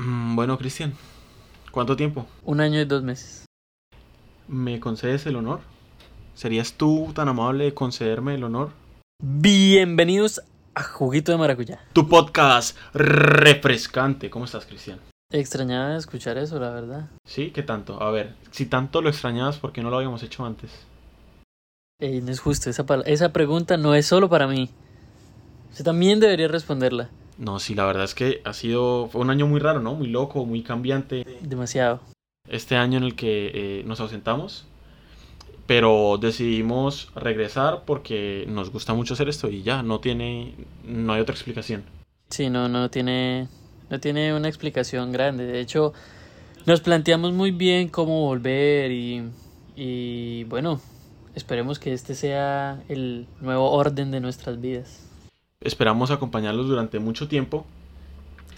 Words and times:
Mm, 0.00 0.34
Bueno, 0.34 0.56
Cristian, 0.56 0.94
¿cuánto 1.70 1.94
tiempo? 1.94 2.26
Un 2.44 2.60
año 2.60 2.80
y 2.80 2.84
dos 2.86 3.02
meses. 3.02 3.44
¿Me 4.48 4.80
concedes 4.80 5.26
el 5.26 5.36
honor? 5.36 5.60
¿Serías 6.34 6.72
tú 6.72 7.12
tan 7.14 7.28
amable 7.28 7.64
de 7.64 7.74
concederme 7.74 8.34
el 8.34 8.44
honor? 8.44 8.70
Bienvenidos 9.22 10.40
a 10.74 10.82
Juguito 10.82 11.32
de 11.32 11.38
Maracuyá. 11.38 11.80
Tu 11.92 12.08
podcast 12.08 12.78
refrescante. 12.94 14.30
¿Cómo 14.30 14.46
estás, 14.46 14.64
Cristian? 14.64 14.98
Extrañaba 15.30 15.96
escuchar 15.96 16.38
eso, 16.38 16.58
la 16.58 16.70
verdad. 16.70 17.10
¿Sí? 17.26 17.50
¿Qué 17.50 17.62
tanto? 17.62 18.02
A 18.02 18.10
ver, 18.10 18.34
si 18.52 18.64
tanto 18.66 19.02
lo 19.02 19.10
extrañabas, 19.10 19.58
¿por 19.58 19.72
qué 19.72 19.82
no 19.82 19.90
lo 19.90 19.96
habíamos 19.96 20.22
hecho 20.22 20.46
antes? 20.46 20.70
Ey, 22.00 22.22
no 22.22 22.32
es 22.32 22.40
justo, 22.40 22.70
esa 22.70 23.32
pregunta 23.32 23.76
no 23.76 23.94
es 23.94 24.06
solo 24.06 24.30
para 24.30 24.46
mí. 24.48 24.70
Usted 25.70 25.84
también 25.84 26.18
debería 26.18 26.48
responderla. 26.48 27.10
No, 27.40 27.58
sí, 27.58 27.74
la 27.74 27.86
verdad 27.86 28.04
es 28.04 28.14
que 28.14 28.42
ha 28.44 28.52
sido 28.52 29.08
fue 29.08 29.22
un 29.22 29.30
año 29.30 29.46
muy 29.46 29.60
raro, 29.60 29.80
¿no? 29.80 29.94
Muy 29.94 30.08
loco, 30.08 30.44
muy 30.44 30.62
cambiante. 30.62 31.24
Demasiado. 31.40 32.00
Este 32.46 32.76
año 32.76 32.98
en 32.98 33.04
el 33.04 33.16
que 33.16 33.50
eh, 33.54 33.82
nos 33.86 33.98
ausentamos, 34.00 34.66
pero 35.66 36.18
decidimos 36.20 37.10
regresar 37.14 37.84
porque 37.86 38.44
nos 38.46 38.70
gusta 38.70 38.92
mucho 38.92 39.14
hacer 39.14 39.30
esto 39.30 39.48
y 39.48 39.62
ya, 39.62 39.82
no 39.82 40.00
tiene, 40.00 40.54
no 40.84 41.14
hay 41.14 41.22
otra 41.22 41.34
explicación. 41.34 41.82
Sí, 42.28 42.50
no, 42.50 42.68
no 42.68 42.90
tiene, 42.90 43.48
no 43.88 43.98
tiene 44.00 44.34
una 44.34 44.48
explicación 44.48 45.10
grande. 45.10 45.46
De 45.46 45.60
hecho, 45.60 45.94
nos 46.66 46.82
planteamos 46.82 47.32
muy 47.32 47.52
bien 47.52 47.88
cómo 47.88 48.26
volver 48.26 48.92
y, 48.92 49.30
y 49.76 50.44
bueno, 50.44 50.78
esperemos 51.34 51.78
que 51.78 51.94
este 51.94 52.14
sea 52.14 52.82
el 52.90 53.26
nuevo 53.40 53.70
orden 53.70 54.10
de 54.10 54.20
nuestras 54.20 54.60
vidas. 54.60 55.09
Esperamos 55.62 56.10
acompañarlos 56.10 56.68
durante 56.68 57.00
mucho 57.00 57.28
tiempo, 57.28 57.66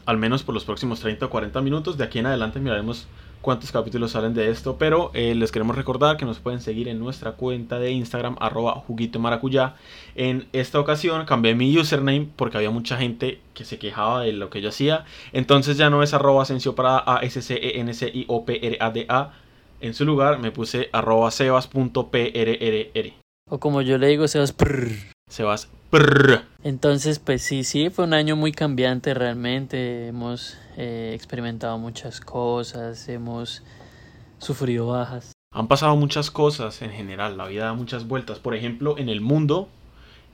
al 0.07 0.19
menos 0.19 0.45
por 0.45 0.55
los 0.55 0.65
próximos 0.65 1.01
30 1.01 1.27
o 1.27 1.31
40 1.31 1.61
minutos. 1.61 1.99
De 1.99 2.05
aquí 2.05 2.21
en 2.21 2.27
adelante 2.27 2.61
miraremos 2.61 3.09
cuántos 3.41 3.73
capítulos 3.73 4.13
salen 4.13 4.35
de 4.35 4.51
esto, 4.51 4.77
pero 4.79 5.11
eh, 5.13 5.35
les 5.35 5.51
queremos 5.51 5.75
recordar 5.75 6.17
que 6.17 6.25
nos 6.25 6.39
pueden 6.39 6.61
seguir 6.61 6.87
en 6.87 7.01
nuestra 7.01 7.33
cuenta 7.33 7.81
de 7.81 7.91
Instagram, 7.91 8.37
arroba 8.39 8.85
maracuyá. 9.19 9.75
En 10.15 10.47
esta 10.53 10.79
ocasión 10.79 11.27
cambié 11.27 11.57
mi 11.57 11.77
username 11.77 12.29
porque 12.37 12.59
había 12.59 12.71
mucha 12.71 12.97
gente 12.97 13.41
que 13.53 13.65
se 13.65 13.81
quejaba 13.81 14.21
de 14.21 14.33
lo 14.33 14.49
que 14.49 14.61
yo 14.61 14.69
hacía. 14.69 15.05
Entonces 15.33 15.77
ya 15.77 15.91
no 15.91 16.05
es 16.05 16.15
arroba 16.15 16.45
Asensio 16.45 16.77
para 16.77 17.03
A 17.05 17.19
S 17.23 17.43
C 17.43 17.55
E 17.55 17.81
N 17.81 17.93
C 17.95 18.13
I 18.15 18.27
O 18.29 18.45
P 18.45 18.65
R 18.65 18.77
A 18.79 18.91
D 18.91 19.07
A. 19.09 19.33
En 19.81 19.95
su 19.95 20.05
lugar 20.05 20.39
me 20.39 20.53
puse 20.53 20.89
arroba. 20.93 21.31
O 23.51 23.59
como 23.59 23.83
yo 23.83 23.99
le 23.99 24.07
digo, 24.07 24.29
Sebas. 24.29 24.53
prrr. 24.53 25.13
Sebas. 25.33 25.69
prrr. 25.91 26.43
Entonces, 26.63 27.19
pues 27.19 27.43
sí, 27.43 27.65
sí, 27.65 27.89
fue 27.91 28.05
un 28.05 28.13
año 28.15 28.37
muy 28.37 28.53
cambiante 28.53 29.15
realmente. 29.15 30.09
Hemos 30.09 30.57
eh, 30.77 31.13
experimentado 31.15 31.79
muchas 31.79 32.21
cosas, 32.21 33.09
hemos 33.09 33.63
sufrido 34.39 34.87
bajas. 34.89 35.33
Han 35.55 35.69
pasado 35.69 35.97
muchas 35.97 36.31
cosas 36.31 36.81
en 36.83 36.91
general, 36.91 37.37
la 37.37 37.47
vida 37.47 37.65
da 37.65 37.73
muchas 37.75 38.07
vueltas. 38.09 38.39
Por 38.39 38.55
ejemplo, 38.55 38.97
en 38.99 39.09
el 39.09 39.21
mundo, 39.21 39.69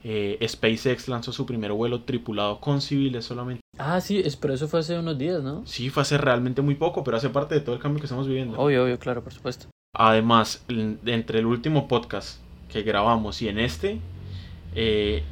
eh, 0.03 0.37
SpaceX 0.47 1.07
lanzó 1.07 1.31
su 1.33 1.45
primer 1.45 1.71
vuelo 1.73 2.03
tripulado 2.03 2.59
con 2.59 2.81
civiles 2.81 3.25
solamente. 3.25 3.61
Ah, 3.77 3.99
sí, 4.01 4.21
pero 4.41 4.53
eso 4.53 4.67
fue 4.67 4.79
hace 4.81 4.97
unos 4.99 5.17
días, 5.17 5.41
¿no? 5.43 5.65
Sí, 5.65 5.89
fue 5.89 6.01
hace 6.03 6.17
realmente 6.17 6.61
muy 6.61 6.75
poco, 6.75 7.03
pero 7.03 7.17
hace 7.17 7.29
parte 7.29 7.55
de 7.55 7.61
todo 7.61 7.75
el 7.75 7.81
cambio 7.81 7.99
que 8.01 8.05
estamos 8.05 8.27
viviendo. 8.27 8.57
Obvio, 8.59 8.83
obvio, 8.83 8.99
claro, 8.99 9.23
por 9.23 9.33
supuesto. 9.33 9.67
Además, 9.93 10.63
en- 10.67 10.99
entre 11.05 11.39
el 11.39 11.45
último 11.45 11.87
podcast 11.87 12.39
que 12.69 12.83
grabamos 12.83 13.41
y 13.41 13.49
en 13.49 13.59
este, 13.59 13.99
eh, 14.75 15.23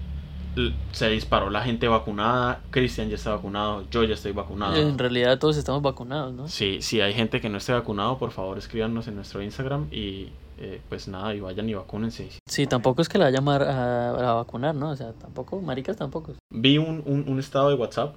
se 0.91 1.09
disparó 1.09 1.49
la 1.49 1.61
gente 1.61 1.88
vacunada. 1.88 2.61
Cristian 2.71 3.09
ya 3.09 3.16
está 3.16 3.31
vacunado, 3.35 3.83
yo 3.91 4.03
ya 4.03 4.16
estoy 4.16 4.31
vacunado. 4.31 4.75
En 4.75 4.97
realidad 4.97 5.38
todos 5.38 5.55
estamos 5.57 5.81
vacunados, 5.81 6.33
¿no? 6.33 6.47
Sí, 6.47 6.81
si 6.81 6.99
hay 7.02 7.13
gente 7.13 7.39
que 7.41 7.49
no 7.49 7.58
esté 7.58 7.73
vacunado, 7.73 8.17
por 8.17 8.31
favor 8.31 8.58
escríbanos 8.58 9.08
en 9.08 9.15
nuestro 9.15 9.41
Instagram 9.43 9.88
y 9.91 10.30
eh, 10.59 10.81
pues 10.89 11.08
nada, 11.08 11.35
y 11.35 11.39
vayan 11.39 11.69
y 11.69 11.75
vacúnense. 11.75 12.30
Sí, 12.49 12.65
tampoco 12.65 13.03
es 13.03 13.09
que 13.09 13.19
la 13.19 13.25
vaya 13.25 13.39
a, 13.39 13.70
a- 14.09 14.31
a 14.31 14.33
vacunar, 14.33 14.73
¿no? 14.73 14.89
O 14.89 14.95
sea, 14.95 15.14
tampoco, 15.14 15.61
maricas 15.61 15.95
tampoco. 15.98 16.33
Vi 16.52 16.80
un, 16.80 17.04
un- 17.05 17.25
un 17.27 17.39
estado 17.39 17.69
de 17.69 17.75
WhatsApp 17.75 18.15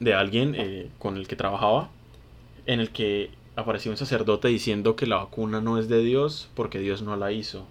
de 0.00 0.14
alguien 0.14 0.54
eh, 0.56 0.90
con 0.98 1.16
el 1.16 1.26
que 1.26 1.36
trabajaba 1.36 1.88
en 2.66 2.80
el 2.80 2.90
que 2.90 3.30
apareció 3.56 3.90
un 3.90 3.96
sacerdote 3.96 4.48
diciendo 4.48 4.94
que 4.94 5.06
la 5.06 5.16
vacuna 5.16 5.60
no 5.62 5.78
es 5.78 5.88
de 5.88 6.02
Dios 6.02 6.50
porque 6.54 6.78
Dios 6.78 7.00
no 7.00 7.16
la 7.16 7.32
hizo, 7.32 7.64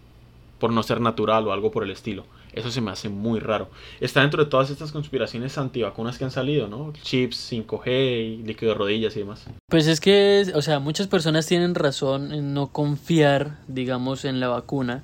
por 0.60 0.74
no 0.74 0.82
ser 0.82 1.00
natural 1.00 1.48
o 1.48 1.54
algo 1.54 1.70
por 1.70 1.84
el 1.84 1.92
estilo. 1.92 2.26
Eso 2.58 2.72
se 2.72 2.82
me 2.82 2.90
hace 2.92 3.08
muy 3.10 3.40
raro. 3.40 3.70
Está 4.00 4.22
dentro 4.22 4.44
de 4.44 4.50
todas 4.50 4.72
estas 4.72 4.92
conspiraciones 4.92 5.58
antivacunas 5.58 6.18
que 6.18 6.24
han 6.24 6.32
salido, 6.32 6.68
¿no? 6.68 6.92
Chips, 7.04 7.52
5G, 7.52 7.88
y 7.88 8.44
líquido 8.44 8.72
de 8.72 8.78
rodillas 8.78 9.16
y 9.16 9.20
demás. 9.20 9.46
Pues 9.70 9.86
es 9.86 10.00
que, 10.00 10.52
o 10.56 10.62
sea, 10.64 10.80
muchas 10.80 11.08
personas 11.08 11.46
tienen 11.46 11.76
razón 11.76 12.34
en 12.34 12.54
no 12.56 12.72
confiar, 12.72 13.60
digamos, 13.68 14.26
en 14.26 14.40
la 14.40 14.48
vacuna. 14.48 15.04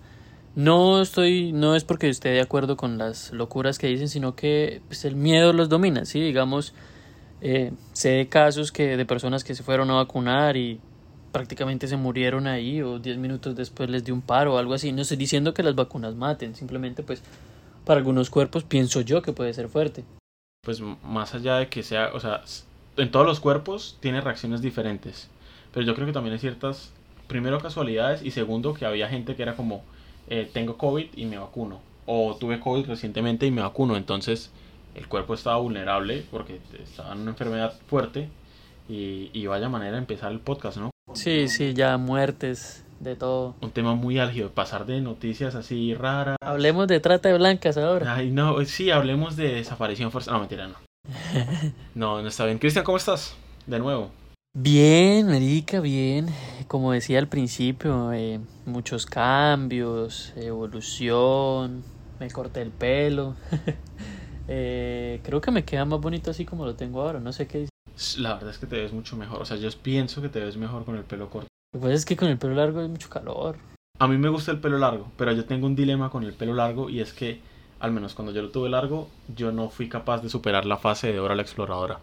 No 0.55 1.01
estoy, 1.01 1.51
no 1.51 1.75
es 1.75 1.83
porque 1.83 2.09
esté 2.09 2.29
de 2.29 2.41
acuerdo 2.41 2.75
con 2.75 2.97
las 2.97 3.31
locuras 3.31 3.77
que 3.77 3.87
dicen, 3.87 4.09
sino 4.09 4.35
que 4.35 4.81
pues, 4.87 5.05
el 5.05 5.15
miedo 5.15 5.53
los 5.53 5.69
domina, 5.69 6.05
¿sí? 6.05 6.21
Digamos, 6.21 6.73
eh, 7.41 7.71
sé 7.91 8.09
de 8.09 8.29
casos 8.29 8.71
que 8.71 8.97
de 8.97 9.05
personas 9.05 9.43
que 9.43 9.53
se 9.53 9.63
fueron 9.63 9.91
a 9.91 9.95
vacunar 9.95 10.57
y 10.57 10.79
prácticamente 11.33 11.87
se 11.87 11.97
murieron 11.97 12.47
ahí 12.47 12.81
o 12.81 12.99
10 12.99 13.17
minutos 13.17 13.55
después 13.55 13.89
les 13.89 14.05
dio 14.05 14.13
un 14.13 14.21
paro 14.21 14.53
o 14.53 14.57
algo 14.57 14.73
así. 14.73 14.93
No 14.93 15.01
estoy 15.01 15.17
diciendo 15.17 15.53
que 15.53 15.63
las 15.63 15.75
vacunas 15.75 16.15
maten, 16.15 16.55
simplemente 16.55 17.03
pues 17.03 17.21
para 17.83 17.97
algunos 17.97 18.29
cuerpos 18.29 18.63
pienso 18.63 19.01
yo 19.01 19.21
que 19.21 19.33
puede 19.33 19.53
ser 19.53 19.67
fuerte. 19.67 20.05
pues 20.61 20.81
más 21.03 21.35
allá 21.35 21.57
de 21.57 21.67
que 21.67 21.83
sea, 21.83 22.11
o 22.13 22.21
sea, 22.21 22.43
en 22.95 23.11
todos 23.11 23.25
los 23.25 23.41
cuerpos 23.41 23.97
tiene 23.99 24.21
reacciones 24.21 24.61
diferentes. 24.61 25.27
Pero 25.73 25.85
yo 25.85 25.95
creo 25.95 26.07
que 26.07 26.13
también 26.13 26.33
hay 26.33 26.39
ciertas, 26.39 26.93
primero 27.27 27.59
casualidades 27.59 28.23
y 28.23 28.31
segundo 28.31 28.73
que 28.73 28.85
había 28.85 29.09
gente 29.09 29.35
que 29.35 29.43
era 29.43 29.55
como, 29.55 29.83
eh, 30.29 30.49
tengo 30.53 30.77
COVID 30.77 31.07
y 31.15 31.25
me 31.25 31.37
vacuno. 31.37 31.79
O 32.05 32.37
tuve 32.37 32.59
COVID 32.59 32.85
recientemente 32.85 33.45
y 33.47 33.51
me 33.51 33.61
vacuno. 33.61 33.97
Entonces 33.97 34.51
el 34.95 35.07
cuerpo 35.07 35.33
estaba 35.33 35.57
vulnerable 35.57 36.23
porque 36.31 36.61
estaba 36.81 37.13
en 37.13 37.21
una 37.21 37.31
enfermedad 37.31 37.73
fuerte. 37.87 38.29
Y, 38.87 39.31
y 39.33 39.47
vaya 39.47 39.69
manera 39.69 39.93
de 39.93 39.99
empezar 39.99 40.31
el 40.31 40.39
podcast, 40.39 40.77
¿no? 40.77 40.92
Sí, 41.13 41.47
sí, 41.47 41.73
ya 41.73 41.97
muertes, 41.97 42.83
de 42.99 43.15
todo. 43.15 43.55
Un 43.61 43.71
tema 43.71 43.93
muy 43.93 44.19
álgido, 44.19 44.49
pasar 44.49 44.85
de 44.85 45.01
noticias 45.01 45.55
así 45.55 45.93
raras. 45.93 46.37
Hablemos 46.41 46.87
de 46.87 46.99
trata 46.99 47.29
de 47.29 47.37
blancas 47.37 47.77
ahora. 47.77 48.15
Ay, 48.15 48.31
no, 48.31 48.63
sí, 48.65 48.89
hablemos 48.89 49.35
de 49.35 49.53
desaparición 49.53 50.11
forzada. 50.11 50.37
No, 50.37 50.41
mentira, 50.41 50.67
no. 50.67 50.75
No, 51.95 52.21
no 52.21 52.27
está 52.27 52.45
bien. 52.45 52.57
Cristian, 52.57 52.85
¿cómo 52.85 52.97
estás? 52.97 53.35
De 53.67 53.79
nuevo. 53.79 54.09
Bien, 54.55 55.27
marica, 55.27 55.79
bien. 55.79 56.27
Como 56.67 56.91
decía 56.91 57.19
al 57.19 57.27
principio, 57.27 58.11
eh, 58.13 58.39
muchos 58.65 59.05
cambios, 59.05 60.33
evolución, 60.35 61.83
me 62.19 62.29
corté 62.31 62.61
el 62.61 62.71
pelo. 62.71 63.35
Eh, 64.49 65.21
creo 65.23 65.39
que 65.39 65.51
me 65.51 65.63
queda 65.63 65.85
más 65.85 66.01
bonito 66.01 66.29
así 66.29 66.43
como 66.43 66.65
lo 66.65 66.75
tengo 66.75 67.01
ahora, 67.01 67.21
no 67.21 67.31
sé 67.31 67.47
qué 67.47 67.59
dice. 67.59 67.72
La 68.17 68.33
verdad 68.35 68.49
es 68.49 68.57
que 68.57 68.65
te 68.67 68.77
ves 68.81 68.91
mucho 68.93 69.15
mejor. 69.15 69.41
O 69.41 69.45
sea, 69.45 69.57
yo 69.57 69.69
pienso 69.81 70.21
que 70.21 70.29
te 70.29 70.39
ves 70.39 70.57
mejor 70.57 70.85
con 70.85 70.95
el 70.95 71.03
pelo 71.03 71.29
corto. 71.29 71.47
Pasa 71.73 71.93
es 71.93 72.05
que 72.05 72.15
con 72.15 72.27
el 72.27 72.37
pelo 72.37 72.55
largo 72.55 72.79
hay 72.81 72.87
mucho 72.87 73.09
calor. 73.09 73.57
A 73.99 74.07
mí 74.07 74.17
me 74.17 74.29
gusta 74.29 74.51
el 74.51 74.59
pelo 74.59 74.77
largo, 74.79 75.11
pero 75.17 75.31
yo 75.31 75.45
tengo 75.45 75.67
un 75.67 75.75
dilema 75.75 76.09
con 76.09 76.23
el 76.23 76.33
pelo 76.33 76.53
largo 76.53 76.89
y 76.89 76.99
es 76.99 77.13
que, 77.13 77.39
al 77.79 77.91
menos 77.91 78.13
cuando 78.15 78.31
yo 78.33 78.41
lo 78.41 78.49
tuve 78.49 78.69
largo, 78.69 79.09
yo 79.35 79.51
no 79.51 79.69
fui 79.69 79.87
capaz 79.89 80.21
de 80.21 80.29
superar 80.29 80.65
la 80.65 80.77
fase 80.77 81.07
de 81.07 81.17
Dora 81.17 81.35
la 81.35 81.41
Exploradora. 81.43 81.99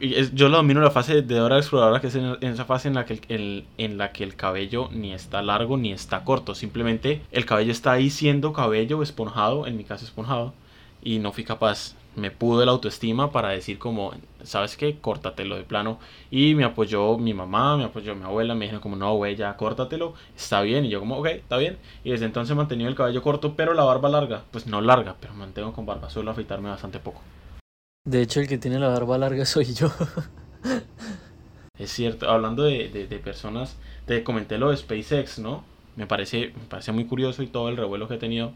Y 0.00 0.14
es- 0.14 0.32
yo 0.34 0.48
lo 0.48 0.58
domino 0.58 0.80
la 0.80 0.90
fase 0.92 1.22
de 1.22 1.34
Dora 1.36 1.56
la 1.56 1.60
Exploradora, 1.60 2.00
que 2.00 2.06
es 2.08 2.14
en, 2.14 2.36
en 2.40 2.52
esa 2.52 2.64
fase 2.64 2.88
en 2.88 2.94
la, 2.94 3.04
que 3.04 3.14
el, 3.14 3.20
el- 3.28 3.64
en 3.78 3.98
la 3.98 4.12
que 4.12 4.22
el 4.24 4.34
cabello 4.36 4.88
ni 4.92 5.12
está 5.12 5.42
largo 5.42 5.76
ni 5.76 5.92
está 5.92 6.24
corto. 6.24 6.54
Simplemente 6.54 7.22
el 7.32 7.46
cabello 7.46 7.72
está 7.72 7.92
ahí 7.92 8.10
siendo 8.10 8.52
cabello 8.52 9.02
esponjado, 9.02 9.66
en 9.66 9.76
mi 9.76 9.84
caso 9.84 10.04
esponjado, 10.04 10.54
y 11.02 11.18
no 11.20 11.32
fui 11.32 11.44
capaz. 11.44 11.94
Me 12.18 12.30
pudo 12.32 12.64
la 12.64 12.72
autoestima 12.72 13.30
para 13.30 13.50
decir 13.50 13.78
como, 13.78 14.12
¿sabes 14.42 14.76
qué? 14.76 14.98
Córtatelo 14.98 15.56
de 15.56 15.62
plano. 15.62 16.00
Y 16.32 16.54
me 16.56 16.64
apoyó 16.64 17.16
mi 17.16 17.32
mamá, 17.32 17.76
me 17.76 17.84
apoyó 17.84 18.14
mi 18.16 18.24
abuela, 18.24 18.54
me 18.54 18.64
dijeron 18.64 18.80
como, 18.82 18.96
no, 18.96 19.14
güey, 19.14 19.36
ya 19.36 19.56
córtatelo, 19.56 20.14
está 20.36 20.62
bien. 20.62 20.84
Y 20.84 20.88
yo 20.88 20.98
como, 21.00 21.16
ok, 21.18 21.26
está 21.26 21.56
bien. 21.58 21.78
Y 22.02 22.10
desde 22.10 22.24
entonces 22.26 22.50
he 22.52 22.56
mantenido 22.56 22.88
el 22.90 22.96
cabello 22.96 23.22
corto, 23.22 23.54
pero 23.54 23.72
la 23.72 23.84
barba 23.84 24.08
larga. 24.08 24.42
Pues 24.50 24.66
no 24.66 24.80
larga, 24.80 25.14
pero 25.20 25.32
mantengo 25.34 25.72
con 25.72 25.86
barba, 25.86 26.10
suelo 26.10 26.30
afeitarme 26.32 26.68
bastante 26.68 26.98
poco. 26.98 27.20
De 28.04 28.20
hecho, 28.22 28.40
el 28.40 28.48
que 28.48 28.58
tiene 28.58 28.78
la 28.80 28.88
barba 28.88 29.16
larga 29.18 29.44
soy 29.46 29.66
yo. 29.74 29.88
Es 31.78 31.92
cierto, 31.92 32.28
hablando 32.28 32.64
de, 32.64 32.88
de- 32.88 33.06
de 33.06 33.18
personas, 33.18 33.76
te 34.06 34.24
comenté 34.24 34.58
lo 34.58 34.70
de 34.70 34.76
SpaceX, 34.76 35.38
¿no? 35.38 35.62
Me 35.94 36.06
parece, 36.06 36.48
me 36.56 36.64
parece 36.68 36.90
muy 36.90 37.04
curioso 37.04 37.42
y 37.42 37.46
todo 37.46 37.68
el 37.68 37.76
revuelo 37.76 38.08
que 38.08 38.14
ha 38.14 38.18
tenido 38.18 38.52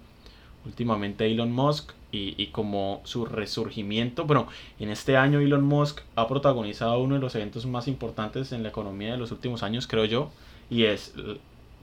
últimamente 0.64 1.26
Elon 1.30 1.52
Musk 1.52 1.92
y, 2.12 2.40
y 2.40 2.48
como 2.48 3.00
su 3.04 3.24
resurgimiento. 3.24 4.24
Bueno, 4.24 4.46
en 4.78 4.90
este 4.90 5.16
año 5.16 5.40
Elon 5.40 5.64
Musk 5.64 6.02
ha 6.14 6.28
protagonizado 6.28 7.00
uno 7.00 7.16
de 7.16 7.20
los 7.20 7.34
eventos 7.34 7.66
más 7.66 7.88
importantes 7.88 8.52
en 8.52 8.62
la 8.62 8.68
economía 8.68 9.12
de 9.12 9.18
los 9.18 9.32
últimos 9.32 9.62
años, 9.62 9.86
creo 9.86 10.04
yo, 10.04 10.30
y 10.70 10.84
es 10.84 11.14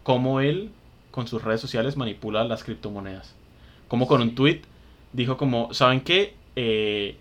cómo 0.04 0.40
él 0.40 0.70
con 1.12 1.28
sus 1.28 1.44
redes 1.44 1.60
sociales 1.60 1.98
manipula 1.98 2.44
las 2.44 2.64
criptomonedas. 2.64 3.36
Como 3.88 4.08
con 4.08 4.22
un 4.22 4.36
tweet 4.36 4.62
dijo 5.14 5.38
como, 5.38 5.74
¿saben 5.74 6.02
qué? 6.02 6.36
Eh, 6.56 7.18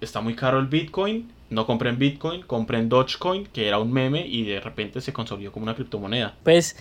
está 0.00 0.20
muy 0.20 0.34
caro 0.34 0.58
el 0.58 0.66
Bitcoin, 0.66 1.30
no 1.50 1.66
compren 1.66 1.98
Bitcoin, 1.98 2.42
compren 2.42 2.88
Dogecoin, 2.88 3.46
que 3.46 3.68
era 3.68 3.78
un 3.78 3.92
meme 3.92 4.26
y 4.26 4.44
de 4.44 4.60
repente 4.60 5.00
se 5.00 5.12
consolidó 5.12 5.52
como 5.52 5.64
una 5.64 5.74
criptomoneda. 5.74 6.34
Pues, 6.42 6.76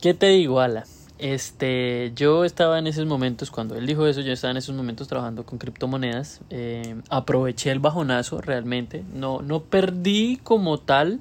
¿qué 0.00 0.14
te 0.14 0.28
digo, 0.28 0.60
Ala? 0.60 0.84
Este, 1.18 2.12
yo 2.14 2.44
estaba 2.44 2.78
en 2.78 2.86
esos 2.86 3.06
momentos, 3.06 3.50
cuando 3.50 3.74
él 3.74 3.86
dijo 3.86 4.06
eso, 4.06 4.20
yo 4.20 4.32
estaba 4.32 4.50
en 4.50 4.58
esos 4.58 4.74
momentos 4.74 5.08
trabajando 5.08 5.46
con 5.46 5.58
criptomonedas. 5.58 6.40
Eh, 6.50 6.96
aproveché 7.08 7.70
el 7.70 7.78
bajonazo 7.78 8.40
realmente. 8.40 9.02
No, 9.14 9.40
no 9.40 9.62
perdí 9.62 10.38
como 10.42 10.78
tal, 10.78 11.20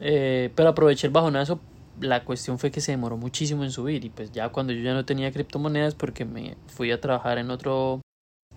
eh, 0.00 0.50
pero 0.54 0.70
aproveché 0.70 1.08
el 1.08 1.12
bajonazo. 1.12 1.58
La 2.00 2.24
cuestión 2.24 2.58
fue 2.58 2.70
que 2.70 2.80
se 2.80 2.92
demoró 2.92 3.16
muchísimo 3.16 3.64
en 3.64 3.70
subir 3.70 4.04
y 4.04 4.08
pues 4.08 4.32
ya 4.32 4.48
cuando 4.48 4.72
yo 4.72 4.82
ya 4.82 4.94
no 4.94 5.04
tenía 5.04 5.30
criptomonedas 5.30 5.94
porque 5.94 6.24
me 6.24 6.56
fui 6.66 6.90
a 6.90 7.00
trabajar 7.00 7.38
en 7.38 7.50
otro, 7.50 8.00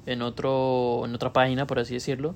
en 0.06 0.22
otro, 0.22 1.04
en 1.06 1.14
otra 1.14 1.34
página, 1.34 1.68
por 1.68 1.80
así 1.80 1.96
decirlo, 1.96 2.36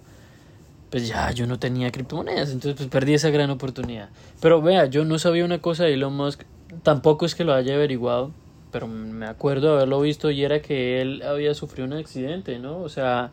pues 0.90 1.08
ya 1.08 1.32
yo 1.32 1.48
no 1.48 1.58
tenía 1.58 1.92
criptomonedas, 1.92 2.50
entonces 2.52 2.76
pues 2.76 2.90
perdí 2.90 3.14
esa 3.14 3.30
gran 3.30 3.50
oportunidad. 3.50 4.10
Pero 4.42 4.62
vea, 4.62 4.88
yo 4.88 5.06
no 5.06 5.20
sabía 5.20 5.46
una 5.46 5.60
cosa 5.60 5.86
de 5.86 5.94
Elon 5.94 6.16
Musk 6.16 6.42
tampoco 6.84 7.26
es 7.26 7.36
que 7.36 7.44
lo 7.44 7.54
haya 7.54 7.76
averiguado, 7.76 8.32
pero 8.72 8.88
me 8.88 9.26
acuerdo 9.26 9.70
de 9.70 9.74
haberlo 9.78 10.02
visto 10.02 10.32
y 10.32 10.44
era 10.44 10.62
que 10.62 11.02
él 11.02 11.22
había 11.24 11.54
sufrido 11.54 11.88
un 11.88 11.94
accidente, 11.94 12.60
¿no? 12.60 12.80
O 12.80 12.90
sea, 12.90 13.32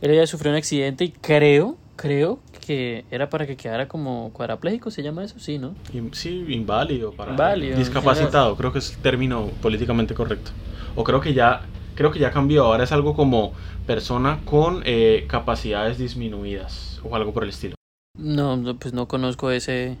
él 0.00 0.10
había 0.10 0.26
sufrido 0.26 0.52
un 0.52 0.58
accidente 0.58 1.04
y 1.04 1.10
creo, 1.10 1.76
creo 1.96 2.40
que 2.66 3.04
era 3.10 3.30
para 3.30 3.46
que 3.46 3.56
quedara 3.56 3.88
como 3.88 4.30
cuadrapléjico, 4.32 4.90
¿se 4.90 5.02
llama 5.02 5.24
eso? 5.24 5.38
Sí, 5.38 5.58
¿no? 5.58 5.74
Sí, 6.12 6.44
inválido, 6.48 7.12
para 7.12 7.32
Inválido, 7.32 7.78
discapacitado, 7.78 8.56
creo 8.56 8.72
que 8.72 8.78
es 8.78 8.90
el 8.90 8.98
término 8.98 9.50
políticamente 9.62 10.14
correcto. 10.14 10.50
O 10.94 11.04
creo 11.04 11.20
que 11.20 11.34
ya 11.34 11.62
creo 11.94 12.10
que 12.10 12.18
ya 12.18 12.30
cambió, 12.30 12.64
ahora 12.64 12.84
es 12.84 12.92
algo 12.92 13.14
como 13.14 13.52
persona 13.86 14.40
con 14.44 14.82
eh, 14.84 15.24
capacidades 15.28 15.98
disminuidas 15.98 17.00
o 17.02 17.16
algo 17.16 17.32
por 17.32 17.44
el 17.44 17.50
estilo. 17.50 17.74
No, 18.18 18.76
pues 18.78 18.92
no 18.94 19.08
conozco 19.08 19.50
ese 19.50 19.96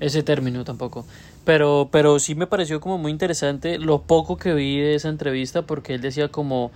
ese 0.00 0.22
término 0.22 0.64
tampoco. 0.64 1.06
Pero, 1.50 1.88
pero 1.90 2.20
sí 2.20 2.36
me 2.36 2.46
pareció 2.46 2.80
como 2.80 2.96
muy 2.96 3.10
interesante 3.10 3.76
lo 3.76 4.02
poco 4.02 4.36
que 4.36 4.54
vi 4.54 4.78
de 4.78 4.94
esa 4.94 5.08
entrevista 5.08 5.62
porque 5.62 5.94
él 5.94 6.00
decía 6.00 6.28
como 6.28 6.70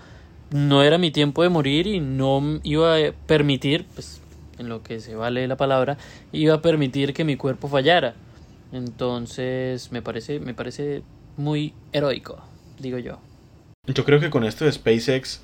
no 0.51 0.83
era 0.83 0.99
mi 0.99 1.13
tiempo 1.13 1.45
de 1.45 1.49
morir 1.49 1.87
y 1.87 2.01
no 2.01 2.59
iba 2.65 2.97
a 2.97 3.13
permitir, 3.29 3.87
pues 3.95 4.21
en 4.59 4.69
lo 4.69 4.83
que 4.83 4.99
se 4.99 5.15
vale 5.15 5.47
la 5.47 5.57
palabra, 5.57 5.97
iba 6.33 6.55
a 6.55 6.61
permitir 6.61 7.15
que 7.15 7.23
mi 7.23 7.37
cuerpo 7.37 7.69
fallara. 7.69 8.17
Entonces 8.73 9.93
me 9.93 10.03
parece, 10.03 10.41
me 10.41 10.55
parece 10.55 11.05
muy 11.37 11.73
heroico, 11.93 12.43
digo 12.81 12.99
yo. 12.99 13.21
Yo 13.87 14.05
creo 14.05 14.19
que 14.19 14.29
con 14.29 14.43
esto 14.43 14.65
de 14.65 14.73
SpaceX 14.73 15.41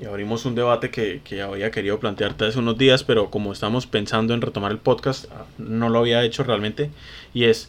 y 0.00 0.06
abrimos 0.06 0.46
un 0.46 0.54
debate 0.54 0.90
que, 0.90 1.20
que, 1.22 1.42
había 1.42 1.70
querido 1.70 2.00
plantearte 2.00 2.46
hace 2.46 2.58
unos 2.58 2.78
días, 2.78 3.04
pero 3.04 3.30
como 3.30 3.52
estamos 3.52 3.86
pensando 3.86 4.32
en 4.32 4.40
retomar 4.40 4.72
el 4.72 4.78
podcast, 4.78 5.26
no 5.58 5.90
lo 5.90 5.98
había 5.98 6.24
hecho 6.24 6.44
realmente. 6.44 6.90
Y 7.34 7.44
es 7.44 7.68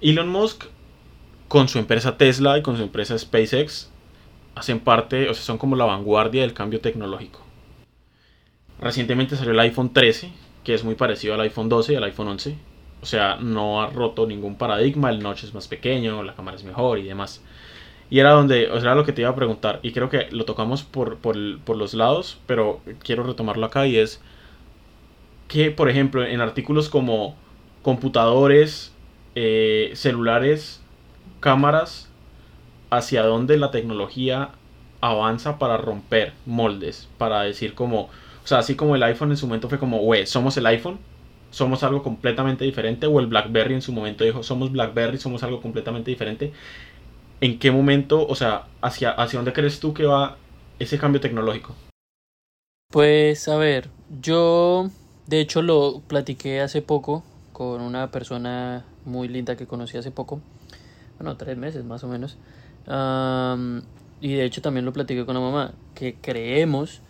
Elon 0.00 0.28
Musk 0.28 0.64
con 1.48 1.68
su 1.68 1.78
empresa 1.78 2.16
Tesla 2.16 2.58
y 2.58 2.62
con 2.62 2.76
su 2.76 2.82
empresa 2.82 3.18
SpaceX 3.18 3.90
hacen 4.54 4.80
parte, 4.80 5.28
o 5.28 5.34
sea, 5.34 5.42
son 5.42 5.58
como 5.58 5.76
la 5.76 5.84
vanguardia 5.84 6.42
del 6.42 6.54
cambio 6.54 6.80
tecnológico. 6.80 7.40
Recientemente 8.80 9.36
salió 9.36 9.52
el 9.52 9.60
iPhone 9.60 9.92
13, 9.92 10.32
que 10.64 10.74
es 10.74 10.84
muy 10.84 10.94
parecido 10.94 11.34
al 11.34 11.40
iPhone 11.42 11.68
12 11.68 11.92
y 11.92 11.96
al 11.96 12.04
iPhone 12.04 12.28
11. 12.28 12.56
O 13.02 13.06
sea, 13.06 13.36
no 13.36 13.82
ha 13.82 13.88
roto 13.88 14.26
ningún 14.26 14.56
paradigma, 14.56 15.10
el 15.10 15.22
notch 15.22 15.44
es 15.44 15.54
más 15.54 15.68
pequeño, 15.68 16.22
la 16.22 16.34
cámara 16.34 16.56
es 16.56 16.64
mejor 16.64 16.98
y 16.98 17.04
demás. 17.04 17.42
Y 18.10 18.18
era 18.18 18.32
donde, 18.32 18.70
o 18.70 18.74
sea, 18.74 18.90
era 18.90 18.94
lo 18.94 19.04
que 19.04 19.12
te 19.12 19.22
iba 19.22 19.30
a 19.30 19.36
preguntar. 19.36 19.80
Y 19.82 19.92
creo 19.92 20.10
que 20.10 20.28
lo 20.30 20.44
tocamos 20.44 20.82
por, 20.82 21.18
por, 21.18 21.36
los 21.36 21.94
lados, 21.94 22.38
pero 22.46 22.80
quiero 23.02 23.22
retomarlo 23.22 23.66
acá 23.66 23.86
y 23.86 23.96
es 23.96 24.20
que, 25.48 25.70
por 25.70 25.88
ejemplo, 25.88 26.24
en 26.24 26.40
artículos 26.40 26.88
como 26.88 27.36
computadores, 27.82 28.92
eh, 29.34 29.92
celulares, 29.94 30.82
cámaras, 31.40 32.08
hacia 32.90 33.22
dónde 33.22 33.56
la 33.56 33.70
tecnología 33.70 34.50
avanza 35.00 35.58
para 35.58 35.76
romper 35.76 36.32
moldes, 36.46 37.08
para 37.18 37.42
decir 37.42 37.74
como, 37.74 38.02
o 38.02 38.46
sea, 38.46 38.58
así 38.58 38.74
como 38.74 38.96
el 38.96 39.02
iPhone 39.02 39.30
en 39.30 39.36
su 39.36 39.46
momento 39.46 39.68
fue 39.68 39.78
como, 39.78 39.98
güey, 39.98 40.26
somos 40.26 40.56
el 40.56 40.66
iPhone, 40.66 40.98
somos 41.50 41.82
algo 41.82 42.02
completamente 42.02 42.64
diferente, 42.64 43.06
o 43.06 43.20
el 43.20 43.26
BlackBerry 43.26 43.74
en 43.74 43.82
su 43.82 43.92
momento 43.92 44.24
dijo, 44.24 44.42
somos 44.42 44.72
BlackBerry, 44.72 45.18
somos 45.18 45.42
algo 45.42 45.60
completamente 45.60 46.10
diferente. 46.10 46.52
¿En 47.40 47.58
qué 47.58 47.70
momento, 47.70 48.26
o 48.26 48.34
sea, 48.34 48.66
hacia, 48.82 49.10
hacia 49.10 49.38
dónde 49.38 49.52
crees 49.52 49.80
tú 49.80 49.94
que 49.94 50.04
va 50.04 50.36
ese 50.78 50.98
cambio 50.98 51.20
tecnológico? 51.20 51.74
Pues 52.90 53.48
a 53.48 53.56
ver, 53.56 53.88
yo 54.20 54.90
de 55.26 55.40
hecho 55.40 55.62
lo 55.62 56.02
platiqué 56.06 56.60
hace 56.60 56.82
poco 56.82 57.22
con 57.52 57.80
una 57.80 58.10
persona 58.10 58.84
muy 59.04 59.28
linda 59.28 59.56
que 59.56 59.66
conocí 59.66 59.96
hace 59.96 60.10
poco, 60.10 60.40
bueno, 61.18 61.36
tres 61.36 61.56
meses 61.56 61.84
más 61.84 62.04
o 62.04 62.08
menos, 62.08 62.38
y 64.20 64.34
de 64.34 64.44
hecho 64.44 64.62
también 64.62 64.84
lo 64.84 64.92
platiqué 64.92 65.24
con 65.24 65.34
la 65.34 65.40
mamá, 65.40 65.72
que 65.94 66.16
creemos 66.20 67.00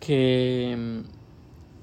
que 0.00 0.74
mm, 0.76 1.16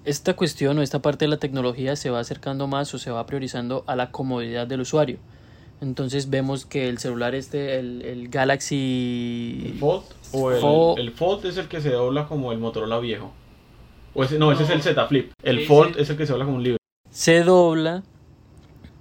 esta 0.05 0.35
cuestión 0.35 0.77
o 0.77 0.81
esta 0.81 1.01
parte 1.01 1.25
de 1.25 1.29
la 1.29 1.37
tecnología 1.37 1.95
se 1.95 2.09
va 2.09 2.19
acercando 2.19 2.67
más 2.67 2.93
o 2.93 2.97
se 2.97 3.11
va 3.11 3.25
priorizando 3.25 3.83
a 3.87 3.95
la 3.95 4.11
comodidad 4.11 4.67
del 4.67 4.81
usuario. 4.81 5.17
Entonces 5.81 6.29
vemos 6.29 6.65
que 6.65 6.87
el 6.87 6.97
celular 6.97 7.35
este, 7.35 7.77
el, 7.79 8.29
Galaxy... 8.29 9.63
¿El 9.65 9.79
Fold? 9.79 10.03
¿O 10.31 10.95
el, 10.97 11.11
Fold 11.11 11.45
es 11.45 11.57
el 11.57 11.67
que 11.67 11.81
se 11.81 11.91
dobla 11.91 12.27
como 12.27 12.51
el 12.51 12.57
Motorola 12.57 12.99
viejo? 12.99 13.33
O 14.13 14.23
ese, 14.23 14.39
no, 14.39 14.51
ese 14.51 14.63
es 14.63 14.69
el 14.69 14.81
Z 14.81 15.07
Flip. 15.07 15.33
El 15.43 15.65
Fold 15.65 15.99
es 15.99 16.09
el 16.09 16.17
que 16.17 16.25
se 16.25 16.31
dobla 16.31 16.45
como 16.45 16.57
un 16.57 16.63
libro. 16.63 16.77
Se 17.09 17.43
dobla 17.43 18.03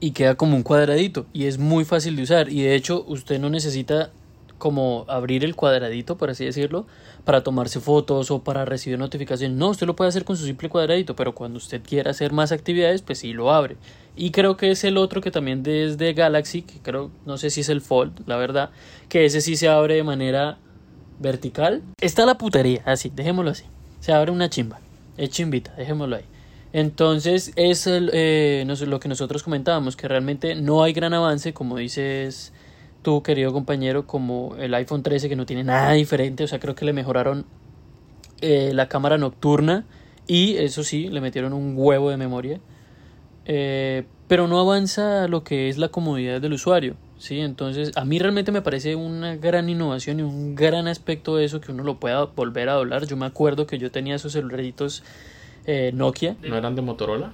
y 0.02 0.10
queda 0.10 0.34
como 0.34 0.56
un 0.56 0.64
cuadradito 0.64 1.26
y 1.32 1.44
es 1.44 1.58
muy 1.58 1.84
fácil 1.84 2.16
de 2.16 2.24
usar 2.24 2.48
y 2.48 2.62
de 2.62 2.74
hecho 2.74 3.04
usted 3.06 3.38
no 3.38 3.48
necesita 3.50 4.10
como 4.58 5.04
abrir 5.08 5.44
el 5.44 5.54
cuadradito, 5.54 6.18
por 6.18 6.28
así 6.28 6.44
decirlo, 6.44 6.86
para 7.24 7.44
tomarse 7.44 7.78
fotos 7.78 8.32
o 8.32 8.42
para 8.42 8.64
recibir 8.64 8.98
notificaciones. 8.98 9.56
No, 9.56 9.70
usted 9.70 9.86
lo 9.86 9.94
puede 9.94 10.08
hacer 10.08 10.24
con 10.24 10.36
su 10.36 10.44
simple 10.44 10.68
cuadradito, 10.68 11.14
pero 11.14 11.36
cuando 11.36 11.58
usted 11.58 11.82
quiera 11.82 12.10
hacer 12.10 12.32
más 12.32 12.50
actividades, 12.50 13.00
pues 13.02 13.20
sí 13.20 13.32
lo 13.32 13.52
abre. 13.52 13.76
Y 14.16 14.32
creo 14.32 14.56
que 14.56 14.72
es 14.72 14.82
el 14.82 14.96
otro 14.96 15.20
que 15.20 15.30
también 15.30 15.62
desde 15.62 16.12
Galaxy, 16.14 16.62
que 16.62 16.80
creo, 16.80 17.12
no 17.24 17.38
sé 17.38 17.50
si 17.50 17.60
es 17.60 17.68
el 17.68 17.80
Fold, 17.80 18.26
la 18.26 18.36
verdad, 18.36 18.70
que 19.08 19.24
ese 19.24 19.40
sí 19.40 19.56
se 19.56 19.68
abre 19.68 19.94
de 19.94 20.02
manera 20.02 20.58
vertical. 21.20 21.82
Está 22.00 22.26
la 22.26 22.38
putería, 22.38 22.82
así, 22.86 23.12
dejémoslo 23.14 23.52
así. 23.52 23.64
Se 24.00 24.12
abre 24.12 24.32
una 24.32 24.50
chimba, 24.50 24.80
es 25.16 25.30
chimbita, 25.30 25.72
dejémoslo 25.76 26.16
ahí. 26.16 26.24
Entonces 26.72 27.52
es 27.56 27.86
el, 27.86 28.10
eh, 28.14 28.64
lo 28.86 29.00
que 29.00 29.08
nosotros 29.08 29.42
comentábamos, 29.42 29.96
que 29.96 30.08
realmente 30.08 30.54
no 30.54 30.82
hay 30.82 30.92
gran 30.92 31.12
avance, 31.12 31.52
como 31.52 31.76
dices 31.76 32.52
tú, 33.02 33.22
querido 33.22 33.52
compañero, 33.52 34.06
como 34.06 34.56
el 34.58 34.72
iPhone 34.74 35.02
13 35.02 35.28
que 35.28 35.36
no 35.36 35.44
tiene 35.44 35.64
nada 35.64 35.92
diferente, 35.92 36.44
o 36.44 36.46
sea, 36.46 36.60
creo 36.60 36.74
que 36.74 36.84
le 36.84 36.92
mejoraron 36.92 37.44
eh, 38.40 38.72
la 38.74 38.88
cámara 38.88 39.18
nocturna 39.18 39.84
y 40.26 40.56
eso 40.56 40.82
sí, 40.82 41.08
le 41.08 41.20
metieron 41.20 41.52
un 41.52 41.74
huevo 41.76 42.10
de 42.10 42.16
memoria, 42.16 42.60
eh, 43.44 44.04
pero 44.28 44.48
no 44.48 44.58
avanza 44.58 45.28
lo 45.28 45.44
que 45.44 45.68
es 45.68 45.76
la 45.76 45.88
comodidad 45.88 46.40
del 46.40 46.54
usuario, 46.54 46.96
¿sí? 47.18 47.40
Entonces, 47.40 47.90
a 47.96 48.04
mí 48.04 48.18
realmente 48.18 48.50
me 48.50 48.62
parece 48.62 48.96
una 48.96 49.36
gran 49.36 49.68
innovación 49.68 50.20
y 50.20 50.22
un 50.22 50.54
gran 50.54 50.86
aspecto 50.86 51.36
de 51.36 51.44
eso 51.44 51.60
que 51.60 51.72
uno 51.72 51.82
lo 51.82 52.00
pueda 52.00 52.24
volver 52.24 52.68
a 52.68 52.74
doblar. 52.74 53.06
Yo 53.06 53.16
me 53.16 53.26
acuerdo 53.26 53.66
que 53.66 53.78
yo 53.78 53.90
tenía 53.90 54.14
esos 54.14 54.32
celularitos 54.32 55.02
eh, 55.66 55.92
Nokia. 55.94 56.36
¿No 56.42 56.56
eran 56.56 56.74
de 56.74 56.82
Motorola? 56.82 57.32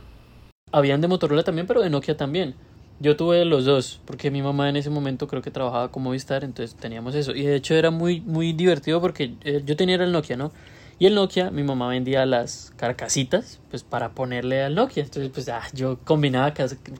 Habían 0.72 1.00
de 1.00 1.08
Motorola 1.08 1.42
también, 1.42 1.66
pero 1.66 1.80
de 1.80 1.90
Nokia 1.90 2.16
también. 2.16 2.54
Yo 3.00 3.16
tuve 3.16 3.44
los 3.44 3.64
dos, 3.64 4.00
porque 4.04 4.30
mi 4.30 4.42
mamá 4.42 4.68
en 4.68 4.76
ese 4.76 4.90
momento 4.90 5.28
creo 5.28 5.40
que 5.40 5.52
trabajaba 5.52 5.92
como 5.92 6.10
Vistar, 6.10 6.42
entonces 6.42 6.76
teníamos 6.76 7.14
eso. 7.14 7.32
Y 7.32 7.44
de 7.44 7.54
hecho 7.54 7.74
era 7.74 7.90
muy, 7.90 8.20
muy 8.20 8.52
divertido 8.52 9.00
porque 9.00 9.34
eh, 9.44 9.62
yo 9.64 9.76
tenía 9.76 9.96
el 9.96 10.10
Nokia, 10.10 10.36
¿no? 10.36 10.52
Y 10.98 11.06
el 11.06 11.14
Nokia, 11.14 11.52
mi 11.52 11.62
mamá 11.62 11.88
vendía 11.88 12.26
las 12.26 12.72
carcasitas, 12.76 13.60
pues 13.70 13.84
para 13.84 14.10
ponerle 14.10 14.64
al 14.64 14.74
Nokia. 14.74 15.04
Entonces, 15.04 15.30
pues 15.32 15.48
ah, 15.48 15.62
yo 15.72 15.98
combinaba 16.04 16.52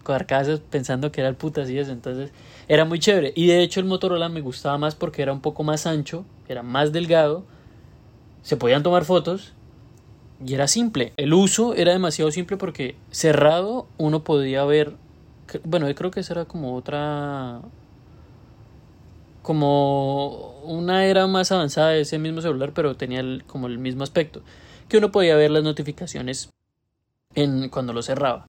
carcasas 0.05 0.61
pensando 0.61 1.11
que 1.11 1.21
era 1.21 1.29
el 1.29 1.35
putas 1.35 1.69
y 1.69 1.79
eso. 1.79 1.91
Entonces, 1.91 2.31
era 2.69 2.85
muy 2.85 3.01
chévere. 3.01 3.33
Y 3.35 3.49
de 3.49 3.61
hecho, 3.61 3.81
el 3.81 3.87
Motorola 3.87 4.29
me 4.29 4.41
gustaba 4.41 4.79
más 4.79 4.95
porque 4.95 5.23
era 5.23 5.33
un 5.33 5.41
poco 5.41 5.65
más 5.65 5.85
ancho, 5.85 6.25
era 6.49 6.63
más 6.63 6.93
delgado, 6.93 7.45
se 8.43 8.57
podían 8.57 8.85
tomar 8.85 9.05
fotos 9.05 9.53
y 10.45 10.54
era 10.54 10.68
simple. 10.68 11.12
El 11.16 11.35
uso 11.35 11.75
era 11.75 11.92
demasiado 11.92 12.30
simple 12.30 12.57
porque 12.57 12.97
cerrado 13.11 13.87
uno 13.99 14.25
podía 14.25 14.64
ver 14.64 14.97
bueno, 15.64 15.88
yo 15.88 15.95
creo 15.95 16.11
que 16.11 16.21
esa 16.21 16.35
era 16.35 16.45
como 16.45 16.75
otra 16.75 17.62
como 19.42 20.61
una 20.64 21.07
era 21.07 21.26
más 21.26 21.50
avanzada 21.52 21.90
de 21.90 22.02
ese 22.02 22.18
mismo 22.18 22.42
celular, 22.42 22.73
pero 22.75 22.97
tenía 22.97 23.23
como 23.47 23.66
el 23.66 23.78
mismo 23.78 24.02
aspecto, 24.02 24.42
que 24.88 24.99
uno 24.99 25.11
podía 25.11 25.37
ver 25.37 25.50
las 25.50 25.62
notificaciones 25.62 26.50
en 27.35 27.71
cuando 27.71 27.95
lo 27.95 28.02
cerraba. 28.02 28.47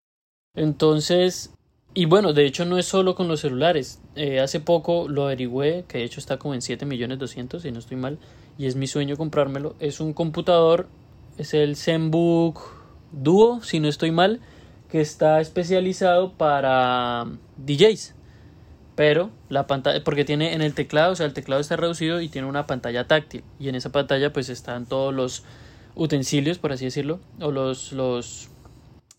Entonces, 0.56 1.54
y 1.94 2.04
bueno, 2.06 2.34
de 2.34 2.46
hecho 2.46 2.66
no 2.66 2.78
es 2.78 2.86
solo 2.86 3.16
con 3.16 3.30
los 3.30 3.40
celulares. 3.40 4.02
Eh, 4.16 4.42
hace 4.42 4.60
poco 4.60 5.08
lo 5.08 5.24
averigüé, 5.24 5.86
que 5.88 6.00
de 6.00 6.04
hecho 6.04 6.20
está 6.20 6.38
como 6.38 6.54
en 6.54 6.62
7 6.62 6.86
millones 6.86 7.18
200, 7.20 7.62
si 7.62 7.72
no 7.72 7.80
estoy 7.80 7.96
mal, 7.96 8.20
y 8.58 8.66
es 8.66 8.76
mi 8.76 8.88
sueño 8.88 9.16
comprármelo. 9.16 9.76
Es 9.80 10.02
un 10.02 10.12
computador, 10.12 10.88
es 11.40 11.54
el 11.54 11.78
ZenBook 11.78 12.60
Duo, 13.12 13.62
si 13.64 13.80
no 13.80 13.88
estoy 13.88 14.12
mal, 14.12 14.42
que 14.92 15.00
está 15.00 15.40
especializado 15.40 16.34
para 16.34 17.26
DJs. 17.58 18.14
Pero 18.96 19.30
la 19.48 19.66
pantalla, 19.66 20.04
porque 20.04 20.26
tiene 20.26 20.54
en 20.54 20.62
el 20.62 20.74
teclado, 20.74 21.14
o 21.14 21.16
sea, 21.16 21.26
el 21.26 21.34
teclado 21.34 21.62
está 21.62 21.78
reducido 21.78 22.20
y 22.20 22.28
tiene 22.28 22.48
una 22.48 22.68
pantalla 22.68 23.08
táctil. 23.08 23.44
Y 23.58 23.70
en 23.70 23.76
esa 23.76 23.92
pantalla 23.92 24.34
pues 24.34 24.50
están 24.50 24.86
todos 24.86 25.14
los 25.14 25.44
utensilios, 25.96 26.60
por 26.60 26.74
así 26.74 26.86
decirlo, 26.86 27.22
o 27.40 27.52
los, 27.52 27.94
los 27.94 28.50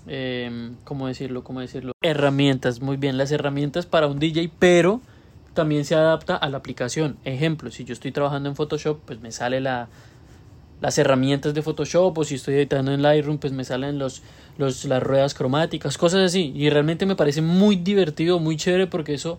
eh, 0.07 0.73
¿cómo 0.85 1.07
decirlo? 1.07 1.43
¿Cómo 1.43 1.61
decirlo? 1.61 1.93
Herramientas, 2.03 2.83
muy 2.83 2.99
bien, 2.99 3.17
las 3.17 3.33
herramientas 3.33 3.87
para 3.87 4.07
un 4.07 4.19
DJ, 4.19 4.51
pero 4.59 5.01
también 5.55 5.87
se 5.87 5.95
adapta 5.95 6.37
a 6.37 6.51
la 6.51 6.59
aplicación. 6.59 7.17
Ejemplo, 7.25 7.71
si 7.71 7.85
yo 7.85 7.95
estoy 7.95 8.13
trabajando 8.13 8.51
en 8.51 8.57
Photoshop, 8.57 9.01
pues 9.07 9.21
me 9.21 9.33
sale 9.33 9.63
la, 9.63 9.89
las 10.81 10.99
herramientas 10.99 11.55
de 11.55 11.63
Photoshop 11.63 12.17
o 12.17 12.25
si 12.25 12.37
estoy 12.37 12.55
editando 12.55 12.93
en 12.93 13.03
Lightroom, 13.03 13.39
pues 13.39 13.53
me 13.53 13.65
salen 13.65 13.99
los, 13.99 14.23
los, 14.59 14.85
las 14.85 15.03
ruedas 15.03 15.35
cromáticas, 15.35 15.99
cosas 15.99 16.21
así. 16.21 16.53
Y 16.55 16.71
realmente 16.71 17.07
me 17.07 17.17
parece 17.17 17.43
muy 17.43 17.77
divertido, 17.77 18.39
muy 18.39 18.57
chévere 18.57 18.87
porque 18.87 19.15
eso 19.15 19.39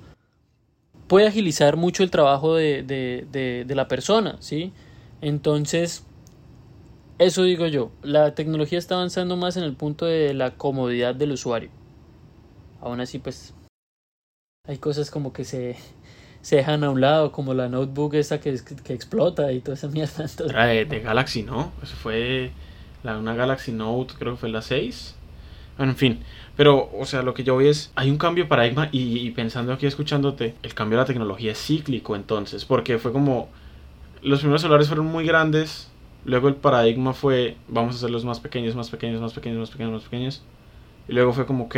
puede 1.07 1.27
agilizar 1.27 1.77
mucho 1.77 2.03
el 2.03 2.11
trabajo 2.11 2.55
de, 2.55 2.83
de, 2.83 3.25
de, 3.31 3.65
de 3.65 3.75
la 3.75 3.87
persona, 3.87 4.37
¿sí? 4.39 4.71
Entonces, 5.21 6.03
eso 7.19 7.43
digo 7.43 7.67
yo, 7.67 7.91
la 8.01 8.33
tecnología 8.33 8.79
está 8.79 8.95
avanzando 8.95 9.35
más 9.37 9.57
en 9.57 9.63
el 9.63 9.75
punto 9.75 10.05
de 10.05 10.33
la 10.33 10.51
comodidad 10.51 11.13
del 11.13 11.33
usuario. 11.33 11.69
Aún 12.79 12.99
así, 12.99 13.19
pues 13.19 13.53
hay 14.67 14.77
cosas 14.77 15.11
como 15.11 15.33
que 15.33 15.43
se, 15.43 15.75
se 16.41 16.57
dejan 16.57 16.83
a 16.83 16.89
un 16.89 17.01
lado, 17.01 17.31
como 17.31 17.53
la 17.53 17.69
notebook 17.69 18.15
esa 18.15 18.39
que, 18.39 18.59
que 18.83 18.93
explota 18.93 19.51
y 19.51 19.59
toda 19.59 19.75
esa 19.75 19.87
mierda. 19.87 20.13
Entonces... 20.29 20.49
Era 20.49 20.65
de, 20.65 20.99
Galaxy, 20.99 21.43
¿no? 21.43 21.71
Eso 21.81 21.95
fue 21.95 22.51
una 23.03 23.33
Galaxy 23.33 23.71
Note, 23.71 24.13
creo 24.17 24.33
que 24.33 24.39
fue 24.39 24.49
la 24.49 24.61
6. 24.61 25.15
Bueno, 25.77 25.93
en 25.93 25.97
fin, 25.97 26.19
pero, 26.55 26.91
o 26.97 27.05
sea, 27.05 27.21
lo 27.23 27.33
que 27.33 27.43
yo 27.43 27.55
voy 27.55 27.67
es, 27.67 27.91
hay 27.95 28.09
un 28.09 28.17
cambio 28.17 28.43
de 28.43 28.49
paradigma 28.49 28.89
y, 28.91 29.19
y 29.19 29.31
pensando 29.31 29.73
aquí, 29.73 29.85
escuchándote, 29.85 30.55
el 30.61 30.73
cambio 30.73 30.97
de 30.97 31.03
la 31.03 31.07
tecnología 31.07 31.53
es 31.53 31.65
cíclico 31.65 32.15
entonces, 32.15 32.65
porque 32.65 32.99
fue 32.99 33.11
como, 33.11 33.49
los 34.21 34.39
primeros 34.39 34.61
celulares 34.61 34.87
fueron 34.87 35.07
muy 35.07 35.25
grandes, 35.25 35.91
Luego 36.23 36.49
el 36.49 36.55
paradigma 36.55 37.13
fue, 37.13 37.57
vamos 37.67 37.95
a 37.95 37.97
hacerlos 37.97 38.25
más 38.25 38.39
pequeños, 38.39 38.75
más 38.75 38.91
pequeños, 38.91 39.19
más 39.21 39.33
pequeños, 39.33 39.59
más 39.59 39.71
pequeños, 39.71 39.93
más 39.93 40.03
pequeños. 40.03 40.43
Y 41.07 41.13
luego 41.13 41.33
fue 41.33 41.47
como, 41.47 41.65
ok, 41.65 41.75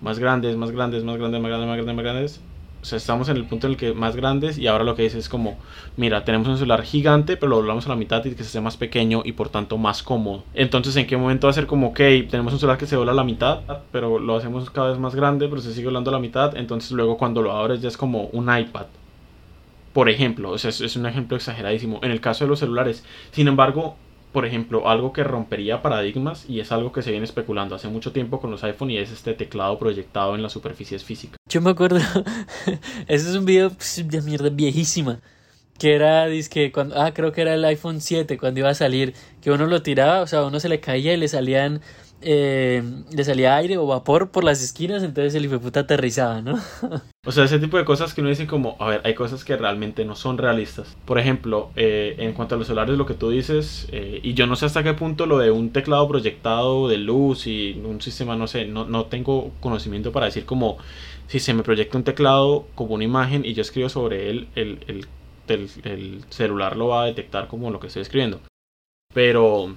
más 0.00 0.18
grandes, 0.18 0.56
más 0.56 0.72
grandes, 0.72 1.04
más 1.04 1.16
grandes, 1.16 1.40
más 1.40 1.48
grandes, 1.50 1.68
más 1.68 1.76
grandes, 1.76 1.94
más 1.94 2.04
grandes. 2.04 2.40
O 2.82 2.84
sea, 2.84 2.96
estamos 2.96 3.28
en 3.28 3.36
el 3.36 3.44
punto 3.44 3.66
en 3.66 3.72
el 3.72 3.76
que 3.76 3.92
más 3.92 4.16
grandes 4.16 4.56
y 4.58 4.66
ahora 4.66 4.84
lo 4.84 4.94
que 4.94 5.02
dice 5.02 5.18
es 5.18 5.28
como, 5.28 5.58
mira, 5.96 6.24
tenemos 6.24 6.48
un 6.48 6.56
celular 6.56 6.82
gigante, 6.82 7.36
pero 7.36 7.50
lo 7.50 7.56
doblamos 7.56 7.86
a 7.86 7.90
la 7.90 7.96
mitad 7.96 8.24
y 8.24 8.30
que 8.30 8.42
se 8.42 8.48
hace 8.48 8.60
más 8.60 8.76
pequeño 8.76 9.22
y 9.24 9.32
por 9.32 9.50
tanto 9.50 9.76
más 9.76 10.02
cómodo. 10.02 10.44
Entonces, 10.54 10.96
¿en 10.96 11.06
qué 11.06 11.16
momento 11.16 11.46
va 11.46 11.50
a 11.50 11.54
ser 11.54 11.66
como, 11.66 11.88
ok, 11.88 12.00
tenemos 12.30 12.52
un 12.52 12.58
celular 12.58 12.78
que 12.78 12.86
se 12.86 12.96
dobla 12.96 13.12
a 13.12 13.14
la 13.14 13.24
mitad, 13.24 13.60
pero 13.92 14.18
lo 14.18 14.36
hacemos 14.36 14.70
cada 14.70 14.90
vez 14.90 14.98
más 14.98 15.14
grande, 15.14 15.48
pero 15.48 15.60
se 15.60 15.72
sigue 15.72 15.84
doblando 15.84 16.10
a 16.10 16.14
la 16.14 16.20
mitad? 16.20 16.56
Entonces 16.56 16.92
luego 16.92 17.18
cuando 17.18 17.42
lo 17.42 17.52
abres 17.52 17.82
ya 17.82 17.88
es 17.88 17.96
como 17.96 18.24
un 18.32 18.44
iPad 18.56 18.86
por 19.92 20.08
ejemplo, 20.08 20.50
o 20.50 20.58
sea, 20.58 20.70
es, 20.70 20.96
un 20.96 21.06
ejemplo 21.06 21.36
exageradísimo. 21.36 21.98
En 22.02 22.10
el 22.10 22.20
caso 22.20 22.44
de 22.44 22.48
los 22.48 22.60
celulares, 22.60 23.04
sin 23.32 23.48
embargo, 23.48 23.96
por 24.32 24.46
ejemplo, 24.46 24.88
algo 24.88 25.12
que 25.12 25.24
rompería 25.24 25.82
paradigmas 25.82 26.48
y 26.48 26.60
es 26.60 26.72
algo 26.72 26.92
que 26.92 27.02
se 27.02 27.10
viene 27.10 27.24
especulando 27.24 27.74
hace 27.74 27.88
mucho 27.88 28.12
tiempo 28.12 28.40
con 28.40 28.50
los 28.50 28.62
iPhone 28.64 28.90
y 28.90 28.98
es 28.98 29.10
este 29.10 29.34
teclado 29.34 29.78
proyectado 29.78 30.34
en 30.34 30.42
las 30.42 30.52
superficies 30.52 31.04
físicas. 31.04 31.36
Yo 31.48 31.60
me 31.60 31.70
acuerdo, 31.70 31.98
ese 33.08 33.30
es 33.30 33.34
un 33.34 33.44
video 33.44 33.70
de 33.70 34.22
mierda 34.22 34.48
viejísima. 34.50 35.20
Que 35.78 35.94
era, 35.94 36.26
que 36.50 36.72
cuando, 36.72 37.00
ah, 37.00 37.14
creo 37.14 37.32
que 37.32 37.40
era 37.40 37.54
el 37.54 37.64
iPhone 37.64 38.02
7 38.02 38.36
cuando 38.36 38.60
iba 38.60 38.68
a 38.68 38.74
salir, 38.74 39.14
que 39.40 39.50
uno 39.50 39.66
lo 39.66 39.82
tiraba, 39.82 40.20
o 40.20 40.26
sea, 40.26 40.44
uno 40.44 40.60
se 40.60 40.68
le 40.68 40.78
caía 40.78 41.14
y 41.14 41.16
le 41.16 41.26
salían 41.26 41.80
eh, 42.22 42.82
le 43.10 43.24
salía 43.24 43.56
aire 43.56 43.78
o 43.78 43.86
vapor 43.86 44.30
por 44.30 44.44
las 44.44 44.62
esquinas, 44.62 45.02
entonces 45.02 45.34
el 45.34 45.48
puta 45.58 45.80
aterrizaba, 45.80 46.42
¿no? 46.42 46.58
o 47.26 47.32
sea, 47.32 47.44
ese 47.44 47.58
tipo 47.58 47.76
de 47.76 47.84
cosas 47.84 48.14
que 48.14 48.20
uno 48.20 48.30
dice 48.30 48.46
como, 48.46 48.76
a 48.78 48.88
ver, 48.88 49.00
hay 49.04 49.14
cosas 49.14 49.44
que 49.44 49.56
realmente 49.56 50.04
no 50.04 50.16
son 50.16 50.38
realistas. 50.38 50.96
Por 51.04 51.18
ejemplo, 51.18 51.70
eh, 51.76 52.16
en 52.18 52.32
cuanto 52.32 52.54
a 52.54 52.58
los 52.58 52.66
solares, 52.66 52.98
lo 52.98 53.06
que 53.06 53.14
tú 53.14 53.30
dices, 53.30 53.88
eh, 53.92 54.20
y 54.22 54.34
yo 54.34 54.46
no 54.46 54.56
sé 54.56 54.66
hasta 54.66 54.82
qué 54.82 54.94
punto 54.94 55.26
lo 55.26 55.38
de 55.38 55.50
un 55.50 55.70
teclado 55.70 56.06
proyectado 56.08 56.88
de 56.88 56.98
luz 56.98 57.46
y 57.46 57.80
un 57.84 58.00
sistema, 58.00 58.36
no 58.36 58.46
sé, 58.46 58.66
no, 58.66 58.84
no 58.84 59.06
tengo 59.06 59.52
conocimiento 59.60 60.12
para 60.12 60.26
decir 60.26 60.44
como, 60.44 60.78
si 61.26 61.40
se 61.40 61.54
me 61.54 61.62
proyecta 61.62 61.96
un 61.96 62.04
teclado 62.04 62.66
como 62.74 62.94
una 62.94 63.04
imagen 63.04 63.44
y 63.44 63.54
yo 63.54 63.62
escribo 63.62 63.88
sobre 63.88 64.30
él, 64.30 64.48
el, 64.54 64.80
el, 64.88 65.06
el, 65.48 65.70
el 65.84 66.24
celular 66.28 66.76
lo 66.76 66.88
va 66.88 67.02
a 67.02 67.06
detectar 67.06 67.48
como 67.48 67.70
lo 67.70 67.80
que 67.80 67.86
estoy 67.86 68.02
escribiendo. 68.02 68.40
Pero 69.12 69.74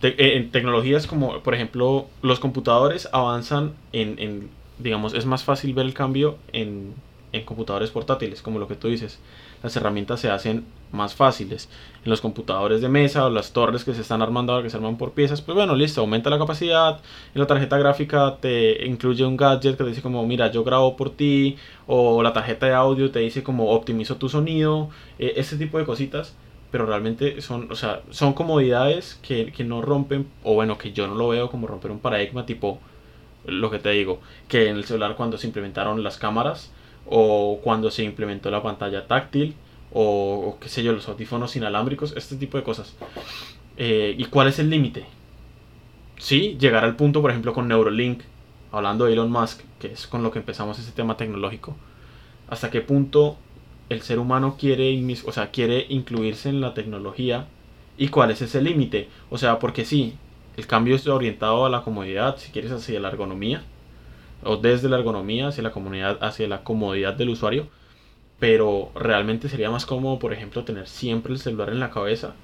te 0.00 0.36
en 0.36 0.50
tecnologías 0.50 1.06
como, 1.06 1.40
por 1.40 1.54
ejemplo, 1.54 2.06
los 2.22 2.40
computadores 2.40 3.08
avanzan 3.12 3.72
en, 3.92 4.18
en, 4.18 4.50
digamos, 4.78 5.14
es 5.14 5.26
más 5.26 5.44
fácil 5.44 5.74
ver 5.74 5.86
el 5.86 5.94
cambio 5.94 6.36
en, 6.52 6.94
en 7.32 7.44
computadores 7.44 7.90
portátiles, 7.90 8.42
como 8.42 8.58
lo 8.58 8.68
que 8.68 8.76
tú 8.76 8.88
dices. 8.88 9.18
Las 9.62 9.74
herramientas 9.76 10.20
se 10.20 10.30
hacen 10.30 10.64
más 10.92 11.14
fáciles. 11.14 11.68
En 12.04 12.10
los 12.10 12.20
computadores 12.20 12.80
de 12.80 12.88
mesa 12.88 13.26
o 13.26 13.30
las 13.30 13.52
torres 13.52 13.84
que 13.84 13.92
se 13.92 14.02
están 14.02 14.22
armando 14.22 14.52
ahora, 14.52 14.62
que 14.62 14.70
se 14.70 14.76
arman 14.76 14.96
por 14.96 15.12
piezas, 15.12 15.42
pues 15.42 15.56
bueno, 15.56 15.74
listo, 15.74 16.00
aumenta 16.00 16.30
la 16.30 16.38
capacidad. 16.38 17.00
En 17.34 17.40
la 17.40 17.46
tarjeta 17.46 17.76
gráfica 17.76 18.36
te 18.40 18.86
incluye 18.86 19.24
un 19.24 19.36
gadget 19.36 19.76
que 19.76 19.84
te 19.84 19.90
dice 19.90 20.02
como, 20.02 20.24
mira, 20.26 20.50
yo 20.52 20.62
grabo 20.62 20.96
por 20.96 21.10
ti. 21.10 21.56
O 21.86 22.22
la 22.22 22.32
tarjeta 22.32 22.66
de 22.66 22.74
audio 22.74 23.10
te 23.10 23.18
dice 23.18 23.42
como, 23.42 23.70
optimizo 23.70 24.16
tu 24.16 24.28
sonido. 24.28 24.90
Eh, 25.18 25.34
ese 25.36 25.56
tipo 25.56 25.78
de 25.78 25.84
cositas 25.84 26.36
pero 26.70 26.86
realmente 26.86 27.40
son, 27.40 27.70
o 27.70 27.76
sea, 27.76 28.02
son 28.10 28.34
comodidades 28.34 29.18
que, 29.22 29.52
que, 29.52 29.64
no 29.64 29.82
rompen, 29.82 30.26
o 30.44 30.54
bueno, 30.54 30.78
que 30.78 30.92
yo 30.92 31.06
no 31.06 31.14
lo 31.14 31.28
veo 31.28 31.50
como 31.50 31.66
romper 31.66 31.90
un 31.90 32.00
paradigma 32.00 32.46
tipo 32.46 32.78
lo 33.46 33.70
que 33.70 33.78
te 33.78 33.90
digo, 33.90 34.20
que 34.48 34.68
en 34.68 34.76
el 34.76 34.84
celular 34.84 35.16
cuando 35.16 35.38
se 35.38 35.46
implementaron 35.46 36.02
las 36.02 36.18
cámaras, 36.18 36.72
o 37.06 37.60
cuando 37.62 37.90
se 37.90 38.04
implementó 38.04 38.50
la 38.50 38.62
pantalla 38.62 39.06
táctil, 39.06 39.54
o, 39.92 40.02
o 40.46 40.58
qué 40.60 40.68
sé 40.68 40.82
yo, 40.82 40.92
los 40.92 41.08
audífonos 41.08 41.56
inalámbricos, 41.56 42.14
este 42.16 42.36
tipo 42.36 42.58
de 42.58 42.64
cosas. 42.64 42.94
Eh, 43.78 44.14
¿Y 44.18 44.24
cuál 44.24 44.48
es 44.48 44.58
el 44.58 44.68
límite? 44.68 45.04
Sí, 46.18 46.56
llegar 46.60 46.84
al 46.84 46.96
punto, 46.96 47.22
por 47.22 47.30
ejemplo, 47.30 47.54
con 47.54 47.68
Neurolink, 47.68 48.22
hablando 48.72 49.04
de 49.04 49.12
Elon 49.12 49.30
Musk, 49.30 49.60
que 49.78 49.92
es 49.92 50.06
con 50.06 50.22
lo 50.22 50.30
que 50.30 50.40
empezamos 50.40 50.78
este 50.78 50.92
tema 50.92 51.16
tecnológico. 51.16 51.76
¿Hasta 52.48 52.70
qué 52.70 52.80
punto 52.80 53.38
el 53.88 54.02
ser 54.02 54.18
humano 54.18 54.56
quiere, 54.58 54.98
o 55.24 55.32
sea, 55.32 55.50
quiere 55.50 55.86
incluirse 55.88 56.48
en 56.48 56.60
la 56.60 56.74
tecnología 56.74 57.46
y 57.96 58.08
cuál 58.08 58.30
es 58.30 58.42
ese 58.42 58.62
límite. 58.62 59.08
O 59.30 59.38
sea, 59.38 59.58
porque 59.58 59.84
sí, 59.84 60.14
el 60.56 60.66
cambio 60.66 60.94
es 60.96 61.06
orientado 61.06 61.66
a 61.66 61.70
la 61.70 61.82
comodidad, 61.82 62.36
si 62.38 62.50
quieres 62.50 62.72
hacia 62.72 63.00
la 63.00 63.08
ergonomía, 63.08 63.62
o 64.44 64.56
desde 64.56 64.88
la 64.88 64.98
ergonomía 64.98 65.48
hacia 65.48 65.62
la 65.62 65.72
comunidad, 65.72 66.18
hacia 66.22 66.48
la 66.48 66.62
comodidad 66.64 67.14
del 67.14 67.30
usuario, 67.30 67.68
pero 68.38 68.90
realmente 68.94 69.48
sería 69.48 69.70
más 69.70 69.86
cómodo, 69.86 70.18
por 70.18 70.32
ejemplo, 70.32 70.64
tener 70.64 70.86
siempre 70.86 71.32
el 71.32 71.40
celular 71.40 71.70
en 71.70 71.80
la 71.80 71.90
cabeza, 71.90 72.34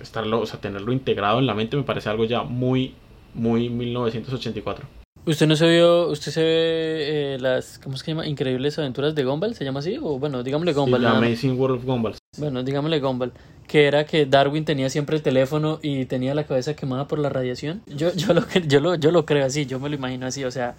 estarlo, 0.00 0.40
o 0.40 0.46
sea, 0.46 0.60
tenerlo 0.60 0.92
integrado 0.92 1.38
en 1.38 1.46
la 1.46 1.54
mente 1.54 1.76
me 1.76 1.82
parece 1.82 2.08
algo 2.08 2.24
ya 2.24 2.42
muy, 2.42 2.94
muy 3.34 3.68
1984. 3.68 5.01
¿Usted 5.24 5.46
no 5.46 5.54
se 5.54 5.68
vio, 5.68 6.08
usted 6.08 6.32
se 6.32 6.42
ve 6.42 7.34
eh, 7.34 7.38
las, 7.38 7.78
¿cómo 7.78 7.96
se 7.96 8.04
llama? 8.04 8.26
Increíbles 8.26 8.76
aventuras 8.80 9.14
de 9.14 9.22
Gumball, 9.22 9.54
¿se 9.54 9.64
llama 9.64 9.78
así? 9.78 9.96
O 10.02 10.18
bueno, 10.18 10.42
digámosle 10.42 10.72
Gumball. 10.72 11.00
Sí, 11.00 11.06
Amazing 11.06 11.60
World 11.60 11.76
of 11.76 11.84
Gumball. 11.84 12.14
Bueno, 12.38 12.64
digámosle 12.64 12.98
Gumball. 12.98 13.32
Que 13.68 13.86
era 13.86 14.04
que 14.04 14.26
Darwin 14.26 14.64
tenía 14.64 14.90
siempre 14.90 15.14
el 15.14 15.22
teléfono 15.22 15.78
y 15.80 16.06
tenía 16.06 16.34
la 16.34 16.44
cabeza 16.44 16.74
quemada 16.74 17.06
por 17.06 17.20
la 17.20 17.28
radiación. 17.28 17.82
Yo, 17.86 18.12
yo, 18.14 18.34
lo, 18.34 18.42
yo, 18.66 18.80
lo, 18.80 18.96
yo 18.96 19.12
lo 19.12 19.24
creo 19.24 19.46
así, 19.46 19.64
yo 19.64 19.78
me 19.78 19.88
lo 19.88 19.94
imagino 19.94 20.26
así. 20.26 20.44
O 20.44 20.50
sea, 20.50 20.74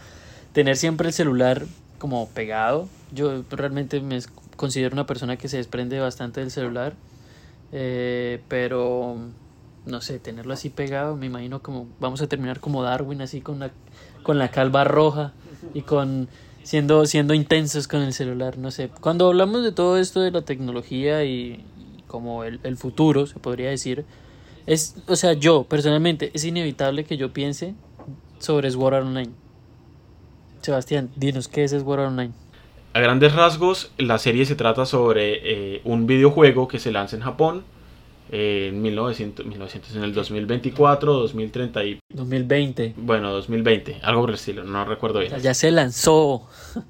tener 0.52 0.76
siempre 0.76 1.08
el 1.08 1.14
celular 1.14 1.64
como 1.98 2.28
pegado. 2.28 2.90
Yo 3.14 3.44
realmente 3.50 4.02
me 4.02 4.20
considero 4.58 4.94
una 4.94 5.06
persona 5.06 5.38
que 5.38 5.48
se 5.48 5.56
desprende 5.56 6.02
bastante 6.02 6.42
del 6.42 6.52
celular. 6.52 6.94
Eh, 7.72 8.42
pero 8.50 9.16
no 9.86 10.02
sé, 10.02 10.20
tenerlo 10.20 10.54
así 10.54 10.70
pegado, 10.70 11.16
me 11.16 11.26
imagino 11.26 11.62
como 11.62 11.88
vamos 12.00 12.22
a 12.22 12.28
terminar 12.28 12.60
como 12.60 12.84
Darwin, 12.84 13.22
así 13.22 13.42
con 13.42 13.60
la, 13.60 13.72
con 14.24 14.40
la 14.40 14.50
calva 14.50 14.84
roja 14.84 15.34
y 15.74 15.82
con 15.82 16.28
siendo, 16.64 17.06
siendo 17.06 17.34
intensos 17.34 17.88
con 17.88 18.02
el 18.02 18.14
celular, 18.14 18.58
no 18.58 18.72
sé. 18.72 18.90
Cuando 19.02 19.28
hablamos 19.28 19.64
de 19.64 19.72
todo 19.72 19.98
esto 19.98 20.22
de 20.22 20.32
la 20.32 20.42
tecnología 20.42 21.24
y, 21.24 21.64
como 22.08 22.44
el, 22.44 22.60
el, 22.64 22.78
futuro, 22.78 23.28
se 23.28 23.40
podría 23.40 23.70
decir, 23.70 24.06
es, 24.66 24.96
o 25.08 25.16
sea, 25.16 25.34
yo 25.34 25.66
personalmente, 25.66 26.32
es 26.34 26.46
inevitable 26.46 27.04
que 27.04 27.18
yo 27.18 27.34
piense 27.34 27.76
sobre 28.40 28.72
Sword 28.72 28.94
Art 28.96 29.06
Online. 29.06 29.32
Sebastián, 30.62 31.10
dinos, 31.16 31.48
¿qué 31.48 31.66
es 31.66 31.72
Sword 31.72 32.00
Art 32.00 32.10
Online? 32.10 32.34
A 32.94 33.00
grandes 33.00 33.34
rasgos, 33.34 33.92
la 33.98 34.18
serie 34.20 34.46
se 34.46 34.56
trata 34.56 34.86
sobre 34.86 35.76
eh, 35.76 35.82
un 35.84 36.06
videojuego 36.08 36.68
que 36.68 36.80
se 36.80 36.92
lanza 36.92 37.16
en 37.16 37.24
Japón 37.24 37.64
en 38.36 38.82
1900, 38.82 39.46
1900, 39.46 39.96
en 39.96 40.04
el 40.04 40.14
2024, 40.16 41.14
2030 41.14 41.84
y... 41.86 42.00
2020. 42.12 42.96
Bueno, 42.98 43.32
2020, 43.32 44.00
algo 44.02 44.22
por 44.22 44.32
el 44.32 44.36
estilo, 44.36 44.64
no 44.64 44.86
recuerdo 44.86 45.20
bien. 45.20 45.40
Ya 45.40 45.54
se 45.54 45.72
lanzó. 45.72 46.48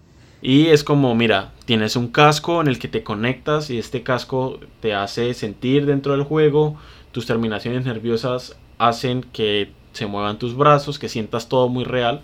Y 0.46 0.68
es 0.68 0.84
como, 0.84 1.16
mira, 1.16 1.54
tienes 1.64 1.96
un 1.96 2.10
casco 2.10 2.60
en 2.60 2.68
el 2.68 2.78
que 2.78 2.90
te 2.90 3.02
conectas 3.02 3.70
y 3.70 3.78
este 3.78 4.04
casco 4.04 4.60
te 4.82 4.94
hace 4.94 5.34
sentir 5.34 5.86
dentro 5.86 6.12
del 6.12 6.24
juego, 6.24 6.76
tus 7.14 7.26
terminaciones 7.26 7.86
nerviosas 7.86 8.58
hacen 8.78 9.24
que 9.24 9.72
se 9.94 10.06
muevan 10.06 10.40
tus 10.40 10.58
brazos, 10.58 11.00
que 11.00 11.08
sientas 11.08 11.48
todo 11.48 11.70
muy 11.70 11.86
real, 11.86 12.24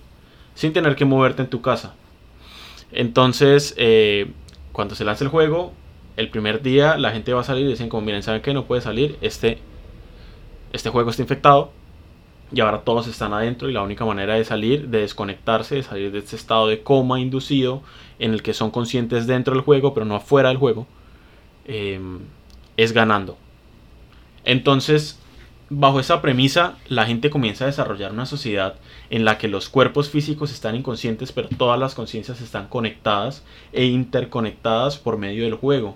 sin 0.54 0.74
tener 0.74 0.98
que 0.98 1.06
moverte 1.06 1.44
en 1.44 1.50
tu 1.50 1.62
casa. 1.62 1.94
Entonces, 2.92 3.74
eh, 3.78 4.34
cuando 4.74 4.96
se 4.96 5.06
lance 5.06 5.24
el 5.24 5.30
juego, 5.30 5.72
el 6.20 6.28
primer 6.30 6.62
día 6.62 6.98
la 6.98 7.12
gente 7.12 7.32
va 7.32 7.40
a 7.40 7.46
salir 7.46 7.66
y 7.66 7.70
dicen 7.70 7.88
como, 7.88 8.06
miren, 8.06 8.24
¿saben 8.24 8.42
que 8.42 8.54
No 8.54 8.66
puede 8.66 8.82
salir, 8.82 9.18
este, 9.22 9.58
este 10.74 10.90
juego 10.90 11.12
está 11.12 11.22
infectado, 11.22 11.72
y 12.52 12.60
ahora 12.60 12.82
todos 12.82 13.08
están 13.08 13.34
adentro 13.34 13.70
y 13.70 13.74
la 13.74 13.84
única 13.84 14.04
manera 14.04 14.36
de 14.36 14.44
salir, 14.44 14.90
de 14.90 15.00
desconectarse, 15.00 15.76
de 15.76 15.84
salir 15.84 16.12
de 16.12 16.20
este 16.20 16.36
estado 16.36 16.68
de 16.68 16.82
coma 16.82 17.22
inducido 17.22 17.84
en 18.18 18.34
el 18.34 18.44
que 18.44 18.54
son 18.54 18.70
conscientes 18.70 19.28
dentro 19.28 19.54
del 19.54 19.64
juego 19.64 19.94
pero 19.94 20.06
no 20.06 20.16
afuera 20.16 20.50
del 20.50 20.58
juego, 20.58 20.88
em, 21.66 22.20
es 22.76 22.92
ganando. 22.92 23.38
Entonces, 24.44 25.20
bajo 25.70 26.02
esa 26.02 26.22
premisa, 26.22 26.78
la 26.90 27.06
gente 27.06 27.30
comienza 27.30 27.64
a 27.64 27.68
desarrollar 27.68 28.12
una 28.12 28.26
sociedad 28.26 28.76
en 29.10 29.24
la 29.24 29.38
que 29.38 29.48
los 29.48 29.70
cuerpos 29.70 30.10
físicos 30.10 30.52
están 30.52 30.76
inconscientes 30.76 31.32
pero 31.32 31.48
todas 31.48 31.80
las 31.80 31.96
conciencias 31.96 32.42
están 32.42 32.68
conectadas 32.68 33.46
e 33.72 33.86
interconectadas 33.86 34.98
por 34.98 35.18
medio 35.18 35.46
del 35.46 35.56
juego. 35.56 35.96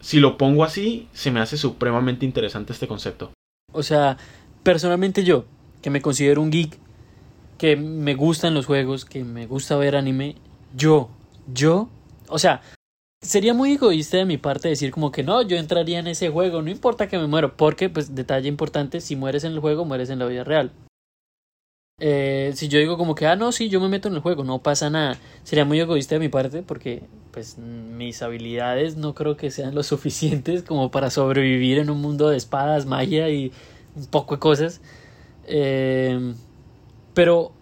Si 0.00 0.20
lo 0.20 0.38
pongo 0.38 0.64
así, 0.64 1.08
se 1.12 1.30
me 1.30 1.40
hace 1.40 1.56
supremamente 1.56 2.24
interesante 2.24 2.72
este 2.72 2.88
concepto. 2.88 3.32
O 3.72 3.82
sea, 3.82 4.16
personalmente 4.62 5.24
yo, 5.24 5.44
que 5.82 5.90
me 5.90 6.00
considero 6.00 6.42
un 6.42 6.50
geek, 6.50 6.78
que 7.58 7.76
me 7.76 8.14
gustan 8.14 8.54
los 8.54 8.66
juegos, 8.66 9.04
que 9.04 9.24
me 9.24 9.46
gusta 9.46 9.76
ver 9.76 9.96
anime, 9.96 10.36
yo, 10.76 11.10
yo, 11.52 11.88
o 12.28 12.38
sea, 12.38 12.62
sería 13.20 13.54
muy 13.54 13.72
egoísta 13.72 14.16
de 14.16 14.24
mi 14.24 14.38
parte 14.38 14.68
decir 14.68 14.92
como 14.92 15.10
que 15.10 15.24
no, 15.24 15.42
yo 15.42 15.56
entraría 15.56 15.98
en 15.98 16.06
ese 16.06 16.30
juego, 16.30 16.62
no 16.62 16.70
importa 16.70 17.08
que 17.08 17.18
me 17.18 17.26
muero, 17.26 17.56
porque, 17.56 17.88
pues, 17.88 18.14
detalle 18.14 18.48
importante, 18.48 19.00
si 19.00 19.16
mueres 19.16 19.44
en 19.44 19.52
el 19.52 19.58
juego, 19.58 19.84
mueres 19.84 20.10
en 20.10 20.20
la 20.20 20.26
vida 20.26 20.44
real. 20.44 20.72
Eh, 22.00 22.52
si 22.54 22.68
yo 22.68 22.78
digo 22.78 22.96
como 22.96 23.14
que, 23.14 23.26
ah, 23.26 23.36
no, 23.36 23.50
sí, 23.50 23.68
yo 23.68 23.80
me 23.80 23.88
meto 23.88 24.08
en 24.08 24.14
el 24.14 24.20
juego, 24.20 24.44
no 24.44 24.60
pasa 24.60 24.88
nada, 24.88 25.18
sería 25.42 25.64
muy 25.64 25.80
egoísta 25.80 26.14
de 26.14 26.20
mi 26.20 26.28
parte 26.28 26.62
porque, 26.62 27.02
pues, 27.32 27.58
mis 27.58 28.22
habilidades 28.22 28.96
no 28.96 29.14
creo 29.14 29.36
que 29.36 29.50
sean 29.50 29.74
lo 29.74 29.82
suficientes 29.84 30.62
como 30.62 30.90
para 30.90 31.10
sobrevivir 31.10 31.78
en 31.78 31.90
un 31.90 32.00
mundo 32.00 32.28
de 32.30 32.36
espadas, 32.36 32.86
magia 32.86 33.28
y 33.30 33.52
un 33.96 34.06
poco 34.06 34.36
de 34.36 34.40
cosas. 34.40 34.80
Eh, 35.46 36.34
pero 37.14 37.52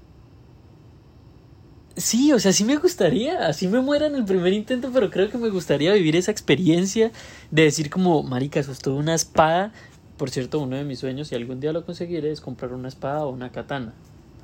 sí, 1.97 2.33
o 2.33 2.39
sea, 2.39 2.53
sí 2.53 2.65
me 2.65 2.77
gustaría, 2.77 3.47
así 3.47 3.69
me 3.69 3.81
muera 3.81 4.07
en 4.07 4.15
el 4.17 4.25
primer 4.25 4.53
intento, 4.53 4.91
pero 4.93 5.11
creo 5.11 5.31
que 5.31 5.39
me 5.39 5.49
gustaría 5.49 5.93
vivir 5.95 6.17
esa 6.17 6.31
experiencia 6.31 7.11
de 7.51 7.63
decir 7.63 7.91
como, 7.91 8.23
marica, 8.23 8.63
sostuve 8.63 8.97
una 8.99 9.15
espada. 9.15 9.73
Por 10.17 10.31
cierto, 10.31 10.59
uno 10.61 10.77
de 10.77 10.85
mis 10.85 10.99
sueños, 10.99 11.29
si 11.29 11.35
algún 11.35 11.61
día 11.61 11.73
lo 11.73 11.85
conseguiré, 11.85 12.31
es 12.31 12.41
comprar 12.41 12.73
una 12.73 12.89
espada 12.89 13.25
o 13.27 13.31
una 13.31 13.51
katana, 13.53 13.95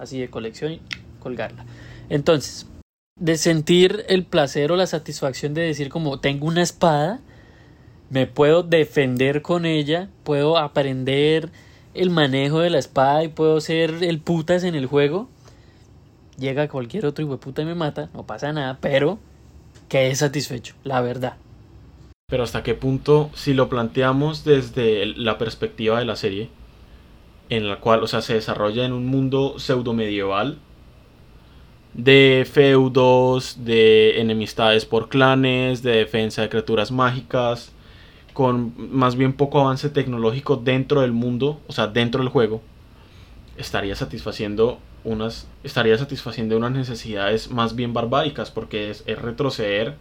así 0.03 0.21
de 0.21 0.29
colección 0.29 0.73
y 0.73 0.81
colgarla. 1.21 1.65
Entonces, 2.09 2.67
de 3.19 3.37
sentir 3.37 4.05
el 4.09 4.25
placer 4.25 4.73
o 4.73 4.77
la 4.77 4.87
satisfacción 4.87 5.55
de 5.55 5.63
decir 5.63 5.89
como, 5.89 6.21
tengo 6.21 6.47
una 6.47 6.63
espada, 6.63 7.21
me 8.11 8.27
puedo 8.27 8.63
defender 8.63 9.43
con 9.43 9.65
ella, 9.65 10.09
puedo 10.25 10.59
aprender 10.59 11.51
el 11.95 12.11
manejo 12.11 12.61
de 12.61 12.71
la 12.71 12.79
espada 12.79 13.23
y 13.25 13.29
puedo 13.29 13.61
ser 13.61 14.03
el 14.03 14.19
putas 14.19 14.65
en 14.65 14.75
el 14.75 14.87
juego, 14.87 15.29
llega 16.39 16.69
cualquier 16.69 17.07
otro 17.07 17.25
hijo 17.25 17.33
de 17.33 17.39
puta 17.39 17.63
y 17.63 17.67
me 17.67 17.75
mata, 17.75 18.11
no 18.13 18.27
pasa 18.27 18.53
nada, 18.53 18.79
pero 18.81 19.19
quedé 19.89 20.15
satisfecho, 20.15 20.75
la 20.85 21.01
verdad. 21.01 21.37
Pero 22.29 22.45
hasta 22.45 22.63
qué 22.63 22.75
punto, 22.75 23.31
si 23.35 23.53
lo 23.53 23.69
planteamos 23.69 24.43
desde 24.45 25.07
la 25.07 25.37
perspectiva 25.39 25.99
de 25.99 26.07
la 26.07 26.17
serie, 26.17 26.49
en 27.53 27.69
la 27.69 27.77
cual, 27.81 28.03
o 28.03 28.07
sea, 28.07 28.23
se 28.23 28.33
desarrolla 28.33 28.87
en 28.87 28.95
un 28.95 29.05
mundo 29.05 29.59
pseudo 29.59 29.93
medieval, 29.93 30.57
de 31.93 32.49
feudos, 32.51 33.63
de 33.67 34.23
enemistades 34.23 34.87
por 34.87 35.11
clanes, 35.11 35.83
de 35.83 35.97
defensa 35.97 36.41
de 36.41 36.49
criaturas 36.49 36.91
mágicas, 36.91 37.71
con 38.33 38.73
más 38.79 39.17
bien 39.17 39.35
poco 39.35 39.61
avance 39.61 39.91
tecnológico 39.91 40.57
dentro 40.57 41.03
del 41.03 41.13
mundo, 41.13 41.61
o 41.67 41.73
sea, 41.73 41.89
dentro 41.89 42.23
del 42.23 42.31
juego, 42.31 42.63
estaría 43.59 43.97
satisfaciendo 43.97 44.79
unas 45.05 45.47
estaría 45.63 45.99
satisfaciendo 45.99 46.57
unas 46.57 46.73
necesidades 46.73 47.51
más 47.51 47.77
bien 47.77 47.93
barbáricas 47.93 48.51
porque 48.51 48.89
es, 48.89 49.05
retroceder 49.05 49.97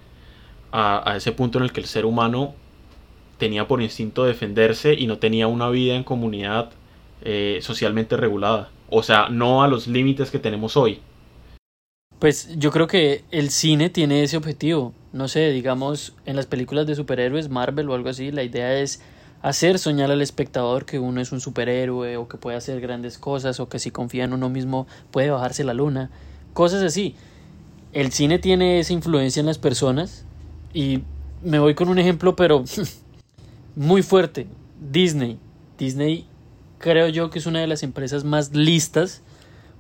a, 0.72 1.16
ese 1.18 1.34
punto 1.34 1.58
en 1.58 1.66
el 1.66 1.74
que 1.74 1.82
el 1.82 1.88
ser 1.88 2.06
humano 2.06 2.54
tenía 3.40 3.68
por 3.68 3.82
instinto 3.82 4.24
defenderse 4.24 4.94
y 4.94 5.06
no 5.08 5.18
tenía 5.18 5.48
una 5.48 5.70
vida 5.70 5.96
en 5.96 6.06
comunidad 6.06 6.72
eh, 7.22 7.60
socialmente 7.62 8.18
regulada 8.18 8.70
o 8.90 9.04
sea 9.04 9.30
no 9.30 9.64
a 9.64 9.68
los 9.68 9.88
límites 9.88 10.32
que 10.32 10.40
tenemos 10.40 10.78
hoy 10.78 11.02
pues 12.22 12.50
yo 12.56 12.70
creo 12.70 12.86
que 12.86 13.24
el 13.32 13.50
cine 13.50 13.90
tiene 13.90 14.22
ese 14.22 14.38
objetivo. 14.38 14.94
No 15.12 15.28
sé, 15.28 15.50
digamos, 15.50 16.14
en 16.28 16.36
las 16.36 16.46
películas 16.46 16.86
de 16.86 16.94
superhéroes, 16.94 17.50
Marvel 17.50 17.90
o 17.90 17.96
algo 17.96 18.10
así, 18.10 18.30
la 18.30 18.44
idea 18.44 18.78
es 18.78 19.02
hacer 19.42 19.80
soñar 19.80 20.12
al 20.12 20.22
espectador 20.22 20.86
que 20.86 21.00
uno 21.00 21.20
es 21.20 21.32
un 21.32 21.42
superhéroe 21.42 22.18
o 22.18 22.28
que 22.28 22.38
puede 22.38 22.58
hacer 22.58 22.80
grandes 22.80 23.18
cosas 23.18 23.60
o 23.60 23.70
que 23.70 23.80
si 23.80 23.90
confía 23.90 24.26
en 24.26 24.34
uno 24.34 24.50
mismo 24.50 24.86
puede 25.10 25.32
bajarse 25.32 25.64
la 25.64 25.74
luna. 25.74 26.12
Cosas 26.54 26.84
así. 26.84 27.16
El 27.92 28.12
cine 28.12 28.38
tiene 28.38 28.80
esa 28.80 28.94
influencia 28.94 29.40
en 29.40 29.48
las 29.48 29.58
personas 29.58 30.24
y 30.76 31.02
me 31.42 31.58
voy 31.58 31.74
con 31.74 31.90
un 31.90 31.98
ejemplo 31.98 32.36
pero 32.36 32.64
muy 33.76 34.04
fuerte. 34.04 34.46
Disney. 34.80 35.40
Disney 35.76 36.28
creo 36.82 37.08
yo 37.08 37.30
que 37.30 37.40
es 37.40 37.46
una 37.46 37.62
de 37.62 37.68
las 37.68 37.84
empresas 37.84 38.24
más 38.24 38.54
listas 38.54 39.22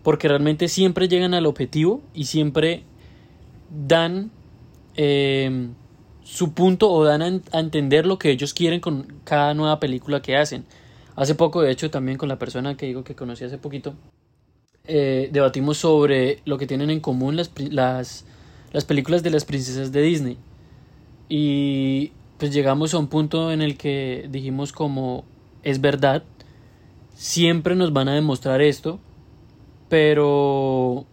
porque 0.03 0.27
realmente 0.27 0.67
siempre 0.67 1.07
llegan 1.07 1.33
al 1.33 1.45
objetivo 1.45 2.01
y 2.13 2.25
siempre 2.25 2.83
dan 3.69 4.31
eh, 4.95 5.69
su 6.23 6.53
punto 6.53 6.91
o 6.91 7.03
dan 7.03 7.21
a, 7.51 7.59
entender 7.59 8.05
lo 8.05 8.17
que 8.17 8.31
ellos 8.31 8.53
quieren 8.53 8.79
con 8.79 9.21
cada 9.23 9.53
nueva 9.53 9.79
película 9.79 10.21
que 10.21 10.37
hacen. 10.37 10.65
Hace 11.15 11.35
poco, 11.35 11.61
de 11.61 11.71
hecho, 11.71 11.91
también 11.91 12.17
con 12.17 12.29
la 12.29 12.39
persona 12.39 12.77
que 12.77 12.85
digo 12.85 13.03
que 13.03 13.15
conocí 13.15 13.43
hace 13.43 13.57
poquito, 13.57 13.93
eh, 14.85 15.29
debatimos 15.31 15.77
sobre 15.77 16.39
lo 16.45 16.57
que 16.57 16.67
tienen 16.67 16.89
en 16.89 16.99
común 16.99 17.35
las, 17.35 17.51
las, 17.57 18.25
las 18.71 18.85
películas 18.85 19.21
de 19.21 19.29
las 19.29 19.45
princesas 19.45 19.91
de 19.91 20.01
Disney. 20.01 20.37
Y 21.29 22.11
pues 22.37 22.53
llegamos 22.53 22.93
a 22.93 22.97
un 22.97 23.07
punto 23.07 23.51
en 23.51 23.61
el 23.61 23.77
que 23.77 24.27
dijimos 24.29 24.71
como 24.71 25.25
es 25.63 25.79
verdad, 25.79 26.23
siempre 27.21 27.75
nos 27.75 27.93
van 27.93 28.09
a 28.09 28.15
demostrar 28.15 28.61
esto, 28.61 28.99
pero 29.89 31.05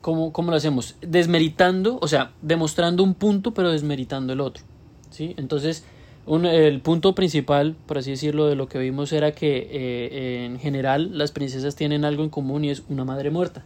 ¿cómo, 0.00 0.32
¿cómo, 0.32 0.50
lo 0.50 0.56
hacemos? 0.56 0.96
Desmeritando, 1.02 1.98
o 2.00 2.08
sea, 2.08 2.32
demostrando 2.40 3.02
un 3.02 3.12
punto, 3.12 3.52
pero 3.52 3.70
desmeritando 3.70 4.32
el 4.32 4.40
otro. 4.40 4.64
¿sí? 5.10 5.34
Entonces, 5.36 5.84
el 6.26 6.80
punto 6.80 7.14
principal, 7.14 7.76
por 7.84 7.98
así 7.98 8.12
decirlo, 8.12 8.46
de 8.46 8.56
lo 8.56 8.68
que 8.68 8.78
vimos 8.78 9.12
era 9.12 9.32
que 9.32 9.68
eh, 9.70 10.46
en 10.46 10.58
general 10.58 11.18
las 11.18 11.30
princesas 11.30 11.76
tienen 11.76 12.06
algo 12.06 12.24
en 12.24 12.30
común 12.30 12.64
y 12.64 12.70
es 12.70 12.84
una 12.88 13.04
madre 13.04 13.30
muerta. 13.30 13.62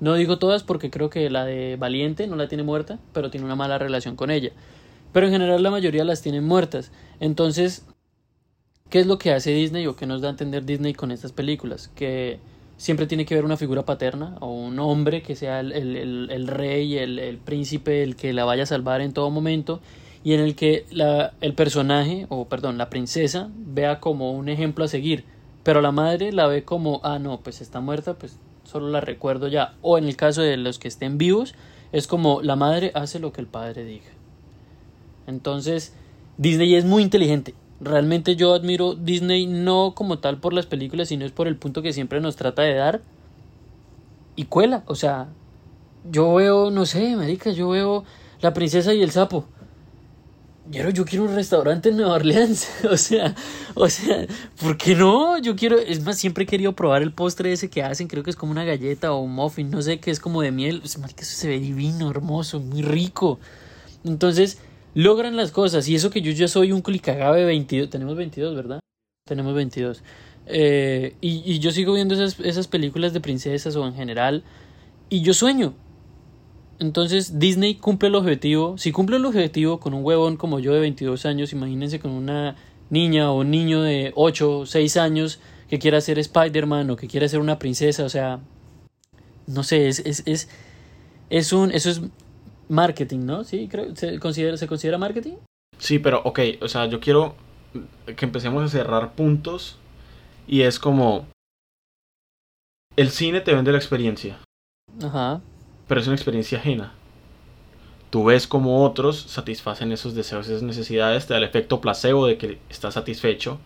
No 0.00 0.12
digo 0.16 0.38
todas 0.38 0.64
porque 0.64 0.90
creo 0.90 1.08
que 1.08 1.30
la 1.30 1.46
de 1.46 1.76
Valiente 1.76 2.26
no 2.26 2.36
la 2.36 2.46
tiene 2.46 2.62
muerta, 2.62 2.98
pero 3.14 3.30
tiene 3.30 3.46
una 3.46 3.56
mala 3.56 3.78
relación 3.78 4.16
con 4.16 4.30
ella. 4.30 4.50
Pero 5.14 5.26
en 5.28 5.32
general 5.32 5.62
la 5.62 5.70
mayoría 5.70 6.04
las 6.04 6.20
tienen 6.20 6.44
muertas. 6.44 6.92
Entonces, 7.20 7.86
¿Qué 8.92 9.00
es 9.00 9.06
lo 9.06 9.16
que 9.16 9.32
hace 9.32 9.52
Disney 9.52 9.86
o 9.86 9.96
qué 9.96 10.04
nos 10.04 10.20
da 10.20 10.28
a 10.28 10.32
entender 10.32 10.66
Disney 10.66 10.92
con 10.92 11.12
estas 11.12 11.32
películas? 11.32 11.88
Que 11.94 12.38
siempre 12.76 13.06
tiene 13.06 13.24
que 13.24 13.32
haber 13.32 13.46
una 13.46 13.56
figura 13.56 13.86
paterna 13.86 14.36
o 14.40 14.52
un 14.52 14.78
hombre 14.80 15.22
que 15.22 15.34
sea 15.34 15.60
el, 15.60 15.72
el, 15.72 16.28
el 16.30 16.46
rey, 16.46 16.98
el, 16.98 17.38
príncipe, 17.42 18.02
el 18.02 18.16
que 18.16 18.34
la 18.34 18.44
vaya 18.44 18.64
a 18.64 18.66
salvar 18.66 19.00
en 19.00 19.14
todo 19.14 19.30
momento 19.30 19.80
y 20.22 20.34
en 20.34 20.40
el 20.40 20.54
que 20.54 20.84
la, 20.90 21.32
el 21.40 21.54
personaje, 21.54 22.26
o 22.28 22.44
perdón, 22.48 22.76
la 22.76 22.90
princesa 22.90 23.48
vea 23.56 23.98
como 23.98 24.32
un 24.32 24.50
ejemplo 24.50 24.84
a 24.84 24.88
seguir, 24.88 25.24
pero 25.62 25.80
la 25.80 25.90
madre 25.90 26.30
la 26.30 26.46
ve 26.46 26.64
como, 26.64 27.00
ah, 27.02 27.18
no, 27.18 27.40
pues 27.40 27.62
está 27.62 27.80
muerta, 27.80 28.18
pues 28.18 28.36
solo 28.64 28.90
la 28.90 29.00
recuerdo 29.00 29.48
ya. 29.48 29.72
O 29.80 29.96
en 29.96 30.04
el 30.04 30.16
caso 30.16 30.42
de 30.42 30.58
los 30.58 30.78
que 30.78 30.88
estén 30.88 31.16
vivos, 31.16 31.54
es 31.92 32.06
como 32.06 32.42
la 32.42 32.56
madre 32.56 32.92
hace 32.94 33.20
lo 33.20 33.32
que 33.32 33.40
el 33.40 33.46
padre 33.46 33.86
diga. 33.86 34.10
Entonces, 35.26 35.94
Disney 36.36 36.74
es 36.74 36.84
muy 36.84 37.02
inteligente 37.02 37.54
Realmente 37.82 38.36
yo 38.36 38.54
admiro 38.54 38.94
Disney 38.94 39.46
no 39.46 39.92
como 39.96 40.20
tal 40.20 40.38
por 40.38 40.52
las 40.52 40.66
películas, 40.66 41.08
sino 41.08 41.24
es 41.24 41.32
por 41.32 41.48
el 41.48 41.56
punto 41.56 41.82
que 41.82 41.92
siempre 41.92 42.20
nos 42.20 42.36
trata 42.36 42.62
de 42.62 42.74
dar. 42.74 43.02
Y 44.36 44.44
cuela, 44.44 44.84
o 44.86 44.94
sea, 44.94 45.28
yo 46.08 46.32
veo, 46.34 46.70
no 46.70 46.86
sé, 46.86 47.16
marica, 47.16 47.50
yo 47.50 47.68
veo 47.70 48.04
La 48.40 48.54
princesa 48.54 48.94
y 48.94 49.02
el 49.02 49.10
sapo. 49.10 49.46
Yo 50.70 51.04
quiero 51.04 51.24
un 51.24 51.34
restaurante 51.34 51.88
en 51.88 51.96
Nueva 51.96 52.14
Orleans. 52.14 52.68
o 52.90 52.96
sea, 52.96 53.34
o 53.74 53.88
sea, 53.88 54.26
¿por 54.60 54.76
qué 54.76 54.94
no? 54.94 55.38
Yo 55.38 55.56
quiero, 55.56 55.76
es 55.76 56.04
más, 56.04 56.18
siempre 56.18 56.44
he 56.44 56.46
querido 56.46 56.74
probar 56.74 57.02
el 57.02 57.12
postre 57.12 57.52
ese 57.52 57.68
que 57.68 57.82
hacen, 57.82 58.06
creo 58.06 58.22
que 58.22 58.30
es 58.30 58.36
como 58.36 58.52
una 58.52 58.64
galleta 58.64 59.12
o 59.12 59.20
un 59.20 59.34
muffin, 59.34 59.70
no 59.70 59.82
sé, 59.82 59.98
que 59.98 60.12
es 60.12 60.20
como 60.20 60.40
de 60.40 60.52
miel. 60.52 60.82
O 60.84 60.88
sea, 60.88 61.00
marica, 61.00 61.22
eso 61.22 61.36
se 61.36 61.48
ve 61.48 61.58
divino, 61.58 62.10
hermoso, 62.10 62.60
muy 62.60 62.82
rico. 62.82 63.40
Entonces, 64.04 64.58
logran 64.94 65.36
las 65.36 65.50
cosas. 65.50 65.88
Y 65.88 65.94
eso 65.94 66.10
que 66.10 66.22
yo 66.22 66.32
ya 66.32 66.48
soy 66.48 66.72
un 66.72 66.82
de 66.82 67.44
22. 67.44 67.90
Tenemos 67.90 68.16
22, 68.16 68.54
¿verdad? 68.54 68.80
Tenemos 69.26 69.54
22. 69.54 70.02
Eh, 70.46 71.14
y, 71.20 71.42
y, 71.44 71.60
yo 71.60 71.70
sigo 71.70 71.94
viendo 71.94 72.14
esas, 72.14 72.40
esas 72.40 72.66
películas 72.66 73.12
de 73.12 73.20
princesas 73.20 73.76
o 73.76 73.86
en 73.86 73.94
general 73.94 74.42
y 75.08 75.22
yo 75.22 75.34
sueño. 75.34 75.74
Entonces 76.78 77.38
Disney 77.38 77.76
cumple 77.76 78.08
el 78.08 78.16
objetivo. 78.16 78.76
Si 78.76 78.90
cumple 78.90 79.16
el 79.16 79.24
objetivo 79.24 79.78
con 79.78 79.94
un 79.94 80.04
huevón 80.04 80.36
como 80.36 80.58
yo 80.58 80.74
de 80.74 80.80
22 80.80 81.26
años, 81.26 81.52
imagínense 81.52 82.00
con 82.00 82.10
una 82.10 82.56
niña 82.90 83.30
o 83.30 83.44
niño 83.44 83.82
de 83.82 84.12
8 84.16 84.58
o 84.58 84.66
6 84.66 84.96
años 84.96 85.38
que 85.68 85.78
quiera 85.78 86.00
ser 86.00 86.18
Spider-Man 86.18 86.90
o 86.90 86.96
que 86.96 87.06
quiera 87.06 87.28
ser 87.28 87.38
una 87.38 87.58
princesa. 87.58 88.04
O 88.04 88.08
sea, 88.08 88.40
no 89.46 89.62
sé, 89.62 89.88
es, 89.88 90.00
es, 90.00 90.22
es, 90.26 90.48
es 91.30 91.52
un, 91.52 91.70
eso 91.70 91.90
es 91.90 92.00
marketing, 92.68 93.20
¿no? 93.20 93.44
Sí, 93.44 93.68
creo, 93.68 93.94
¿se 93.96 94.18
considera, 94.18 94.56
¿se 94.56 94.66
considera 94.66 94.98
marketing? 94.98 95.34
Sí, 95.78 95.98
pero 95.98 96.22
ok, 96.24 96.40
o 96.60 96.68
sea, 96.68 96.86
yo 96.86 97.00
quiero 97.00 97.34
que 98.16 98.24
empecemos 98.24 98.62
a 98.62 98.68
cerrar 98.68 99.12
puntos 99.14 99.76
y 100.46 100.62
es 100.62 100.78
como 100.78 101.26
el 102.96 103.10
cine 103.10 103.40
te 103.40 103.54
vende 103.54 103.72
la 103.72 103.78
experiencia. 103.78 104.38
Ajá. 105.02 105.40
Pero 105.88 106.00
es 106.00 106.06
una 106.06 106.16
experiencia 106.16 106.58
ajena. 106.58 106.92
Tú 108.10 108.24
ves 108.24 108.46
como 108.46 108.84
otros 108.84 109.18
satisfacen 109.22 109.90
esos 109.90 110.14
deseos, 110.14 110.46
esas 110.46 110.62
necesidades, 110.62 111.26
te 111.26 111.32
da 111.32 111.38
el 111.38 111.44
efecto 111.44 111.80
placebo 111.80 112.26
de 112.26 112.36
que 112.36 112.58
estás 112.68 112.94
satisfecho 112.94 113.58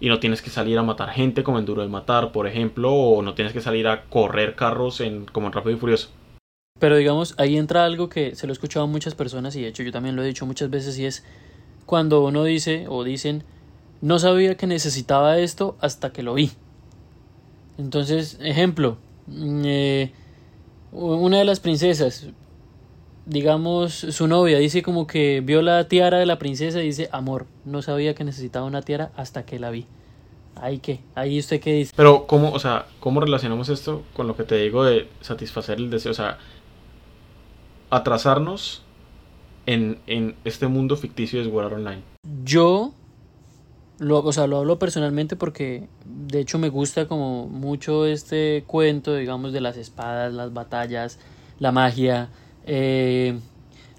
y 0.00 0.08
no 0.08 0.18
tienes 0.18 0.40
que 0.40 0.48
salir 0.48 0.78
a 0.78 0.82
matar 0.82 1.10
gente 1.10 1.42
como 1.42 1.58
en 1.58 1.66
Duro 1.66 1.82
de 1.82 1.88
Matar, 1.88 2.32
por 2.32 2.46
ejemplo, 2.46 2.92
o 2.92 3.20
no 3.20 3.34
tienes 3.34 3.52
que 3.52 3.60
salir 3.60 3.86
a 3.86 4.04
correr 4.04 4.56
carros 4.56 5.02
en, 5.02 5.26
como 5.26 5.48
en 5.48 5.52
Rápido 5.52 5.76
y 5.76 5.78
Furioso. 5.78 6.08
Pero 6.80 6.96
digamos, 6.96 7.34
ahí 7.36 7.58
entra 7.58 7.84
algo 7.84 8.08
que 8.08 8.34
se 8.34 8.46
lo 8.46 8.52
he 8.52 8.54
escuchado 8.54 8.84
a 8.84 8.88
muchas 8.88 9.14
personas 9.14 9.54
y 9.54 9.62
de 9.62 9.68
hecho 9.68 9.82
yo 9.82 9.92
también 9.92 10.16
lo 10.16 10.22
he 10.22 10.26
dicho 10.26 10.46
muchas 10.46 10.70
veces 10.70 10.98
y 10.98 11.04
es 11.04 11.22
cuando 11.84 12.24
uno 12.24 12.42
dice 12.42 12.86
o 12.88 13.04
dicen, 13.04 13.44
no 14.00 14.18
sabía 14.18 14.56
que 14.56 14.66
necesitaba 14.66 15.38
esto 15.38 15.76
hasta 15.80 16.10
que 16.10 16.22
lo 16.22 16.34
vi. 16.34 16.50
Entonces, 17.76 18.38
ejemplo, 18.40 18.96
mm, 19.26 19.62
eh, 19.66 20.12
una 20.90 21.38
de 21.38 21.44
las 21.44 21.60
princesas, 21.60 22.28
digamos, 23.26 23.92
su 23.92 24.26
novia 24.26 24.58
dice 24.58 24.82
como 24.82 25.06
que 25.06 25.42
vio 25.42 25.60
la 25.60 25.86
tiara 25.86 26.18
de 26.18 26.26
la 26.26 26.38
princesa 26.38 26.82
y 26.82 26.86
dice, 26.86 27.10
amor, 27.12 27.46
no 27.66 27.82
sabía 27.82 28.14
que 28.14 28.24
necesitaba 28.24 28.64
una 28.64 28.80
tiara 28.80 29.12
hasta 29.16 29.44
que 29.44 29.58
la 29.58 29.70
vi. 29.70 29.86
Ahí 30.56 30.78
qué, 30.78 31.00
ahí 31.14 31.38
usted 31.38 31.60
qué 31.60 31.74
dice. 31.74 31.92
Pero 31.94 32.26
cómo, 32.26 32.52
o 32.52 32.58
sea, 32.58 32.86
cómo 33.00 33.20
relacionamos 33.20 33.68
esto 33.68 34.02
con 34.14 34.26
lo 34.26 34.36
que 34.36 34.44
te 34.44 34.56
digo 34.56 34.84
de 34.84 35.08
satisfacer 35.20 35.78
el 35.78 35.90
deseo, 35.90 36.12
o 36.12 36.14
sea, 36.14 36.38
atrasarnos 37.90 38.82
en, 39.66 39.98
en 40.06 40.36
este 40.44 40.66
mundo 40.68 40.96
ficticio 40.96 41.42
de 41.42 41.50
jugar 41.50 41.74
online. 41.74 42.02
Yo 42.44 42.92
lo, 44.00 44.18
o 44.20 44.32
sea, 44.32 44.46
lo 44.46 44.58
hablo 44.58 44.78
personalmente 44.78 45.36
porque 45.36 45.86
de 46.06 46.40
hecho 46.40 46.58
me 46.58 46.70
gusta 46.70 47.06
como 47.06 47.46
mucho 47.46 48.06
este 48.06 48.64
cuento, 48.66 49.14
digamos, 49.14 49.52
de 49.52 49.60
las 49.60 49.76
espadas, 49.76 50.32
las 50.32 50.52
batallas, 50.54 51.18
la 51.58 51.70
magia, 51.70 52.30
eh, 52.66 53.38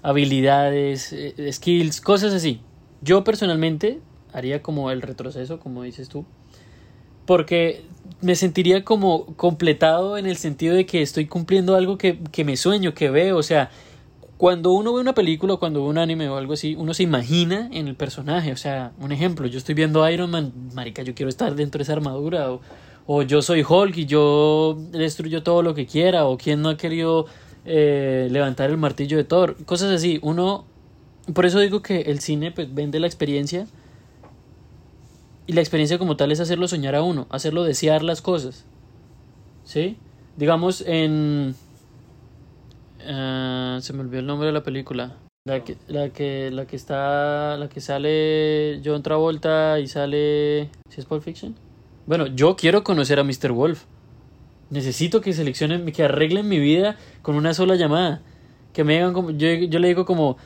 habilidades, 0.02 1.12
eh, 1.12 1.52
skills, 1.52 2.00
cosas 2.00 2.34
así. 2.34 2.60
Yo 3.00 3.22
personalmente 3.22 4.00
haría 4.32 4.60
como 4.60 4.90
el 4.90 5.02
retroceso, 5.02 5.60
como 5.60 5.84
dices 5.84 6.08
tú, 6.08 6.24
porque 7.24 7.84
me 8.22 8.34
sentiría 8.36 8.84
como 8.84 9.26
completado 9.36 10.16
en 10.16 10.26
el 10.26 10.36
sentido 10.36 10.74
de 10.74 10.86
que 10.86 11.02
estoy 11.02 11.26
cumpliendo 11.26 11.76
algo 11.76 11.98
que, 11.98 12.18
que 12.30 12.44
me 12.44 12.56
sueño, 12.56 12.94
que 12.94 13.10
veo, 13.10 13.36
o 13.36 13.42
sea, 13.42 13.70
cuando 14.42 14.72
uno 14.72 14.92
ve 14.92 15.00
una 15.00 15.14
película, 15.14 15.54
cuando 15.54 15.84
ve 15.84 15.88
un 15.88 15.98
anime 15.98 16.28
o 16.28 16.36
algo 16.36 16.54
así, 16.54 16.74
uno 16.74 16.94
se 16.94 17.04
imagina 17.04 17.68
en 17.72 17.86
el 17.86 17.94
personaje. 17.94 18.50
O 18.50 18.56
sea, 18.56 18.90
un 18.98 19.12
ejemplo, 19.12 19.46
yo 19.46 19.56
estoy 19.56 19.76
viendo 19.76 20.10
Iron 20.10 20.32
Man, 20.32 20.52
marica, 20.74 21.02
yo 21.02 21.14
quiero 21.14 21.28
estar 21.28 21.54
dentro 21.54 21.78
de 21.78 21.84
esa 21.84 21.92
armadura. 21.92 22.50
O, 22.50 22.60
o 23.06 23.22
yo 23.22 23.40
soy 23.40 23.62
Hulk 23.62 23.98
y 23.98 24.06
yo 24.06 24.76
destruyo 24.90 25.44
todo 25.44 25.62
lo 25.62 25.76
que 25.76 25.86
quiera. 25.86 26.26
O 26.26 26.38
quien 26.38 26.60
no 26.60 26.70
ha 26.70 26.76
querido 26.76 27.26
eh, 27.64 28.26
levantar 28.32 28.70
el 28.70 28.78
martillo 28.78 29.16
de 29.16 29.22
Thor. 29.22 29.56
Cosas 29.64 29.92
así. 29.92 30.18
Uno, 30.22 30.64
por 31.32 31.46
eso 31.46 31.60
digo 31.60 31.80
que 31.80 32.00
el 32.00 32.18
cine 32.18 32.50
pues, 32.50 32.74
vende 32.74 32.98
la 32.98 33.06
experiencia. 33.06 33.68
Y 35.46 35.52
la 35.52 35.60
experiencia 35.60 35.98
como 35.98 36.16
tal 36.16 36.32
es 36.32 36.40
hacerlo 36.40 36.68
soñar 36.68 36.94
a 36.94 37.02
uno, 37.02 37.26
hacerlo 37.30 37.64
desear 37.64 38.02
las 38.02 38.22
cosas. 38.22 38.64
¿Sí? 39.64 39.96
Digamos, 40.36 40.82
en 40.82 41.54
Uh, 43.04 43.80
se 43.80 43.92
me 43.92 44.00
olvidó 44.00 44.20
el 44.20 44.26
nombre 44.26 44.46
de 44.46 44.52
la 44.52 44.62
película. 44.62 45.16
La 45.44 45.64
que, 45.64 45.76
la 45.88 46.10
que, 46.10 46.50
la 46.52 46.66
que 46.66 46.76
está, 46.76 47.56
la 47.56 47.68
que 47.68 47.80
sale 47.80 48.80
John 48.84 49.02
Travolta 49.02 49.80
y 49.80 49.88
sale, 49.88 50.70
¿si 50.88 51.00
es 51.00 51.06
Pulp 51.06 51.22
Fiction? 51.22 51.56
Bueno, 52.06 52.26
yo 52.26 52.54
quiero 52.54 52.84
conocer 52.84 53.18
a 53.18 53.24
Mr. 53.24 53.50
Wolf. 53.50 53.84
Necesito 54.70 55.20
que 55.20 55.32
seleccionen, 55.32 55.90
que 55.90 56.04
arreglen 56.04 56.48
mi 56.48 56.60
vida 56.60 56.96
con 57.22 57.34
una 57.34 57.54
sola 57.54 57.74
llamada. 57.74 58.22
Que 58.72 58.84
me 58.84 58.94
digan 58.94 59.12
como, 59.12 59.30
yo, 59.32 59.48
yo 59.48 59.80
le 59.80 59.88
digo 59.88 60.04
como, 60.06 60.36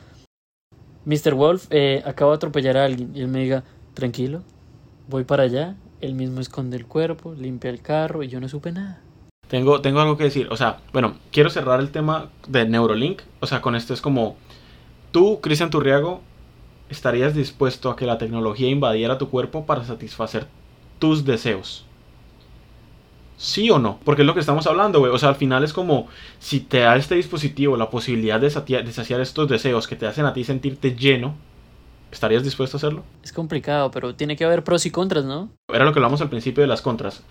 Mr. 1.05 1.35
Wolf, 1.35 1.67
eh, 1.69 2.01
acabo 2.03 2.31
de 2.31 2.37
atropellar 2.37 2.77
a 2.77 2.85
alguien. 2.85 3.15
Y 3.15 3.21
él 3.21 3.27
me 3.27 3.39
diga, 3.39 3.63
tranquilo, 3.93 4.41
voy 5.07 5.23
para 5.23 5.43
allá. 5.43 5.75
Él 6.01 6.13
mismo 6.13 6.41
esconde 6.41 6.77
el 6.77 6.85
cuerpo, 6.85 7.33
limpia 7.33 7.69
el 7.69 7.81
carro 7.81 8.23
y 8.23 8.27
yo 8.27 8.39
no 8.39 8.47
supe 8.47 8.71
nada. 8.71 9.01
Tengo, 9.47 9.81
tengo 9.81 10.01
algo 10.01 10.17
que 10.17 10.25
decir. 10.25 10.47
O 10.51 10.57
sea, 10.57 10.79
bueno, 10.93 11.15
quiero 11.31 11.49
cerrar 11.49 11.79
el 11.79 11.89
tema 11.89 12.29
de 12.47 12.67
Neurolink. 12.67 13.21
O 13.39 13.47
sea, 13.47 13.61
con 13.61 13.75
esto 13.75 13.93
es 13.93 14.01
como, 14.01 14.35
tú, 15.11 15.39
Cristian 15.41 15.69
Turriago, 15.69 16.21
estarías 16.89 17.33
dispuesto 17.33 17.89
a 17.89 17.95
que 17.95 18.05
la 18.05 18.17
tecnología 18.17 18.69
invadiera 18.69 19.17
tu 19.17 19.29
cuerpo 19.29 19.65
para 19.65 19.83
satisfacer 19.83 20.47
tus 20.99 21.25
deseos. 21.25 21.85
¿Sí 23.37 23.69
o 23.69 23.77
no? 23.77 23.99
Porque 24.03 24.23
es 24.23 24.25
lo 24.25 24.33
que 24.33 24.39
estamos 24.39 24.65
hablando, 24.65 24.99
güey. 24.99 25.11
O 25.11 25.17
sea, 25.19 25.29
al 25.29 25.35
final 25.35 25.63
es 25.63 25.71
como 25.71 26.07
si 26.39 26.59
te 26.59 26.79
da 26.79 26.95
este 26.95 27.15
dispositivo 27.15 27.77
la 27.77 27.89
posibilidad 27.89 28.39
de, 28.39 28.49
de 28.49 28.91
saciar 28.91 29.21
estos 29.21 29.47
deseos 29.47 29.87
que 29.87 29.95
te 29.95 30.07
hacen 30.07 30.25
a 30.25 30.33
ti 30.33 30.43
sentirte 30.43 30.95
lleno, 30.95 31.35
¿estarías 32.11 32.43
dispuesto 32.43 32.77
a 32.77 32.79
hacerlo? 32.79 33.03
Es 33.23 33.33
complicado, 33.33 33.91
pero 33.91 34.15
tiene 34.15 34.35
que 34.35 34.45
haber 34.45 34.63
pros 34.63 34.85
y 34.85 34.91
contras, 34.91 35.25
¿no? 35.25 35.49
Era 35.73 35.85
lo 35.85 35.93
que 35.93 35.99
hablamos 35.99 36.21
al 36.21 36.29
principio 36.29 36.61
de 36.61 36.67
las 36.67 36.81
contras 36.81 37.23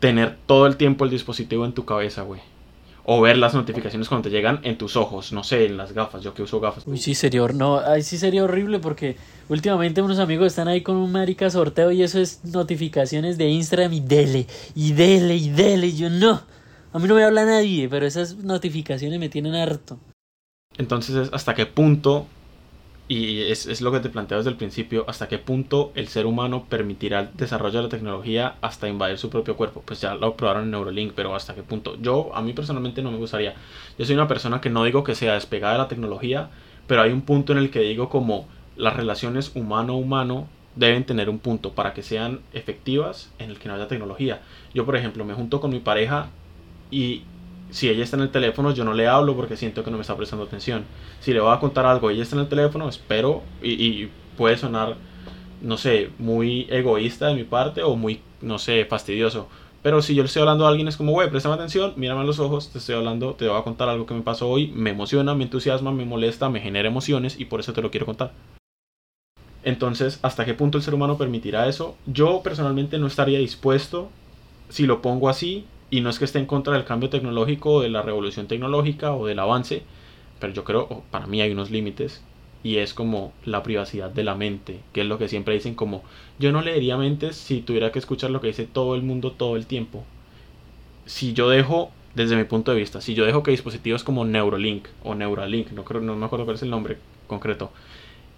tener 0.00 0.36
todo 0.46 0.66
el 0.66 0.76
tiempo 0.76 1.04
el 1.04 1.10
dispositivo 1.10 1.64
en 1.64 1.72
tu 1.72 1.84
cabeza, 1.84 2.22
güey. 2.22 2.40
O 3.08 3.20
ver 3.20 3.38
las 3.38 3.54
notificaciones 3.54 4.08
cuando 4.08 4.28
te 4.28 4.34
llegan 4.34 4.58
en 4.64 4.76
tus 4.76 4.96
ojos, 4.96 5.32
no 5.32 5.44
sé, 5.44 5.66
en 5.66 5.76
las 5.76 5.92
gafas, 5.92 6.22
yo 6.22 6.34
que 6.34 6.42
uso 6.42 6.58
gafas. 6.58 6.84
Uy, 6.86 6.98
sí 6.98 7.14
sería, 7.14 7.46
no, 7.54 7.78
ahí 7.78 8.02
sí 8.02 8.18
sería 8.18 8.42
horrible 8.42 8.80
porque 8.80 9.16
últimamente 9.48 10.02
unos 10.02 10.18
amigos 10.18 10.48
están 10.48 10.66
ahí 10.66 10.82
con 10.82 10.96
un 10.96 11.12
marica 11.12 11.48
sorteo 11.48 11.92
y 11.92 12.02
eso 12.02 12.18
es 12.18 12.44
notificaciones 12.44 13.38
de 13.38 13.48
Instagram 13.48 13.92
y 13.92 14.00
dele, 14.00 14.46
y 14.74 14.92
dele, 14.92 15.36
y 15.36 15.50
dele, 15.50 15.86
y 15.86 15.96
yo 15.96 16.10
no. 16.10 16.42
A 16.92 16.98
mí 16.98 17.06
no 17.06 17.14
me 17.14 17.22
habla 17.22 17.44
nadie, 17.44 17.88
pero 17.88 18.06
esas 18.06 18.38
notificaciones 18.38 19.20
me 19.20 19.28
tienen 19.28 19.54
harto. 19.54 19.98
Entonces, 20.76 21.30
¿hasta 21.32 21.54
qué 21.54 21.64
punto 21.66 22.26
y 23.08 23.42
es, 23.42 23.66
es, 23.66 23.80
lo 23.80 23.92
que 23.92 24.00
te 24.00 24.08
planteo 24.08 24.38
desde 24.38 24.50
el 24.50 24.56
principio, 24.56 25.04
hasta 25.06 25.28
qué 25.28 25.38
punto 25.38 25.92
el 25.94 26.08
ser 26.08 26.26
humano 26.26 26.66
permitirá 26.68 27.20
el 27.20 27.28
desarrollo 27.34 27.78
de 27.78 27.84
la 27.84 27.88
tecnología 27.88 28.56
hasta 28.60 28.88
invadir 28.88 29.18
su 29.18 29.30
propio 29.30 29.56
cuerpo. 29.56 29.82
Pues 29.86 30.00
ya 30.00 30.16
lo 30.16 30.36
probaron 30.36 30.64
en 30.64 30.72
Neurolink, 30.72 31.12
pero 31.14 31.34
hasta 31.36 31.54
qué 31.54 31.62
punto. 31.62 31.96
Yo, 32.00 32.34
a 32.34 32.42
mí 32.42 32.52
personalmente 32.52 33.02
no 33.02 33.12
me 33.12 33.18
gustaría. 33.18 33.54
Yo 33.96 34.04
soy 34.04 34.16
una 34.16 34.26
persona 34.26 34.60
que 34.60 34.70
no 34.70 34.82
digo 34.82 35.04
que 35.04 35.14
sea 35.14 35.34
despegada 35.34 35.74
de 35.74 35.78
la 35.78 35.88
tecnología, 35.88 36.50
pero 36.88 37.02
hay 37.02 37.12
un 37.12 37.22
punto 37.22 37.52
en 37.52 37.58
el 37.58 37.70
que 37.70 37.80
digo 37.80 38.08
como 38.08 38.48
las 38.76 38.96
relaciones 38.96 39.52
humano-humano 39.54 40.48
deben 40.74 41.04
tener 41.04 41.30
un 41.30 41.38
punto 41.38 41.72
para 41.72 41.94
que 41.94 42.02
sean 42.02 42.40
efectivas 42.52 43.32
en 43.38 43.50
el 43.50 43.58
que 43.58 43.68
no 43.68 43.74
haya 43.74 43.88
tecnología. 43.88 44.42
Yo, 44.74 44.84
por 44.84 44.96
ejemplo, 44.96 45.24
me 45.24 45.34
junto 45.34 45.60
con 45.60 45.70
mi 45.70 45.78
pareja 45.78 46.28
y 46.90 47.22
si 47.70 47.88
ella 47.88 48.04
está 48.04 48.16
en 48.16 48.22
el 48.22 48.30
teléfono, 48.30 48.72
yo 48.72 48.84
no 48.84 48.94
le 48.94 49.08
hablo 49.08 49.34
porque 49.34 49.56
siento 49.56 49.82
que 49.84 49.90
no 49.90 49.96
me 49.96 50.02
está 50.02 50.16
prestando 50.16 50.44
atención. 50.44 50.84
Si 51.20 51.32
le 51.32 51.40
voy 51.40 51.52
a 51.52 51.60
contar 51.60 51.86
algo 51.86 52.10
ella 52.10 52.22
está 52.22 52.36
en 52.36 52.42
el 52.42 52.48
teléfono, 52.48 52.88
espero 52.88 53.42
y, 53.62 54.08
puede 54.36 54.58
sonar, 54.58 54.96
no 55.62 55.78
sé, 55.78 56.10
muy 56.18 56.66
egoísta 56.68 57.28
de 57.28 57.34
mi 57.34 57.44
parte 57.44 57.82
o 57.82 57.96
muy, 57.96 58.20
no 58.42 58.58
sé, 58.58 58.84
fastidioso. 58.84 59.48
Pero 59.82 60.02
si 60.02 60.14
yo 60.14 60.22
le 60.22 60.26
estoy 60.26 60.40
hablando 60.40 60.66
a 60.66 60.68
alguien 60.68 60.88
es 60.88 60.96
como, 60.96 61.12
güey, 61.12 61.30
préstame 61.30 61.54
atención, 61.54 61.94
mírame 61.96 62.20
a 62.20 62.24
los 62.24 62.38
ojos, 62.38 62.70
te 62.70 62.78
estoy 62.78 62.96
hablando, 62.96 63.34
te 63.34 63.48
voy 63.48 63.58
a 63.58 63.62
contar 63.62 63.88
algo 63.88 64.04
que 64.04 64.14
me 64.14 64.22
pasó 64.22 64.48
hoy, 64.48 64.68
me 64.68 64.90
emociona, 64.90 65.34
me 65.34 65.44
entusiasma, 65.44 65.92
me 65.92 66.04
molesta, 66.04 66.50
me 66.50 66.60
genera 66.60 66.88
emociones 66.88 67.38
y 67.38 67.46
por 67.46 67.60
eso 67.60 67.72
te 67.72 67.82
lo 67.82 67.90
quiero 67.90 68.04
contar. 68.04 68.32
Entonces, 69.62 70.20
¿hasta 70.22 70.44
qué 70.44 70.54
punto 70.54 70.78
el 70.78 70.84
ser 70.84 70.94
humano 70.94 71.18
permitirá 71.18 71.66
eso? 71.66 71.96
Yo 72.06 72.42
personalmente 72.42 72.98
no 72.98 73.06
estaría 73.06 73.38
dispuesto, 73.38 74.10
si 74.68 74.86
lo 74.86 75.02
pongo 75.02 75.28
así, 75.28 75.64
y 75.90 76.00
no 76.00 76.10
es 76.10 76.18
que 76.18 76.24
esté 76.24 76.38
en 76.38 76.46
contra 76.46 76.74
del 76.74 76.84
cambio 76.84 77.10
tecnológico, 77.10 77.80
de 77.80 77.88
la 77.88 78.02
revolución 78.02 78.46
tecnológica 78.46 79.14
o 79.14 79.26
del 79.26 79.38
avance, 79.38 79.82
pero 80.40 80.52
yo 80.52 80.64
creo, 80.64 81.02
para 81.10 81.26
mí 81.26 81.40
hay 81.40 81.52
unos 81.52 81.70
límites 81.70 82.22
y 82.62 82.78
es 82.78 82.94
como 82.94 83.32
la 83.44 83.62
privacidad 83.62 84.10
de 84.10 84.24
la 84.24 84.34
mente, 84.34 84.80
que 84.92 85.02
es 85.02 85.06
lo 85.06 85.18
que 85.18 85.28
siempre 85.28 85.54
dicen 85.54 85.74
como 85.74 86.02
yo 86.38 86.52
no 86.52 86.62
leería 86.62 86.96
mentes 86.96 87.36
si 87.36 87.60
tuviera 87.60 87.92
que 87.92 87.98
escuchar 87.98 88.30
lo 88.30 88.40
que 88.40 88.48
dice 88.48 88.66
todo 88.66 88.94
el 88.94 89.02
mundo 89.02 89.32
todo 89.32 89.56
el 89.56 89.66
tiempo. 89.66 90.04
Si 91.06 91.32
yo 91.32 91.48
dejo, 91.48 91.92
desde 92.14 92.36
mi 92.36 92.44
punto 92.44 92.72
de 92.72 92.78
vista, 92.78 93.00
si 93.00 93.14
yo 93.14 93.24
dejo 93.24 93.42
que 93.42 93.52
dispositivos 93.52 94.02
como 94.02 94.24
Neurolink 94.24 94.88
o 95.04 95.14
Neuralink, 95.14 95.70
no, 95.70 95.84
creo, 95.84 96.00
no 96.00 96.16
me 96.16 96.26
acuerdo 96.26 96.44
cuál 96.44 96.56
es 96.56 96.62
el 96.62 96.70
nombre 96.70 96.98
concreto, 97.28 97.70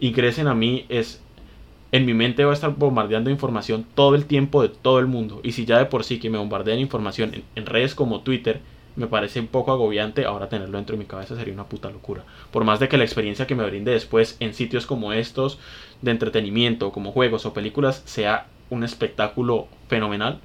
ingresen 0.00 0.46
a 0.46 0.54
mí, 0.54 0.84
es 0.90 1.22
en 1.90 2.04
mi 2.04 2.14
mente 2.14 2.44
va 2.44 2.50
a 2.50 2.54
estar 2.54 2.74
bombardeando 2.74 3.30
información 3.30 3.86
todo 3.94 4.14
el 4.14 4.26
tiempo 4.26 4.62
de 4.62 4.68
todo 4.68 4.98
el 4.98 5.06
mundo. 5.06 5.40
Y 5.42 5.52
si 5.52 5.64
ya 5.64 5.78
de 5.78 5.86
por 5.86 6.04
sí 6.04 6.18
que 6.18 6.30
me 6.30 6.38
bombardean 6.38 6.78
información 6.78 7.44
en, 7.54 7.66
redes 7.66 7.94
como 7.94 8.20
Twitter 8.20 8.60
me 8.96 9.06
parece 9.06 9.38
un 9.38 9.46
poco 9.46 9.70
agobiante, 9.70 10.24
ahora 10.24 10.48
tenerlo 10.48 10.76
dentro 10.76 10.96
de 10.96 10.98
mi 10.98 11.06
cabeza 11.06 11.36
sería 11.36 11.54
una 11.54 11.68
puta 11.68 11.88
locura. 11.88 12.24
Por 12.50 12.64
más 12.64 12.80
de 12.80 12.88
que 12.88 12.98
la 12.98 13.04
experiencia 13.04 13.46
que 13.46 13.54
me 13.54 13.64
brinde 13.64 13.92
después 13.92 14.36
en 14.40 14.54
sitios 14.54 14.86
como 14.86 15.12
estos, 15.12 15.60
de 16.02 16.10
entretenimiento, 16.10 16.90
como 16.90 17.12
juegos 17.12 17.46
o 17.46 17.52
películas, 17.52 18.02
sea 18.06 18.48
un 18.70 18.82
espectáculo 18.82 19.68
fenomenal. 19.88 20.40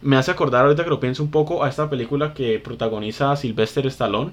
Me 0.00 0.16
hace 0.16 0.30
acordar 0.30 0.64
ahorita 0.64 0.84
que 0.84 0.90
lo 0.90 1.00
pienso 1.00 1.24
un 1.24 1.32
poco 1.32 1.64
a 1.64 1.68
esta 1.68 1.90
película 1.90 2.32
que 2.32 2.60
protagoniza 2.60 3.34
Sylvester 3.34 3.86
Stallone, 3.88 4.30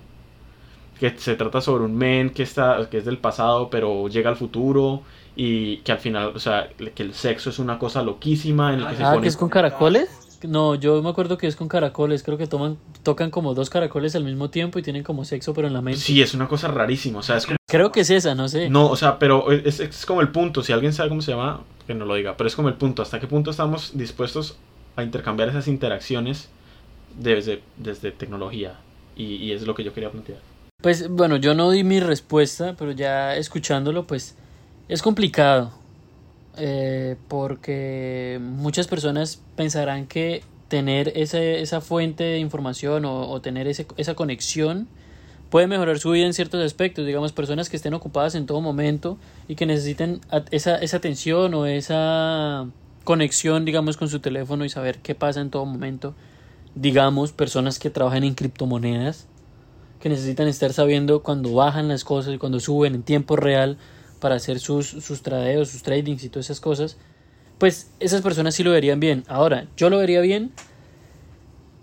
que 0.99 1.17
se 1.17 1.35
trata 1.35 1.61
sobre 1.61 1.83
un 1.83 1.95
men 1.95 2.29
que, 2.29 2.43
está, 2.43 2.87
que 2.91 2.99
es 2.99 3.05
del 3.05 3.17
pasado 3.17 3.71
pero 3.71 4.07
llega 4.07 4.29
al 4.29 4.35
futuro 4.35 5.01
y 5.35 5.77
que 5.77 5.91
al 5.91 5.99
final, 5.99 6.33
o 6.35 6.39
sea, 6.39 6.69
que 6.93 7.03
el 7.03 7.13
sexo 7.13 7.49
es 7.49 7.59
una 7.59 7.79
cosa 7.79 8.01
loquísima 8.01 8.73
en 8.73 8.81
el 8.81 8.87
que 8.87 8.95
se 8.97 9.03
ah, 9.03 9.17
¿que 9.21 9.27
es 9.27 9.37
con 9.37 9.49
caracoles? 9.49 10.09
No, 10.43 10.75
yo 10.75 11.01
me 11.03 11.09
acuerdo 11.09 11.37
que 11.37 11.47
es 11.47 11.55
con 11.55 11.67
caracoles, 11.67 12.23
creo 12.23 12.37
que 12.37 12.47
toman, 12.47 12.77
tocan 13.03 13.29
como 13.29 13.53
dos 13.53 13.69
caracoles 13.69 14.15
al 14.15 14.23
mismo 14.23 14.49
tiempo 14.49 14.79
y 14.79 14.81
tienen 14.81 15.03
como 15.03 15.23
sexo 15.23 15.53
pero 15.53 15.67
en 15.67 15.73
la 15.73 15.81
mente. 15.81 15.99
Sí, 15.99 16.21
es 16.21 16.33
una 16.33 16.47
cosa 16.47 16.67
rarísima, 16.67 17.19
o 17.19 17.23
sea, 17.23 17.37
es 17.37 17.47
Creo 17.67 17.91
que 17.91 18.01
es 18.01 18.09
esa, 18.09 18.35
no 18.35 18.49
sé. 18.49 18.69
No, 18.69 18.87
o 18.87 18.95
sea, 18.95 19.19
pero 19.19 19.51
es, 19.51 19.79
es 19.79 20.05
como 20.05 20.21
el 20.21 20.29
punto, 20.29 20.63
si 20.63 20.73
alguien 20.73 20.93
sabe 20.93 21.09
cómo 21.09 21.21
se 21.21 21.31
llama, 21.31 21.61
que 21.87 21.93
no 21.93 22.05
lo 22.05 22.15
diga, 22.15 22.35
pero 22.35 22.47
es 22.47 22.55
como 22.55 22.69
el 22.69 22.75
punto, 22.75 23.01
hasta 23.01 23.19
qué 23.19 23.27
punto 23.27 23.51
estamos 23.51 23.91
dispuestos 23.97 24.57
a 24.95 25.03
intercambiar 25.03 25.49
esas 25.49 25.67
interacciones 25.67 26.49
desde, 27.17 27.61
desde 27.77 28.11
tecnología 28.11 28.79
y, 29.15 29.35
y 29.35 29.51
es 29.51 29.65
lo 29.65 29.75
que 29.75 29.83
yo 29.83 29.93
quería 29.93 30.09
plantear. 30.09 30.39
Pues 30.81 31.07
bueno, 31.09 31.37
yo 31.37 31.53
no 31.53 31.69
di 31.69 31.83
mi 31.83 31.99
respuesta, 31.99 32.75
pero 32.77 32.91
ya 32.91 33.35
escuchándolo, 33.35 34.07
pues 34.07 34.35
es 34.91 35.01
complicado. 35.01 35.71
Eh, 36.57 37.15
porque 37.29 38.37
muchas 38.41 38.87
personas 38.87 39.41
pensarán 39.55 40.05
que 40.05 40.43
tener 40.67 41.13
esa 41.15 41.79
fuente 41.79 42.25
de 42.25 42.39
información 42.39 43.05
o, 43.05 43.41
tener 43.41 43.67
ese, 43.67 43.87
esa 43.95 44.15
conexión 44.15 44.87
puede 45.49 45.67
mejorar 45.67 45.97
su 45.97 46.11
vida 46.11 46.25
en 46.25 46.33
ciertos 46.33 46.61
aspectos. 46.61 47.05
Digamos, 47.05 47.31
personas 47.31 47.69
que 47.69 47.77
estén 47.77 47.93
ocupadas 47.93 48.35
en 48.35 48.45
todo 48.45 48.59
momento 48.59 49.17
y 49.47 49.55
que 49.55 49.65
necesiten 49.65 50.19
esa, 50.51 50.75
esa 50.75 50.97
atención 50.97 51.53
o 51.53 51.65
esa 51.65 52.67
conexión, 53.05 53.63
digamos, 53.63 53.95
con 53.95 54.09
su 54.09 54.19
teléfono 54.19 54.65
y 54.65 54.69
saber 54.69 54.99
qué 54.99 55.15
pasa 55.15 55.39
en 55.39 55.51
todo 55.51 55.65
momento. 55.65 56.15
Digamos, 56.75 57.31
personas 57.31 57.79
que 57.79 57.89
trabajan 57.89 58.25
en 58.25 58.35
criptomonedas 58.35 59.27
que 60.01 60.09
necesitan 60.09 60.47
estar 60.47 60.73
sabiendo 60.73 61.23
cuando 61.23 61.53
bajan 61.53 61.87
las 61.87 62.03
cosas 62.03 62.33
y 62.33 62.37
cuando 62.37 62.59
suben 62.59 62.95
en 62.95 63.03
tiempo 63.03 63.37
real 63.37 63.77
para 64.21 64.35
hacer 64.35 64.59
sus, 64.59 64.87
sus 64.87 65.21
tradeos, 65.21 65.69
sus 65.69 65.83
tradings 65.83 66.23
y 66.23 66.29
todas 66.29 66.45
esas 66.45 66.61
cosas, 66.61 66.97
pues 67.57 67.91
esas 67.99 68.21
personas 68.21 68.55
sí 68.55 68.63
lo 68.63 68.71
verían 68.71 69.01
bien. 69.01 69.25
Ahora, 69.27 69.67
yo 69.75 69.89
lo 69.89 69.97
vería 69.97 70.21
bien, 70.21 70.51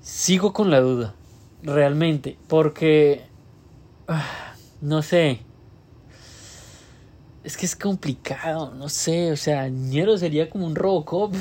sigo 0.01 0.55
con 0.55 0.71
la 0.71 0.81
duda, 0.81 1.15
realmente, 1.63 2.39
porque, 2.49 3.27
ah, 4.07 4.55
no 4.81 5.03
sé, 5.03 5.41
es 7.45 7.57
que 7.57 7.67
es 7.67 7.77
complicado, 7.77 8.73
no 8.75 8.89
sé, 8.89 9.33
o 9.33 9.37
sea, 9.37 9.69
Ñero 9.69 10.17
sería 10.17 10.49
como 10.49 10.67
un 10.67 10.77
Robocop, 10.77 11.35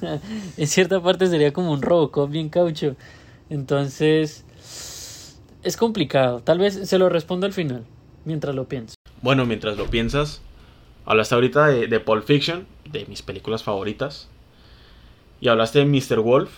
en 0.56 0.66
cierta 0.66 1.02
parte 1.02 1.26
sería 1.26 1.52
como 1.52 1.72
un 1.72 1.82
Robocop 1.82 2.30
bien 2.30 2.48
caucho, 2.48 2.96
entonces 3.50 4.44
es 5.62 5.76
complicado. 5.76 6.40
Tal 6.40 6.58
vez 6.58 6.88
se 6.88 6.98
lo 6.98 7.08
respondo 7.08 7.46
al 7.46 7.52
final, 7.52 7.84
mientras 8.24 8.54
lo 8.54 8.68
pienso. 8.68 8.94
Bueno, 9.24 9.46
mientras 9.46 9.78
lo 9.78 9.86
piensas, 9.86 10.42
hablaste 11.06 11.34
ahorita 11.34 11.68
de, 11.68 11.86
de 11.86 11.98
Pulp 11.98 12.26
Fiction, 12.26 12.66
de 12.84 13.06
mis 13.06 13.22
películas 13.22 13.62
favoritas. 13.62 14.28
Y 15.40 15.48
hablaste 15.48 15.78
de 15.78 15.86
Mr. 15.86 16.20
Wolf, 16.20 16.50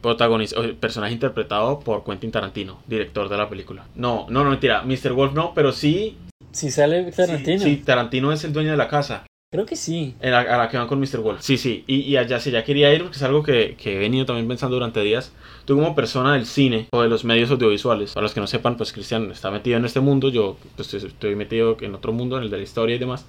protagonista, 0.00 0.62
personaje 0.80 1.12
interpretado 1.12 1.80
por 1.80 2.02
Quentin 2.02 2.30
Tarantino, 2.30 2.78
director 2.86 3.28
de 3.28 3.36
la 3.36 3.50
película. 3.50 3.84
No, 3.96 4.24
no, 4.30 4.44
no, 4.44 4.48
mentira. 4.48 4.80
Mr. 4.80 5.12
Wolf 5.12 5.34
no, 5.34 5.52
pero 5.54 5.72
sí. 5.72 6.16
Sí 6.52 6.70
sale 6.70 7.12
Tarantino. 7.12 7.62
sí, 7.62 7.76
Tarantino 7.76 8.32
es 8.32 8.44
el 8.44 8.54
dueño 8.54 8.70
de 8.70 8.78
la 8.78 8.88
casa. 8.88 9.26
Creo 9.54 9.66
que 9.66 9.76
sí. 9.76 10.16
a 10.20 10.30
la 10.30 10.68
que 10.68 10.76
van 10.76 10.88
con 10.88 10.98
Mr. 10.98 11.20
Wolf. 11.20 11.40
Sí, 11.40 11.56
sí. 11.58 11.84
Y, 11.86 12.00
y 12.00 12.16
allá, 12.16 12.40
si 12.40 12.50
ya 12.50 12.64
quería 12.64 12.92
ir, 12.92 13.02
porque 13.02 13.18
es 13.18 13.22
algo 13.22 13.44
que, 13.44 13.76
que, 13.80 13.94
he 13.94 13.98
venido 14.00 14.26
también 14.26 14.48
pensando 14.48 14.74
durante 14.74 15.00
días. 15.00 15.30
Tú 15.64 15.76
como 15.76 15.94
persona 15.94 16.32
del 16.32 16.44
cine 16.44 16.88
o 16.90 17.02
de 17.02 17.08
los 17.08 17.24
medios 17.24 17.52
audiovisuales, 17.52 18.14
para 18.14 18.24
los 18.24 18.34
que 18.34 18.40
no 18.40 18.48
sepan, 18.48 18.76
pues 18.76 18.92
Cristian 18.92 19.30
está 19.30 19.52
metido 19.52 19.76
en 19.76 19.84
este 19.84 20.00
mundo. 20.00 20.28
Yo 20.28 20.56
pues, 20.74 20.92
estoy 20.94 21.36
metido 21.36 21.76
en 21.82 21.94
otro 21.94 22.12
mundo, 22.12 22.36
en 22.36 22.42
el 22.42 22.50
de 22.50 22.56
la 22.56 22.62
historia 22.64 22.96
y 22.96 22.98
demás. 22.98 23.26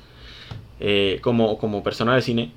Eh, 0.80 1.20
como, 1.22 1.60
como 1.60 1.84
persona 1.84 2.16
del 2.16 2.24
cine 2.24 2.52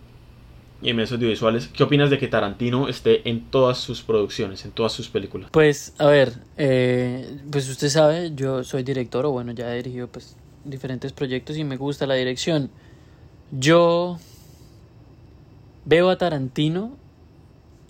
y 0.81 0.89
en 0.89 0.97
medios 0.97 1.13
audiovisuales, 1.13 1.69
¿qué 1.69 1.83
opinas 1.83 2.09
de 2.09 2.17
que 2.17 2.27
Tarantino 2.27 2.89
esté 2.89 3.29
en 3.29 3.51
todas 3.51 3.77
sus 3.77 4.01
producciones, 4.01 4.65
en 4.65 4.71
todas 4.71 4.93
sus 4.93 5.11
películas? 5.11 5.51
Pues, 5.53 5.93
a 5.99 6.07
ver, 6.07 6.33
eh, 6.57 7.37
pues 7.53 7.69
usted 7.69 7.91
sabe, 7.91 8.33
yo 8.35 8.65
soy 8.65 8.83
director, 8.83 9.27
o 9.27 9.33
bueno, 9.33 9.53
ya 9.53 9.71
he 9.75 9.77
dirigido 9.77 10.09
pues 10.09 10.39
diferentes 10.65 11.13
proyectos 11.13 11.59
y 11.59 11.65
me 11.65 11.77
gusta 11.77 12.07
la 12.07 12.15
dirección. 12.15 12.71
Yo 13.51 14.19
veo 15.85 16.11
a 16.11 16.19
Tarantino 16.19 16.93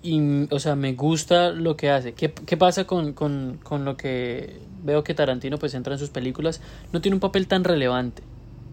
y, 0.02 0.52
o 0.52 0.60
sea, 0.60 0.76
me 0.76 0.94
gusta 0.94 1.50
lo 1.50 1.76
que 1.76 1.90
hace. 1.90 2.12
¿Qué, 2.12 2.32
qué 2.32 2.56
pasa 2.56 2.86
con, 2.86 3.12
con, 3.12 3.58
con, 3.62 3.84
lo 3.84 3.96
que 3.96 4.60
veo 4.84 5.02
que 5.02 5.14
Tarantino 5.14 5.58
pues 5.58 5.74
entra 5.74 5.94
en 5.94 5.98
sus 5.98 6.10
películas? 6.10 6.60
No 6.92 7.00
tiene 7.00 7.16
un 7.16 7.20
papel 7.20 7.48
tan 7.48 7.64
relevante, 7.64 8.22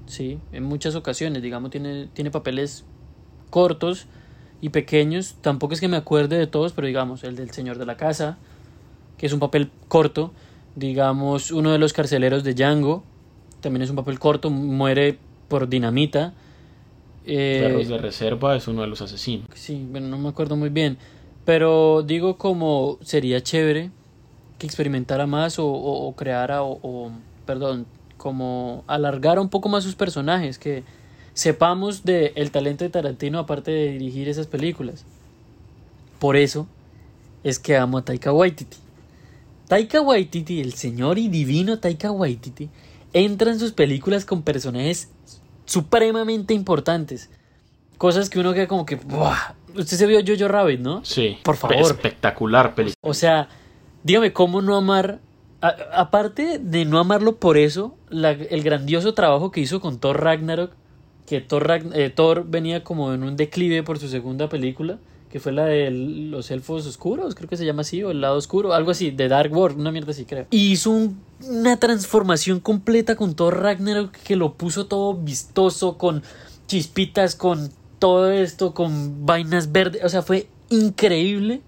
¿sí? 0.06 0.38
En 0.52 0.63
muchas 0.63 0.93
ocasiones, 0.95 1.41
digamos, 1.41 1.71
tiene, 1.71 2.08
tiene 2.13 2.30
papeles 2.30 2.86
cortos 3.50 4.06
y 4.62 4.69
pequeños. 4.69 5.36
Tampoco 5.41 5.74
es 5.74 5.80
que 5.80 5.88
me 5.88 5.98
acuerde 5.98 6.38
de 6.38 6.45
todos, 6.45 6.74
pero 6.74 6.86
digamos, 6.86 7.24
el 7.24 7.36
del 7.36 7.50
Señor 7.50 7.80
de 7.80 7.88
la 7.88 7.98
Casa, 7.98 8.38
que 9.17 9.26
es 9.26 9.34
un 9.34 9.39
papel 9.39 9.71
corto. 9.88 10.32
Digamos, 10.76 11.52
uno 11.52 11.71
de 11.71 11.80
los 11.80 11.93
carceleros 11.93 12.43
de 12.43 12.54
Django, 12.54 13.04
también 13.62 13.82
es 13.82 13.89
un 13.89 13.95
papel 13.95 14.19
corto, 14.19 14.52
muere 14.52 15.17
por 15.48 15.67
dinamita. 15.67 16.34
Eh, 17.25 17.59
Perros 17.61 17.88
de 17.88 17.97
Reserva 17.97 18.55
es 18.55 18.67
uno 18.67 18.81
de 18.81 18.88
los 18.88 19.01
asesinos. 19.01 19.47
Sí, 19.53 19.85
bueno, 19.89 20.07
no 20.07 20.17
me 20.17 20.29
acuerdo 20.29 20.55
muy 20.55 20.69
bien. 20.69 20.97
Pero 21.45 22.03
digo 22.03 22.38
como 22.38 22.97
sería 23.01 23.41
chévere 23.41 23.91
que 24.57 24.65
experimentara 24.65 25.27
más 25.27 25.59
o, 25.59 25.67
o, 25.67 26.15
creara 26.15 26.63
o, 26.63 27.11
perdón, 27.45 27.85
como 28.17 28.83
alargara 28.88 29.41
un 29.41 29.49
poco 29.49 29.69
más 29.69 29.83
sus 29.83 29.95
personajes, 29.95 30.57
que 30.57 30.83
sepamos 31.33 32.03
de 32.03 32.31
el 32.35 32.51
talento 32.51 32.83
de 32.83 32.89
Tarantino 32.89 33.39
aparte 33.39 33.71
de 33.71 33.91
dirigir 33.91 34.29
esas 34.29 34.47
películas. 34.47 35.05
Por 36.19 36.35
eso 36.35 36.67
es 37.43 37.59
que 37.59 37.77
amo 37.77 37.99
a 37.99 38.05
Taika 38.05 38.31
Waititi. 38.31 38.77
Taika 39.67 40.01
Waititi, 40.01 40.61
el 40.61 40.73
señor 40.73 41.19
y 41.19 41.27
divino 41.27 41.79
Taika 41.79 42.11
Waititi, 42.11 42.69
entra 43.13 43.51
en 43.51 43.59
sus 43.59 43.71
películas 43.71 44.25
con 44.25 44.41
personajes 44.41 45.09
supremamente 45.65 46.54
importantes. 46.54 47.30
Cosas 47.97 48.30
que 48.30 48.39
uno 48.39 48.54
queda 48.54 48.67
como 48.67 48.86
que, 48.86 48.99
Usted 49.75 49.97
se 49.97 50.06
vio 50.06 50.21
Jojo 50.25 50.47
Rabbit, 50.47 50.80
¿no? 50.80 51.04
Sí. 51.04 51.38
Por 51.43 51.58
favor. 51.58 51.78
Espectacular 51.78 52.75
película. 52.75 52.95
O 53.01 53.13
sea, 53.13 53.49
dígame 54.04 54.32
cómo 54.32 54.62
no 54.62 54.75
amar. 54.75 55.19
aparte 55.62 56.60
de 56.60 56.86
no 56.86 56.99
amarlo 56.99 57.38
por 57.38 57.58
eso, 57.58 57.95
el 58.12 58.63
grandioso 58.63 59.13
trabajo 59.13 59.51
que 59.51 59.62
hizo 59.62 59.82
con 59.82 59.99
Thor 59.99 60.21
Ragnarok, 60.21 60.71
que 61.25 61.41
Thor, 61.41 61.82
eh, 61.93 62.12
Thor 62.12 62.45
venía 62.47 62.84
como 62.84 63.13
en 63.13 63.23
un 63.23 63.36
declive 63.36 63.82
por 63.82 63.97
su 63.97 64.08
segunda 64.08 64.47
película, 64.47 64.99
que 65.36 65.41
fue 65.41 65.52
la 65.52 65.65
de 65.65 65.91
los 65.91 66.50
elfos 66.50 66.88
oscuros, 66.88 67.36
creo 67.36 67.50
que 67.50 67.58
se 67.58 67.65
llama 67.65 67.82
así, 67.82 68.02
o 68.02 68.12
el 68.12 68.21
lado 68.21 68.38
oscuro, 68.38 68.74
algo 68.74 68.91
así, 68.91 69.12
de 69.12 69.28
Dark 69.28 69.52
World, 69.52 69.78
una 69.78 69.91
mierda 69.91 70.12
así 70.12 70.24
creo. 70.24 70.45
Y 70.50 70.71
hizo 70.71 71.10
una 71.41 71.78
transformación 71.78 72.62
completa 72.62 73.17
con 73.17 73.36
Thor 73.36 73.62
Ragnarok 73.62 74.13
que 74.13 74.38
lo 74.38 74.54
puso 74.54 74.86
todo 74.86 75.13
vistoso, 75.13 75.98
con 75.98 76.24
chispitas, 76.67 77.36
con 77.36 77.69
todo 78.00 78.32
esto, 78.32 78.74
con 78.74 79.26
vainas 79.26 79.74
verdes, 79.74 80.06
o 80.06 80.08
sea, 80.08 80.21
fue 80.21 80.48
increíble. 80.69 81.60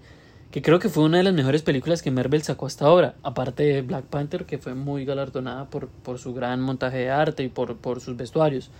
Que 0.50 0.62
creo 0.62 0.78
que 0.78 0.88
fue 0.88 1.04
una 1.04 1.18
de 1.18 1.24
las 1.24 1.34
mejores 1.34 1.60
películas 1.60 2.00
que 2.00 2.10
Marvel 2.10 2.42
sacó 2.42 2.64
hasta 2.64 2.86
ahora. 2.86 3.16
Aparte 3.22 3.64
de 3.64 3.82
Black 3.82 4.06
Panther, 4.06 4.46
que 4.46 4.56
fue 4.56 4.72
muy 4.72 5.04
galardonada 5.04 5.68
por, 5.68 5.88
por 5.88 6.18
su 6.18 6.32
gran 6.32 6.62
montaje 6.62 6.96
de 6.96 7.10
arte 7.10 7.42
y 7.42 7.48
por, 7.50 7.76
por 7.76 8.00
sus 8.00 8.16
vestuarios 8.16 8.70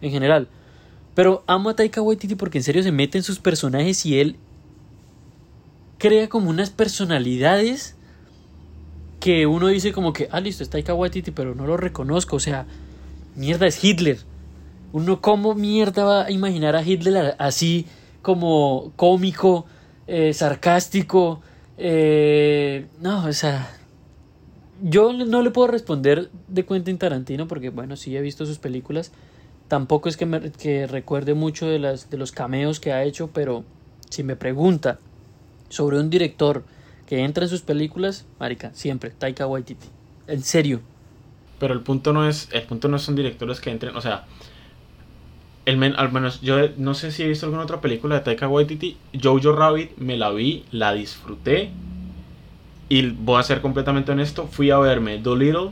en 0.00 0.12
general. 0.12 0.46
Pero 1.16 1.42
amo 1.46 1.70
a 1.70 1.74
Taika 1.74 2.02
Waititi 2.02 2.34
porque 2.34 2.58
en 2.58 2.64
serio 2.64 2.82
se 2.82 2.92
mete 2.92 3.16
en 3.16 3.24
sus 3.24 3.38
personajes 3.38 4.04
y 4.04 4.20
él 4.20 4.36
crea 5.96 6.28
como 6.28 6.50
unas 6.50 6.68
personalidades 6.68 7.96
que 9.18 9.46
uno 9.46 9.68
dice 9.68 9.92
como 9.92 10.12
que, 10.12 10.28
ah, 10.30 10.40
listo, 10.40 10.62
es 10.62 10.68
Taika 10.68 10.92
Waititi, 10.92 11.30
pero 11.30 11.54
no 11.54 11.66
lo 11.66 11.78
reconozco. 11.78 12.36
O 12.36 12.40
sea, 12.40 12.66
mierda, 13.34 13.66
es 13.66 13.82
Hitler. 13.82 14.18
Uno, 14.92 15.22
¿cómo 15.22 15.54
mierda 15.54 16.04
va 16.04 16.26
a 16.26 16.30
imaginar 16.30 16.76
a 16.76 16.82
Hitler 16.82 17.34
así 17.38 17.86
como 18.20 18.92
cómico, 18.96 19.64
eh, 20.06 20.34
sarcástico? 20.34 21.40
Eh, 21.78 22.88
no, 23.00 23.24
o 23.24 23.32
sea, 23.32 23.74
yo 24.82 25.14
no 25.14 25.40
le 25.40 25.50
puedo 25.50 25.68
responder 25.68 26.28
de 26.48 26.66
Quentin 26.66 26.98
Tarantino 26.98 27.48
porque, 27.48 27.70
bueno, 27.70 27.96
sí 27.96 28.14
he 28.14 28.20
visto 28.20 28.44
sus 28.44 28.58
películas 28.58 29.12
tampoco 29.68 30.08
es 30.08 30.16
que, 30.16 30.26
me, 30.26 30.52
que 30.52 30.86
recuerde 30.86 31.34
mucho 31.34 31.66
de, 31.66 31.78
las, 31.78 32.10
de 32.10 32.18
los 32.18 32.32
cameos 32.32 32.80
que 32.80 32.92
ha 32.92 33.04
hecho, 33.04 33.30
pero 33.32 33.64
si 34.10 34.22
me 34.22 34.36
pregunta 34.36 34.98
sobre 35.68 35.98
un 35.98 36.10
director 36.10 36.64
que 37.06 37.24
entra 37.24 37.44
en 37.44 37.50
sus 37.50 37.62
películas, 37.62 38.26
marica, 38.38 38.70
siempre, 38.74 39.10
Taika 39.10 39.46
Waititi. 39.46 39.86
En 40.26 40.42
serio. 40.42 40.80
Pero 41.58 41.74
el 41.74 41.80
punto 41.80 42.12
no 42.12 42.28
es, 42.28 42.48
el 42.52 42.62
punto 42.62 42.88
no 42.88 42.98
son 42.98 43.16
directores 43.16 43.60
que 43.60 43.70
entren, 43.70 43.96
o 43.96 44.00
sea, 44.00 44.24
el 45.64 45.78
men, 45.78 45.94
al 45.96 46.12
menos 46.12 46.40
yo 46.42 46.56
no 46.76 46.94
sé 46.94 47.10
si 47.10 47.22
he 47.22 47.28
visto 47.28 47.46
alguna 47.46 47.64
otra 47.64 47.80
película 47.80 48.16
de 48.16 48.20
Taika 48.20 48.46
Waititi, 48.46 48.96
Jojo 49.20 49.52
Rabbit 49.52 49.96
me 49.96 50.16
la 50.16 50.30
vi, 50.30 50.64
la 50.70 50.92
disfruté 50.92 51.70
y 52.88 53.10
voy 53.10 53.40
a 53.40 53.42
ser 53.42 53.60
completamente 53.60 54.12
honesto, 54.12 54.46
fui 54.46 54.70
a 54.70 54.78
verme 54.78 55.18
Dolittle 55.18 55.70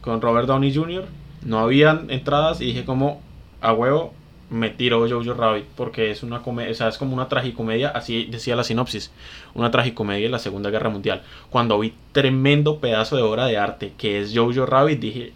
con 0.00 0.22
Robert 0.22 0.46
Downey 0.46 0.74
Jr. 0.74 1.04
No 1.44 1.58
habían 1.58 2.10
entradas 2.10 2.60
y 2.60 2.66
dije 2.66 2.84
como 2.84 3.22
a 3.60 3.72
huevo 3.72 4.12
me 4.50 4.70
tiro 4.70 5.08
Jojo 5.08 5.34
Rabbit 5.34 5.64
porque 5.76 6.10
es 6.10 6.22
una 6.22 6.42
comedia, 6.42 6.70
o 6.70 6.74
sea, 6.74 6.88
es 6.88 6.98
como 6.98 7.14
una 7.14 7.28
tragicomedia, 7.28 7.88
así 7.88 8.26
decía 8.26 8.56
la 8.56 8.64
sinopsis, 8.64 9.10
una 9.54 9.70
tragicomedia 9.70 10.26
de 10.26 10.30
la 10.30 10.38
Segunda 10.38 10.70
Guerra 10.70 10.90
Mundial. 10.90 11.22
Cuando 11.50 11.78
vi 11.78 11.92
tremendo 12.12 12.78
pedazo 12.78 13.16
de 13.16 13.22
obra 13.22 13.46
de 13.46 13.58
arte 13.58 13.92
que 13.98 14.20
es 14.20 14.32
Jojo 14.34 14.66
Rabbit, 14.66 15.00
dije 15.00 15.32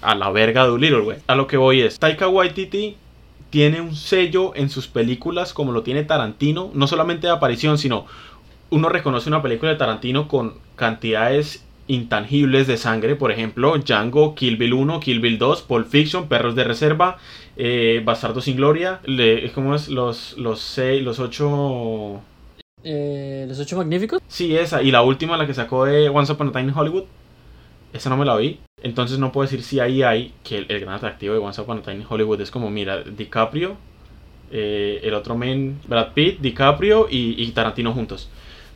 a 0.00 0.14
la 0.14 0.30
verga 0.30 0.66
de 0.66 0.78
Little, 0.78 1.00
güey. 1.00 1.18
A 1.26 1.34
lo 1.34 1.46
que 1.46 1.56
voy 1.56 1.80
es, 1.80 1.98
Taika 1.98 2.28
Waititi 2.28 2.96
tiene 3.50 3.80
un 3.80 3.94
sello 3.94 4.54
en 4.54 4.70
sus 4.70 4.86
películas 4.86 5.52
como 5.52 5.72
lo 5.72 5.82
tiene 5.82 6.04
Tarantino, 6.04 6.70
no 6.72 6.86
solamente 6.86 7.26
de 7.26 7.32
aparición, 7.32 7.78
sino 7.78 8.06
uno 8.70 8.88
reconoce 8.88 9.28
una 9.28 9.42
película 9.42 9.72
de 9.72 9.78
Tarantino 9.78 10.28
con 10.28 10.54
cantidades 10.76 11.64
intangibles 11.86 12.66
de 12.66 12.76
sangre, 12.76 13.16
por 13.16 13.32
ejemplo, 13.32 13.76
Django, 13.78 14.34
Kill 14.34 14.56
Bill 14.56 14.74
1, 14.74 15.00
Kill 15.00 15.20
Bill 15.20 15.38
2, 15.38 15.62
Pulp 15.62 15.88
Fiction, 15.88 16.28
Perros 16.28 16.54
de 16.54 16.64
Reserva, 16.64 17.18
eh, 17.56 18.00
Bastardo 18.04 18.40
sin 18.40 18.56
Gloria, 18.56 19.00
le, 19.04 19.50
¿cómo 19.52 19.74
es? 19.74 19.88
Los, 19.88 20.36
los 20.38 20.60
seis, 20.60 21.02
los 21.02 21.18
ocho... 21.18 22.20
Eh, 22.84 23.44
¿Los 23.48 23.60
ocho 23.60 23.76
magníficos? 23.76 24.20
Sí, 24.26 24.56
esa, 24.56 24.82
y 24.82 24.90
la 24.90 25.02
última, 25.02 25.36
la 25.36 25.46
que 25.46 25.54
sacó 25.54 25.84
de 25.84 26.08
Once 26.08 26.32
Upon 26.32 26.48
a 26.48 26.52
Time 26.52 26.70
in 26.70 26.76
Hollywood, 26.76 27.04
esa 27.92 28.10
no 28.10 28.16
me 28.16 28.24
la 28.24 28.36
vi, 28.36 28.58
entonces 28.82 29.18
no 29.18 29.30
puedo 29.30 29.44
decir 29.44 29.62
si 29.62 29.78
ahí 29.78 30.02
hay, 30.02 30.32
que 30.42 30.58
el, 30.58 30.80
gran 30.80 30.94
atractivo 30.94 31.34
de 31.34 31.40
Once 31.40 31.60
Upon 31.60 31.78
a 31.78 31.82
Time 31.82 31.98
in 31.98 32.06
Hollywood 32.08 32.40
es 32.40 32.50
como, 32.50 32.70
mira, 32.70 33.02
DiCaprio, 33.02 33.76
eh, 34.50 35.00
el 35.04 35.14
otro 35.14 35.36
men, 35.36 35.80
Brad 35.86 36.12
Pitt, 36.12 36.40
DiCaprio 36.40 37.06
y, 37.10 37.40
y 37.40 37.50
Tarantino 37.52 37.92
juntos. 37.92 38.28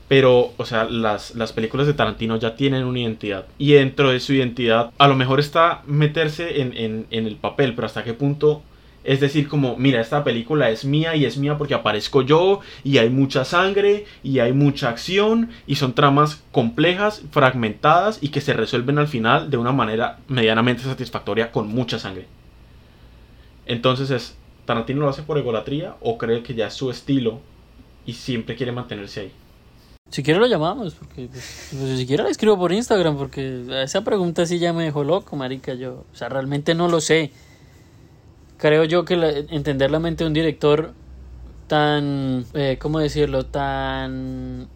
Pero, 0.09 0.53
o 0.57 0.65
sea, 0.65 0.85
las, 0.85 1.35
las, 1.35 1.53
películas 1.53 1.87
de 1.87 1.95
Tarantino 1.95 2.37
ya 2.37 2.55
tienen 2.55 2.85
una 2.85 3.01
identidad. 3.01 3.47
Y 3.59 3.73
dentro 3.73 4.11
de 4.11 4.21
su 4.21 4.35
identidad, 4.35 4.93
a 4.99 5.09
lo 5.09 5.17
mejor 5.17 5.41
está 5.41 5.83
meterse 5.87 6.61
en, 6.61 6.77
en, 6.77 7.07
en, 7.11 7.27
el 7.27 7.37
papel, 7.37 7.75
pero 7.75 7.87
hasta 7.87 8.05
qué 8.05 8.15
punto 8.15 8.63
es 9.07 9.21
decir, 9.21 9.47
como, 9.47 9.77
mira, 9.77 10.01
esta 10.01 10.25
película 10.25 10.69
es 10.69 10.85
mía 10.85 11.15
y 11.15 11.25
es 11.27 11.39
mía 11.39 11.57
porque 11.57 11.75
aparezco 11.75 12.23
yo 12.23 12.59
y 12.83 12.99
hay 12.99 13.09
mucha 13.09 13.45
sangre 13.45 14.05
y 14.25 14.41
hay 14.41 14.53
mucha 14.53 14.89
acción 14.89 15.51
y 15.69 15.77
son 15.77 15.95
tramas 15.95 16.43
complejas, 16.51 17.23
fragmentadas 17.31 18.19
y 18.21 18.31
que 18.31 18.41
se 18.41 18.53
resuelven 18.53 18.99
al 18.99 19.07
final 19.07 19.49
de 19.49 19.59
una 19.59 19.71
manera 19.71 20.19
medianamente 20.27 20.83
satisfactoria 20.83 21.53
con 21.53 21.69
mucha 21.69 22.01
sangre. 22.01 22.27
Entonces 23.67 24.11
es, 24.11 24.37
Tarantino 24.65 25.03
lo 25.03 25.09
hace 25.09 25.23
por 25.23 25.39
egolatría 25.39 25.95
o 26.01 26.19
cree 26.19 26.43
que 26.43 26.55
ya 26.55 26.67
es 26.67 26.75
su 26.75 26.91
estilo 26.91 27.39
y 28.07 28.15
siempre 28.15 28.57
quiere 28.57 28.73
mantenerse 28.73 29.21
ahí. 29.21 29.33
Si 30.11 30.23
quiere 30.23 30.39
lo 30.39 30.47
llamamos, 30.47 30.95
porque 30.95 31.29
pues, 31.31 31.69
pues, 31.73 32.09
le 32.09 32.31
escribo 32.31 32.57
por 32.57 32.73
Instagram, 32.73 33.17
porque 33.17 33.65
esa 33.83 34.05
pregunta 34.05 34.47
sí 34.47 34.59
ya 34.59 34.73
me 34.73 34.85
dejó 34.85 35.03
loco, 35.03 35.37
marica, 35.37 35.75
yo, 35.75 36.05
o 36.13 36.17
sea, 36.17 36.29
realmente 36.29 36.75
no 36.75 36.89
lo 36.89 37.01
sé. 37.01 37.33
Creo 38.57 38.85
yo 38.85 39.05
que 39.05 39.47
entender 39.51 39.91
la 39.91 39.99
mente 39.99 40.25
de 40.25 40.29
un 40.29 40.35
director 40.35 40.95
tan, 41.67 42.47
eh, 42.55 42.79
¿cómo 42.81 43.01
decirlo? 43.01 43.45
Tan 43.45 44.69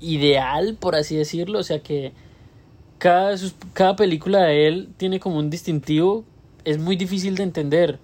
ideal, 0.00 0.76
por 0.80 0.96
así 0.96 1.14
decirlo, 1.14 1.58
o 1.58 1.62
sea 1.62 1.80
que 1.80 2.12
cada, 2.98 3.36
cada 3.74 3.96
película 3.96 4.42
de 4.44 4.66
él 4.66 4.88
tiene 4.96 5.20
como 5.20 5.38
un 5.38 5.50
distintivo, 5.50 6.24
es 6.64 6.78
muy 6.78 6.96
difícil 6.96 7.34
de 7.36 7.42
entender 7.42 7.98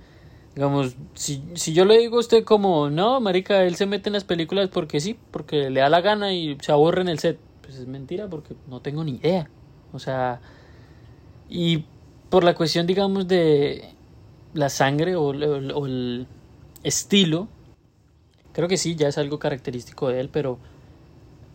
Digamos, 0.56 0.96
si, 1.12 1.42
si 1.54 1.74
yo 1.74 1.84
le 1.84 1.98
digo 1.98 2.16
a 2.16 2.20
usted 2.20 2.42
como, 2.42 2.88
no, 2.88 3.20
marica, 3.20 3.62
él 3.64 3.76
se 3.76 3.84
mete 3.84 4.08
en 4.08 4.14
las 4.14 4.24
películas 4.24 4.70
porque 4.70 5.00
sí, 5.00 5.18
porque 5.30 5.68
le 5.68 5.80
da 5.80 5.90
la 5.90 6.00
gana 6.00 6.32
y 6.32 6.56
se 6.62 6.72
aburre 6.72 7.02
en 7.02 7.08
el 7.08 7.18
set, 7.18 7.38
pues 7.60 7.76
es 7.76 7.86
mentira 7.86 8.26
porque 8.28 8.54
no 8.66 8.80
tengo 8.80 9.04
ni 9.04 9.16
idea. 9.16 9.50
O 9.92 9.98
sea, 9.98 10.40
y 11.50 11.84
por 12.30 12.42
la 12.42 12.54
cuestión, 12.54 12.86
digamos, 12.86 13.28
de 13.28 13.84
la 14.54 14.70
sangre 14.70 15.14
o, 15.14 15.26
o 15.26 15.86
el 15.86 16.26
estilo, 16.82 17.48
creo 18.54 18.66
que 18.66 18.78
sí, 18.78 18.94
ya 18.96 19.08
es 19.08 19.18
algo 19.18 19.38
característico 19.38 20.08
de 20.08 20.20
él, 20.20 20.30
pero 20.32 20.58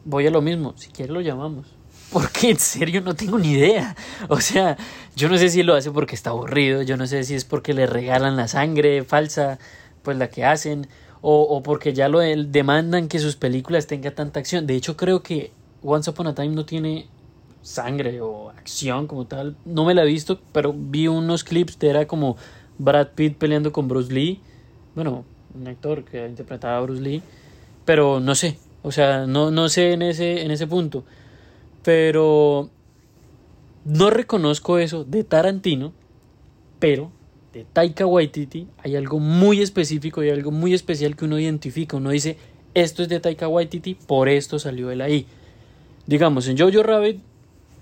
voy 0.05 0.27
a 0.27 0.31
lo 0.31 0.43
mismo, 0.43 0.73
si 0.77 0.91
quiere 0.91 1.11
lo 1.11 1.21
llamamos. 1.21 1.65
Porque 2.11 2.49
en 2.51 2.59
serio 2.59 3.01
no 3.01 3.15
tengo 3.15 3.39
ni 3.39 3.51
idea. 3.51 3.95
O 4.27 4.39
sea, 4.41 4.77
yo 5.15 5.29
no 5.29 5.37
sé 5.37 5.49
si 5.49 5.63
lo 5.63 5.75
hace 5.75 5.91
porque 5.91 6.15
está 6.15 6.31
aburrido, 6.31 6.81
yo 6.81 6.97
no 6.97 7.07
sé 7.07 7.23
si 7.23 7.35
es 7.35 7.45
porque 7.45 7.73
le 7.73 7.85
regalan 7.85 8.35
la 8.35 8.47
sangre 8.47 9.03
falsa, 9.03 9.59
pues 10.03 10.17
la 10.17 10.29
que 10.29 10.43
hacen, 10.43 10.87
o, 11.21 11.41
o 11.43 11.63
porque 11.63 11.93
ya 11.93 12.09
lo 12.09 12.19
demandan 12.19 13.07
que 13.07 13.19
sus 13.19 13.35
películas 13.35 13.87
tengan 13.87 14.13
tanta 14.13 14.39
acción. 14.39 14.67
De 14.67 14.75
hecho, 14.75 14.97
creo 14.97 15.23
que 15.23 15.51
Once 15.83 16.09
Upon 16.09 16.27
a 16.27 16.35
Time 16.35 16.49
no 16.49 16.65
tiene 16.65 17.07
sangre 17.61 18.21
o 18.21 18.49
acción 18.49 19.07
como 19.07 19.25
tal. 19.25 19.55
No 19.65 19.85
me 19.85 19.93
la 19.93 20.03
he 20.03 20.07
visto, 20.07 20.39
pero 20.51 20.73
vi 20.75 21.07
unos 21.07 21.43
clips 21.43 21.79
de 21.79 21.89
era 21.89 22.07
como 22.07 22.37
Brad 22.77 23.09
Pitt 23.15 23.37
peleando 23.37 23.71
con 23.71 23.87
Bruce 23.87 24.11
Lee. 24.11 24.39
Bueno, 24.95 25.23
un 25.53 25.67
actor 25.67 26.03
que 26.03 26.25
interpretaba 26.27 26.77
a 26.77 26.81
Bruce 26.81 27.01
Lee. 27.01 27.21
Pero 27.85 28.19
no 28.19 28.35
sé, 28.35 28.57
o 28.83 28.91
sea, 28.91 29.25
no, 29.25 29.51
no 29.51 29.69
sé 29.69 29.93
en 29.93 30.01
ese, 30.01 30.43
en 30.43 30.51
ese 30.51 30.67
punto. 30.67 31.03
Pero 31.83 32.69
no 33.85 34.09
reconozco 34.09 34.77
eso 34.77 35.03
de 35.03 35.23
Tarantino, 35.23 35.93
pero 36.79 37.11
de 37.53 37.65
Taika 37.65 38.05
Waititi 38.05 38.67
hay 38.77 38.95
algo 38.95 39.19
muy 39.19 39.61
específico 39.61 40.23
y 40.23 40.29
algo 40.29 40.51
muy 40.51 40.73
especial 40.73 41.15
que 41.15 41.25
uno 41.25 41.39
identifica. 41.39 41.97
Uno 41.97 42.11
dice, 42.11 42.37
esto 42.73 43.03
es 43.03 43.09
de 43.09 43.19
Taika 43.19 43.47
Waititi, 43.47 43.95
por 43.95 44.29
esto 44.29 44.59
salió 44.59 44.91
él 44.91 45.01
ahí. 45.01 45.25
Digamos, 46.05 46.47
en 46.47 46.57
Jojo 46.57 46.83
Rabbit, 46.83 47.21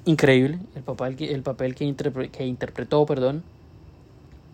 increíble, 0.06 0.60
el 0.76 0.84
papel 0.84 1.16
que, 1.16 1.34
el 1.34 1.44
papel 1.44 1.76
que, 1.76 1.94
que 2.32 2.46
interpretó, 2.46 3.06
perdón, 3.06 3.44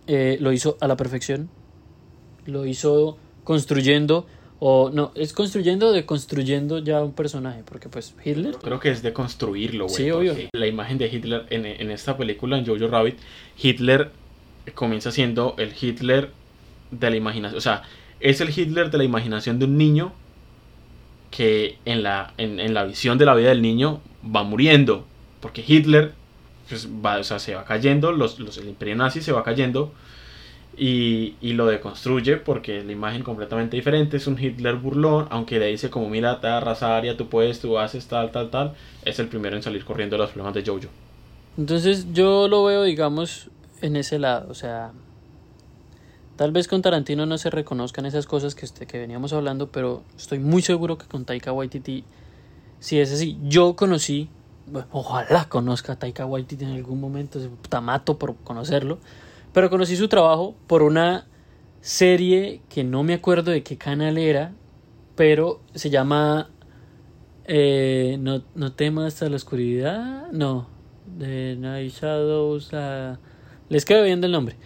eh, 0.07 0.37
lo 0.39 0.51
hizo 0.51 0.77
a 0.81 0.87
la 0.87 0.97
perfección. 0.97 1.49
Lo 2.45 2.65
hizo 2.65 3.17
construyendo 3.43 4.27
o 4.59 4.89
no, 4.89 5.11
es 5.15 5.33
construyendo 5.33 5.91
de 5.91 6.05
construyendo 6.05 6.79
ya 6.79 7.03
un 7.03 7.13
personaje, 7.13 7.63
porque 7.65 7.89
pues 7.89 8.15
Hitler... 8.23 8.55
creo 8.61 8.79
que 8.79 8.89
es 8.89 9.01
de 9.01 9.13
construirlo, 9.13 9.85
güey. 9.85 9.95
Sí, 9.95 10.11
obvio. 10.11 10.35
La 10.53 10.67
imagen 10.67 10.97
de 10.97 11.07
Hitler 11.07 11.45
en, 11.49 11.65
en 11.65 11.91
esta 11.91 12.17
película, 12.17 12.57
en 12.57 12.65
Jojo 12.65 12.87
Rabbit, 12.87 13.17
Hitler 13.61 14.11
comienza 14.73 15.11
siendo 15.11 15.55
el 15.57 15.73
Hitler 15.79 16.31
de 16.91 17.09
la 17.09 17.15
imaginación. 17.15 17.57
O 17.57 17.61
sea, 17.61 17.83
es 18.19 18.41
el 18.41 18.57
Hitler 18.57 18.91
de 18.91 18.97
la 18.97 19.03
imaginación 19.03 19.59
de 19.59 19.65
un 19.65 19.77
niño 19.77 20.13
que 21.31 21.77
en 21.85 22.01
la, 22.01 22.33
en, 22.37 22.59
en 22.59 22.73
la 22.73 22.85
visión 22.85 23.17
de 23.17 23.25
la 23.25 23.35
vida 23.35 23.49
del 23.49 23.61
niño 23.61 24.01
va 24.23 24.43
muriendo. 24.43 25.05
Porque 25.41 25.63
Hitler 25.67 26.13
pues, 26.69 26.87
va, 26.87 27.17
o 27.19 27.23
sea, 27.23 27.39
se 27.39 27.55
va 27.55 27.65
cayendo, 27.65 28.11
los, 28.11 28.39
los, 28.39 28.57
el 28.57 28.69
imperio 28.69 28.95
nazi 28.95 29.21
se 29.21 29.31
va 29.31 29.43
cayendo 29.43 29.93
y, 30.77 31.35
y, 31.41 31.53
lo 31.53 31.67
deconstruye 31.67 32.37
porque 32.37 32.83
la 32.83 32.91
imagen 32.91 33.23
completamente 33.23 33.77
diferente. 33.77 34.17
Es 34.17 34.27
un 34.27 34.39
Hitler 34.39 34.75
burlón, 34.75 35.27
aunque 35.29 35.59
le 35.59 35.67
dice 35.67 35.89
como 35.89 36.09
mira, 36.09 36.39
te 36.41 36.59
raza 36.59 36.97
aria, 36.97 37.15
tú 37.15 37.27
puedes, 37.27 37.59
tú 37.59 37.77
haces 37.77 38.07
tal, 38.07 38.31
tal, 38.31 38.49
tal. 38.49 38.73
Es 39.03 39.19
el 39.19 39.27
primero 39.27 39.55
en 39.55 39.63
salir 39.63 39.85
corriendo 39.85 40.15
de 40.15 40.23
los 40.23 40.31
problemas 40.31 40.53
de 40.53 40.65
Jojo. 40.65 40.87
Entonces 41.57 42.07
yo 42.13 42.47
lo 42.47 42.63
veo, 42.65 42.83
digamos, 42.83 43.49
en 43.81 43.95
ese 43.95 44.19
lado. 44.19 44.49
O 44.49 44.53
sea, 44.53 44.91
tal 46.35 46.51
vez 46.51 46.67
con 46.67 46.81
Tarantino 46.81 47.25
no 47.25 47.37
se 47.37 47.49
reconozcan 47.49 48.05
esas 48.05 48.25
cosas 48.25 48.55
que, 48.55 48.65
este, 48.65 48.85
que 48.85 48.99
veníamos 48.99 49.31
hablando, 49.31 49.67
pero 49.67 50.03
estoy 50.17 50.39
muy 50.39 50.61
seguro 50.61 50.97
que 50.97 51.05
con 51.05 51.25
Taika 51.25 51.53
Waititi 51.53 52.03
si 52.79 52.99
es 52.99 53.13
así. 53.13 53.37
Yo 53.43 53.75
conocí, 53.75 54.29
bueno, 54.67 54.87
ojalá 54.91 55.47
conozca 55.47 55.93
a 55.93 55.95
Taika 55.95 56.25
Waititi 56.25 56.65
en 56.65 56.71
algún 56.71 56.99
momento, 56.99 57.39
se 57.39 57.49
mato 57.81 58.17
por 58.17 58.35
conocerlo 58.37 58.99
pero 59.55 59.69
conocí 59.69 59.95
su 59.95 60.09
trabajo 60.09 60.53
por 60.67 60.83
una 60.83 61.27
serie 61.79 62.59
que 62.67 62.83
no 62.83 63.03
me 63.03 63.13
acuerdo 63.13 63.51
de 63.51 63.63
qué 63.63 63.77
canal 63.77 64.17
era, 64.17 64.53
pero 65.15 65.61
se 65.73 65.89
llama 65.89 66.49
eh, 67.45 68.17
no, 68.19 68.43
no 68.53 68.73
temas 68.73 69.13
hasta 69.13 69.29
la 69.29 69.37
oscuridad, 69.37 70.29
no, 70.33 70.67
de 71.05 71.55
Night 71.55 71.93
Shadows, 71.93 72.69
les 73.69 73.85
quedo 73.85 74.03
viendo 74.03 74.27
el 74.27 74.33
nombre, 74.33 74.57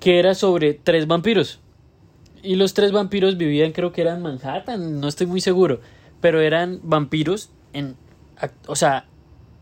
que 0.00 0.18
era 0.18 0.34
sobre 0.34 0.74
tres 0.74 1.06
vampiros. 1.06 1.60
Y 2.42 2.56
los 2.56 2.74
tres 2.74 2.92
vampiros 2.92 3.38
vivían, 3.38 3.72
creo 3.72 3.90
que 3.90 4.02
eran 4.02 4.20
Manhattan, 4.20 5.00
no 5.00 5.08
estoy 5.08 5.28
muy 5.28 5.40
seguro, 5.40 5.80
pero 6.20 6.42
eran 6.42 6.80
vampiros 6.82 7.48
en, 7.72 7.96
o 8.66 8.76
sea, 8.76 9.06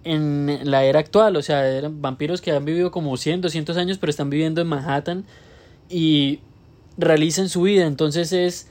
en 0.04 0.60
la 0.70 0.84
era 0.84 1.00
actual, 1.00 1.36
o 1.36 1.42
sea, 1.42 1.68
eran 1.68 2.00
vampiros 2.00 2.40
que 2.40 2.52
han 2.52 2.64
vivido 2.64 2.90
como 2.90 3.16
100, 3.16 3.40
200 3.40 3.76
años, 3.76 3.98
pero 3.98 4.10
están 4.10 4.30
viviendo 4.30 4.60
en 4.60 4.68
Manhattan 4.68 5.24
y 5.88 6.40
realizan 6.96 7.48
su 7.48 7.62
vida. 7.62 7.86
Entonces 7.86 8.32
es, 8.32 8.68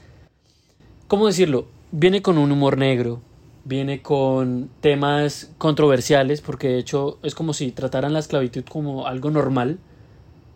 ¿cómo 1.06 1.26
decirlo? 1.26 1.66
Viene 1.90 2.22
con 2.22 2.38
un 2.38 2.52
humor 2.52 2.78
negro, 2.78 3.20
viene 3.64 4.02
con 4.02 4.70
temas 4.80 5.50
controversiales, 5.58 6.40
porque 6.40 6.68
de 6.68 6.78
hecho 6.78 7.18
es 7.22 7.34
como 7.34 7.52
si 7.52 7.72
trataran 7.72 8.12
la 8.12 8.18
esclavitud 8.18 8.64
como 8.64 9.06
algo 9.06 9.30
normal, 9.30 9.78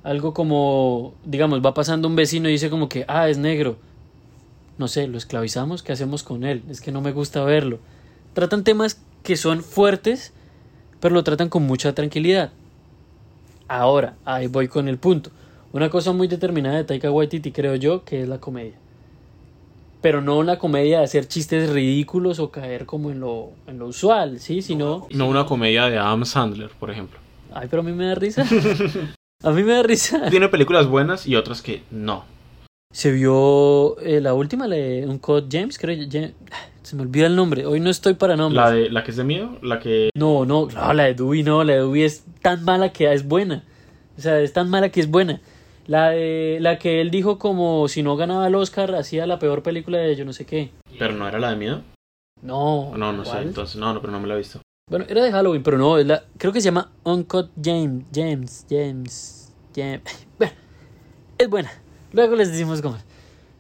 algo 0.03 0.35
como, 0.35 1.15
digamos, 1.25 1.65
va 1.65 1.75
pasando 1.75 2.09
un 2.09 2.17
vecino 2.17 2.49
y 2.49 2.53
dice 2.53 2.71
como 2.71 2.89
que, 2.89 3.05
ah, 3.09 3.29
es 3.29 3.39
negro, 3.39 3.77
no 4.79 4.89
sé, 4.89 5.07
lo 5.07 5.19
esclavizamos, 5.19 5.83
¿qué 5.83 5.93
hacemos 5.93 6.23
con 6.23 6.45
él? 6.45 6.63
Es 6.69 6.81
que 6.81 6.93
no 6.93 7.01
me 7.01 7.13
gusta 7.13 7.45
verlo. 7.45 7.79
Tratan 8.35 8.65
temas 8.65 9.01
que 9.23 9.37
son 9.37 9.63
fuertes, 9.63 10.33
pero 11.03 11.17
lo 11.17 11.25
tratan 11.25 11.49
con 11.49 11.65
mucha 11.65 11.97
tranquilidad. 11.97 12.53
Ahora, 13.67 14.15
ahí 14.25 14.47
voy 14.47 14.69
con 14.69 14.87
el 14.87 14.99
punto. 14.99 15.31
Una 15.73 15.91
cosa 15.91 16.13
muy 16.13 16.29
determinada 16.29 16.77
de 16.77 16.85
Taika 16.85 17.11
Waititi, 17.11 17.51
creo 17.51 17.75
yo, 17.75 18.05
que 18.05 18.23
es 18.23 18.29
la 18.29 18.39
comedia. 18.39 18.75
Pero 20.01 20.21
no 20.21 20.39
una 20.39 20.61
comedia 20.61 20.99
de 20.99 21.05
hacer 21.05 21.27
chistes 21.27 21.71
ridículos 21.71 22.39
o 22.39 22.53
caer 22.53 22.87
como 22.87 23.11
en 23.11 23.19
lo, 23.19 23.51
en 23.67 23.81
lo 23.81 23.89
usual, 23.89 24.39
¿sí? 24.39 24.63
Sino... 24.63 25.09
No 25.11 25.27
una 25.27 25.45
comedia 25.45 25.87
de 25.87 25.99
Adam 25.99 26.25
Sandler, 26.25 26.71
por 26.79 26.89
ejemplo. 26.93 27.19
Ay, 27.53 27.67
pero 27.69 27.83
a 27.83 27.85
mí 27.85 27.91
me 27.91 28.07
da 28.07 28.15
risa. 28.15 28.47
a 29.43 29.51
mí 29.51 29.65
me 29.65 29.73
da 29.73 29.83
risa. 29.83 30.31
Tiene 30.31 30.49
películas 30.51 30.87
buenas 30.87 31.27
y 31.27 31.35
otras 31.35 31.63
que 31.63 31.83
no. 31.91 32.25
Se 32.93 33.11
vio 33.11 33.99
eh, 34.01 34.21
la 34.21 34.35
última, 34.35 34.69
la 34.69 34.77
de 34.77 35.07
Uncut 35.07 35.47
James, 35.51 35.79
creo. 35.79 36.07
James, 36.11 36.35
se 36.83 36.95
me 36.95 37.03
olvida 37.03 37.27
el 37.27 37.35
nombre. 37.35 37.67
Hoy 37.67 37.81
no 37.81 37.91
estoy 37.91 38.15
para 38.15 38.37
nombres. 38.37 38.63
¿La, 38.63 38.71
de, 38.71 38.91
¿La 38.91 39.03
que 39.03 39.11
es 39.11 39.17
de 39.17 39.25
miedo? 39.25 39.59
¿La 39.63 39.81
que...? 39.81 40.11
No, 40.15 40.45
no, 40.45 40.69
no, 40.69 40.93
la 40.93 41.05
de 41.05 41.15
Dewey 41.15 41.43
no. 41.43 41.65
La 41.65 41.73
de 41.73 41.79
Dewey 41.81 42.03
es 42.03 42.25
tan 42.43 42.65
mala 42.65 42.93
que 42.93 43.13
es 43.13 43.27
buena. 43.27 43.65
O 44.17 44.21
sea, 44.21 44.39
es 44.41 44.53
tan 44.53 44.69
mala 44.69 44.91
que 44.91 45.01
es 45.01 45.11
buena. 45.11 45.41
La 45.87 46.11
de 46.11 46.59
la 46.61 46.79
que 46.79 47.01
él 47.01 47.11
dijo 47.11 47.39
como 47.39 47.89
si 47.89 48.03
no 48.03 48.17
ganaba 48.17 48.47
el 48.47 48.55
Oscar 48.55 48.95
hacía 48.95 49.27
la 49.27 49.39
peor 49.39 49.63
película 49.63 49.99
de 49.99 50.15
yo 50.15 50.25
no 50.25 50.33
sé 50.33 50.47
qué. 50.47 50.71
¿Pero 50.99 51.15
no 51.15 51.27
era 51.27 51.41
la 51.41 51.51
de 51.51 51.57
miedo? 51.57 51.83
No. 52.43 52.93
No, 52.97 53.13
no 53.13 53.25
sé. 53.25 53.39
Entonces, 53.39 53.77
no, 53.77 53.93
no, 53.93 54.01
pero 54.01 54.13
no 54.13 54.21
me 54.21 54.29
la 54.29 54.35
he 54.35 54.39
visto. 54.39 54.61
Bueno, 54.91 55.07
era 55.09 55.25
de 55.25 55.33
Halloween, 55.33 55.63
pero 55.63 55.79
no, 55.79 55.97
es 55.97 56.07
la, 56.07 56.25
creo 56.37 56.53
que 56.53 56.61
se 56.61 56.67
llama 56.67 56.91
Uncut 57.05 57.51
James, 57.61 58.05
James, 58.15 58.67
James, 58.69 59.53
James. 59.75 60.27
Bueno, 60.39 60.55
es 61.39 61.49
buena. 61.49 61.82
Luego 62.13 62.37
les 62.37 62.51
decimos 62.51 62.83
cómo 62.83 62.97
es. 62.97 63.05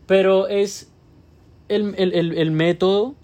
Pero 0.06 0.48
es 0.48 0.90
el, 1.68 1.94
el, 1.96 2.12
el, 2.14 2.38
el, 2.38 2.50
método 2.50 3.14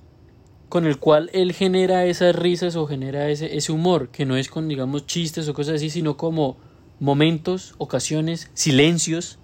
con 0.69 0.87
el 0.87 0.99
cual 0.99 1.31
él 1.33 1.53
genera 1.53 2.07
esas 2.07 2.35
risas 2.35 2.77
o 2.77 2.87
genera 2.87 3.29
ese, 3.29 3.57
ese 3.57 3.73
humor, 3.73 4.09
que 4.11 4.25
no 4.25 4.37
es 4.37 4.49
con, 4.49 4.69
digamos, 4.69 5.07
chistes 5.07 5.49
o 5.49 5.55
cosas 5.55 5.77
así, 5.77 5.91
sino 5.91 6.17
como 6.17 6.57
momentos, 7.01 7.75
ocasiones, 7.79 8.51
silencios. 8.55 9.39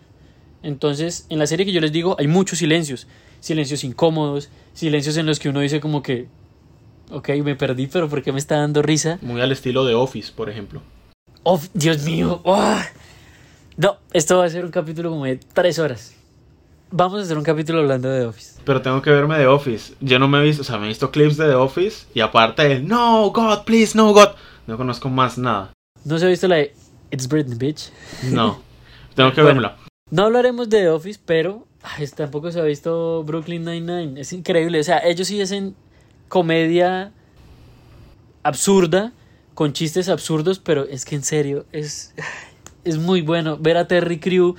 Entonces, 0.62 1.26
en 1.28 1.38
la 1.38 1.46
serie 1.46 1.66
que 1.66 1.72
yo 1.72 1.80
les 1.80 1.92
digo, 1.92 2.16
hay 2.18 2.28
muchos 2.28 2.58
silencios. 2.58 3.06
Silencios 3.40 3.84
incómodos, 3.84 4.48
silencios 4.72 5.16
en 5.18 5.26
los 5.26 5.38
que 5.38 5.50
uno 5.50 5.60
dice 5.60 5.80
como 5.80 6.02
que, 6.02 6.28
ok, 7.10 7.28
me 7.42 7.56
perdí, 7.56 7.86
pero 7.86 8.08
¿por 8.08 8.22
qué 8.22 8.32
me 8.32 8.38
está 8.38 8.56
dando 8.56 8.80
risa? 8.80 9.18
Muy 9.20 9.40
al 9.40 9.52
estilo 9.52 9.84
de 9.84 9.94
Office, 9.94 10.32
por 10.34 10.48
ejemplo. 10.48 10.80
Oh, 11.42 11.60
Dios 11.74 12.04
mío. 12.04 12.40
Oh. 12.44 12.78
No, 13.76 13.98
esto 14.12 14.38
va 14.38 14.44
a 14.44 14.48
ser 14.48 14.64
un 14.64 14.70
capítulo 14.70 15.10
como 15.10 15.24
de 15.24 15.38
tres 15.52 15.78
horas. 15.78 16.14
Vamos 16.90 17.20
a 17.20 17.24
hacer 17.24 17.36
un 17.36 17.42
capítulo 17.44 17.80
hablando 17.80 18.08
de 18.08 18.20
The 18.20 18.26
Office. 18.26 18.60
Pero 18.64 18.82
tengo 18.82 19.02
que 19.02 19.10
verme 19.10 19.36
The 19.36 19.48
Office. 19.48 19.94
Yo 20.00 20.18
no 20.18 20.28
me 20.28 20.38
he 20.38 20.42
visto, 20.44 20.62
o 20.62 20.64
sea, 20.64 20.78
me 20.78 20.84
he 20.84 20.88
visto 20.88 21.10
clips 21.10 21.36
de 21.36 21.46
The 21.48 21.54
Office 21.54 22.06
y 22.14 22.20
aparte 22.20 22.70
el 22.70 22.86
No, 22.86 23.30
God, 23.30 23.64
please, 23.64 23.96
no, 23.96 24.12
God. 24.12 24.28
No 24.66 24.76
conozco 24.76 25.08
más 25.08 25.36
nada. 25.38 25.72
¿No 26.04 26.18
se 26.18 26.26
ha 26.26 26.28
visto 26.28 26.46
la 26.46 26.56
de 26.56 26.74
It's 27.10 27.26
Britney, 27.26 27.58
bitch? 27.58 27.90
No, 28.30 28.60
tengo 29.14 29.32
que 29.32 29.42
Bueno, 29.42 29.60
verla. 29.60 29.76
No 30.10 30.24
hablaremos 30.24 30.68
de 30.70 30.82
The 30.82 30.88
Office, 30.90 31.20
pero 31.24 31.66
ay, 31.82 32.06
tampoco 32.08 32.52
se 32.52 32.60
ha 32.60 32.64
visto 32.64 33.24
Brooklyn 33.24 33.64
Nine-Nine. 33.64 34.20
Es 34.20 34.32
increíble. 34.32 34.78
O 34.78 34.84
sea, 34.84 34.98
ellos 34.98 35.26
sí 35.26 35.40
hacen 35.40 35.74
comedia 36.28 37.12
absurda, 38.44 39.12
con 39.54 39.72
chistes 39.72 40.08
absurdos, 40.08 40.60
pero 40.60 40.84
es 40.84 41.04
que 41.04 41.16
en 41.16 41.24
serio, 41.24 41.66
es, 41.72 42.14
es 42.84 42.98
muy 42.98 43.22
bueno 43.22 43.56
ver 43.58 43.76
a 43.76 43.86
Terry 43.86 44.18
Crew. 44.18 44.54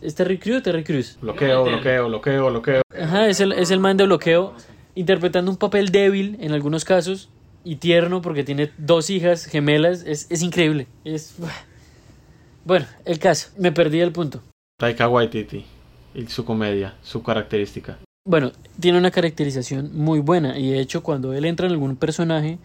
¿Es 0.00 0.14
Terry 0.14 0.38
Crew 0.38 0.58
o 0.58 0.62
Terry 0.62 0.84
Crews? 0.84 1.18
Bloqueo, 1.20 1.64
bloqueo, 1.64 2.08
bloqueo, 2.08 2.50
bloqueo. 2.50 2.82
Ajá, 3.00 3.28
es 3.28 3.40
el, 3.40 3.52
es 3.52 3.70
el 3.70 3.78
man 3.78 3.96
de 3.96 4.04
bloqueo, 4.04 4.54
interpretando 4.94 5.50
un 5.50 5.56
papel 5.56 5.90
débil 5.90 6.36
en 6.40 6.52
algunos 6.52 6.84
casos 6.84 7.30
y 7.64 7.76
tierno 7.76 8.20
porque 8.20 8.44
tiene 8.44 8.70
dos 8.78 9.10
hijas 9.10 9.46
gemelas. 9.46 10.04
Es, 10.06 10.30
es 10.30 10.42
increíble. 10.42 10.88
Es... 11.04 11.36
Bueno, 12.64 12.86
el 13.04 13.18
caso. 13.18 13.50
Me 13.58 13.72
perdí 13.72 14.00
el 14.00 14.12
punto. 14.12 14.42
Taika 14.78 15.08
Waititi 15.08 15.64
y 16.14 16.26
su 16.26 16.44
comedia, 16.44 16.96
su 17.02 17.22
característica. 17.22 17.98
Bueno, 18.24 18.52
tiene 18.78 18.98
una 18.98 19.10
caracterización 19.10 19.90
muy 19.94 20.20
buena 20.20 20.58
y 20.58 20.70
de 20.70 20.80
hecho 20.80 21.02
cuando 21.02 21.32
él 21.32 21.44
entra 21.44 21.66
en 21.66 21.72
algún 21.72 21.96
personaje 21.96 22.58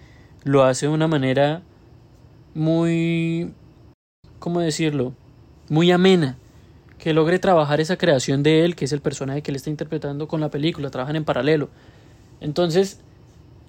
lo 0.43 0.63
hace 0.63 0.85
de 0.85 0.91
una 0.91 1.07
manera 1.07 1.63
muy, 2.53 3.53
¿cómo 4.39 4.59
decirlo? 4.59 5.13
Muy 5.69 5.91
amena, 5.91 6.37
que 6.99 7.13
logre 7.13 7.39
trabajar 7.39 7.79
esa 7.81 7.97
creación 7.97 8.43
de 8.43 8.65
él, 8.65 8.75
que 8.75 8.85
es 8.85 8.91
el 8.91 9.01
personaje 9.01 9.41
que 9.41 9.51
él 9.51 9.55
está 9.55 9.69
interpretando 9.69 10.27
con 10.27 10.41
la 10.41 10.49
película, 10.49 10.89
trabajan 10.89 11.15
en 11.15 11.25
paralelo. 11.25 11.69
Entonces, 12.41 12.99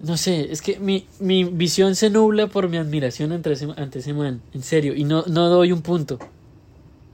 no 0.00 0.16
sé, 0.16 0.52
es 0.52 0.62
que 0.62 0.78
mi, 0.78 1.06
mi 1.20 1.44
visión 1.44 1.94
se 1.94 2.10
nubla 2.10 2.46
por 2.46 2.68
mi 2.68 2.76
admiración 2.76 3.32
ante 3.32 3.52
ese, 3.52 3.68
ante 3.76 3.98
ese 3.98 4.12
man, 4.12 4.40
en 4.54 4.62
serio, 4.62 4.94
y 4.94 5.04
no, 5.04 5.24
no 5.26 5.48
doy 5.48 5.72
un 5.72 5.82
punto. 5.82 6.18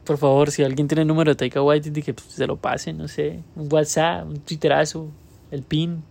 Por 0.05 0.19
favor, 0.19 0.51
si 0.51 0.63
alguien 0.63 0.87
tiene 0.87 1.03
el 1.03 1.09
número 1.09 1.31
de 1.31 1.37
Taika 1.37 1.63
Waititi, 1.63 2.03
que 2.03 2.13
pues, 2.13 2.27
se 2.29 2.47
lo 2.47 2.57
pase, 2.57 2.93
no 2.93 3.09
sé, 3.09 3.41
un 3.57 3.73
WhatsApp, 3.73 4.27
un 4.27 4.41
Twitterazo, 4.41 5.09
el 5.51 5.63
pin. 5.63 6.05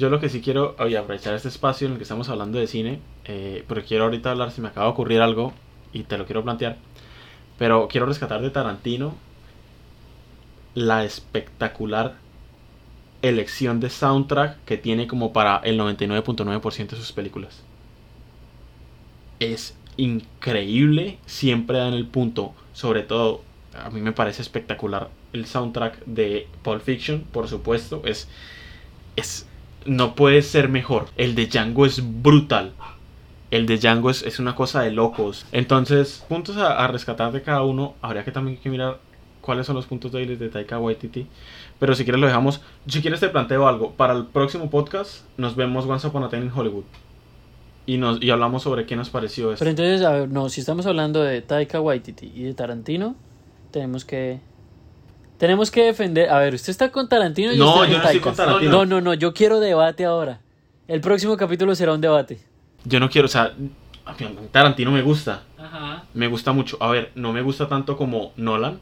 Yo 0.00 0.08
lo 0.08 0.20
que 0.20 0.28
sí 0.28 0.40
quiero, 0.40 0.76
oye, 0.78 0.96
aprovechar 0.96 1.34
este 1.34 1.48
espacio 1.48 1.86
en 1.86 1.92
el 1.92 1.98
que 1.98 2.04
estamos 2.04 2.28
hablando 2.28 2.58
de 2.58 2.66
cine, 2.68 3.00
eh, 3.24 3.64
pero 3.66 3.82
quiero 3.84 4.04
ahorita 4.04 4.30
hablar, 4.30 4.52
si 4.52 4.60
me 4.60 4.68
acaba 4.68 4.86
de 4.86 4.92
ocurrir 4.92 5.20
algo 5.20 5.52
y 5.94 6.02
te 6.02 6.18
lo 6.18 6.26
quiero 6.26 6.42
plantear, 6.42 6.76
pero 7.58 7.88
quiero 7.88 8.04
rescatar 8.04 8.42
de 8.42 8.50
Tarantino 8.50 9.14
la 10.74 11.04
espectacular 11.04 12.16
elección 13.22 13.80
de 13.80 13.88
soundtrack 13.88 14.62
que 14.64 14.76
tiene 14.76 15.06
como 15.06 15.32
para 15.32 15.58
el 15.58 15.78
99.9% 15.78 16.88
de 16.88 16.96
sus 16.96 17.12
películas. 17.12 17.62
Es 19.40 19.76
increíble, 19.96 21.18
siempre 21.24 21.78
dan 21.78 21.94
el 21.94 22.06
punto, 22.06 22.52
sobre 22.74 23.02
todo 23.02 23.42
a 23.74 23.90
mí 23.90 24.00
me 24.00 24.12
parece 24.12 24.42
espectacular 24.42 25.08
el 25.32 25.46
soundtrack 25.46 26.04
de 26.04 26.48
Pulp 26.62 26.82
Fiction, 26.82 27.24
por 27.32 27.48
supuesto, 27.48 28.02
es 28.04 28.28
es 29.16 29.46
no 29.86 30.14
puede 30.14 30.42
ser 30.42 30.68
mejor. 30.68 31.08
El 31.16 31.34
de 31.34 31.46
Django 31.46 31.86
es 31.86 32.00
brutal. 32.22 32.72
El 33.54 33.66
de 33.66 33.78
Django 33.78 34.10
es, 34.10 34.24
es 34.24 34.40
una 34.40 34.56
cosa 34.56 34.82
de 34.82 34.90
locos. 34.90 35.46
Entonces, 35.52 36.24
puntos 36.28 36.56
a, 36.56 36.72
a, 36.84 36.88
rescatar 36.88 37.30
de 37.30 37.40
cada 37.40 37.62
uno. 37.62 37.94
Habría 38.02 38.24
que 38.24 38.32
también 38.32 38.56
que 38.56 38.68
mirar 38.68 38.98
cuáles 39.40 39.64
son 39.64 39.76
los 39.76 39.86
puntos 39.86 40.10
débiles 40.10 40.40
de 40.40 40.48
Taika 40.48 40.80
Waititi. 40.80 41.28
Pero 41.78 41.94
si 41.94 42.02
quieres 42.02 42.20
lo 42.20 42.26
dejamos. 42.26 42.60
Si 42.88 43.00
quieres 43.00 43.20
te 43.20 43.28
planteo 43.28 43.68
algo. 43.68 43.92
Para 43.92 44.12
el 44.14 44.26
próximo 44.26 44.70
podcast 44.70 45.20
nos 45.36 45.54
vemos 45.54 45.86
Once 45.86 46.04
Upon 46.04 46.24
a 46.24 46.28
Time 46.28 46.46
in 46.46 46.52
Hollywood. 46.52 46.82
Y, 47.86 47.96
nos, 47.96 48.20
y 48.20 48.28
hablamos 48.32 48.64
sobre 48.64 48.86
qué 48.86 48.96
nos 48.96 49.10
pareció 49.10 49.52
esto. 49.52 49.60
Pero 49.60 49.70
entonces, 49.70 50.04
a 50.04 50.10
ver, 50.10 50.28
no, 50.28 50.48
si 50.48 50.58
estamos 50.58 50.84
hablando 50.86 51.22
de 51.22 51.40
Taika 51.40 51.80
Waititi 51.80 52.32
y 52.34 52.42
de 52.42 52.54
Tarantino, 52.54 53.14
tenemos 53.70 54.04
que 54.04 54.40
tenemos 55.38 55.70
que 55.70 55.84
defender. 55.84 56.28
A 56.28 56.40
ver, 56.40 56.54
usted 56.54 56.70
está 56.70 56.90
con 56.90 57.08
Tarantino 57.08 57.52
y 57.52 57.56
No, 57.56 57.76
usted 57.76 57.92
yo 57.92 57.98
no 57.98 58.02
estoy 58.02 58.18
con 58.18 58.34
Tarantino. 58.34 58.72
No, 58.72 58.84
no, 58.84 59.00
no, 59.00 59.14
yo 59.14 59.32
quiero 59.32 59.60
debate 59.60 60.04
ahora. 60.04 60.40
El 60.88 61.00
próximo 61.00 61.36
capítulo 61.36 61.76
será 61.76 61.92
un 61.92 62.00
debate. 62.00 62.40
Yo 62.84 63.00
no 63.00 63.10
quiero, 63.10 63.26
o 63.26 63.28
sea, 63.28 63.54
Tarantino 64.52 64.92
me 64.92 65.02
gusta. 65.02 65.42
Ajá. 65.58 66.04
Me 66.14 66.26
gusta 66.26 66.52
mucho. 66.52 66.76
A 66.80 66.88
ver, 66.90 67.10
no 67.14 67.32
me 67.32 67.42
gusta 67.42 67.68
tanto 67.68 67.96
como 67.96 68.32
Nolan. 68.36 68.78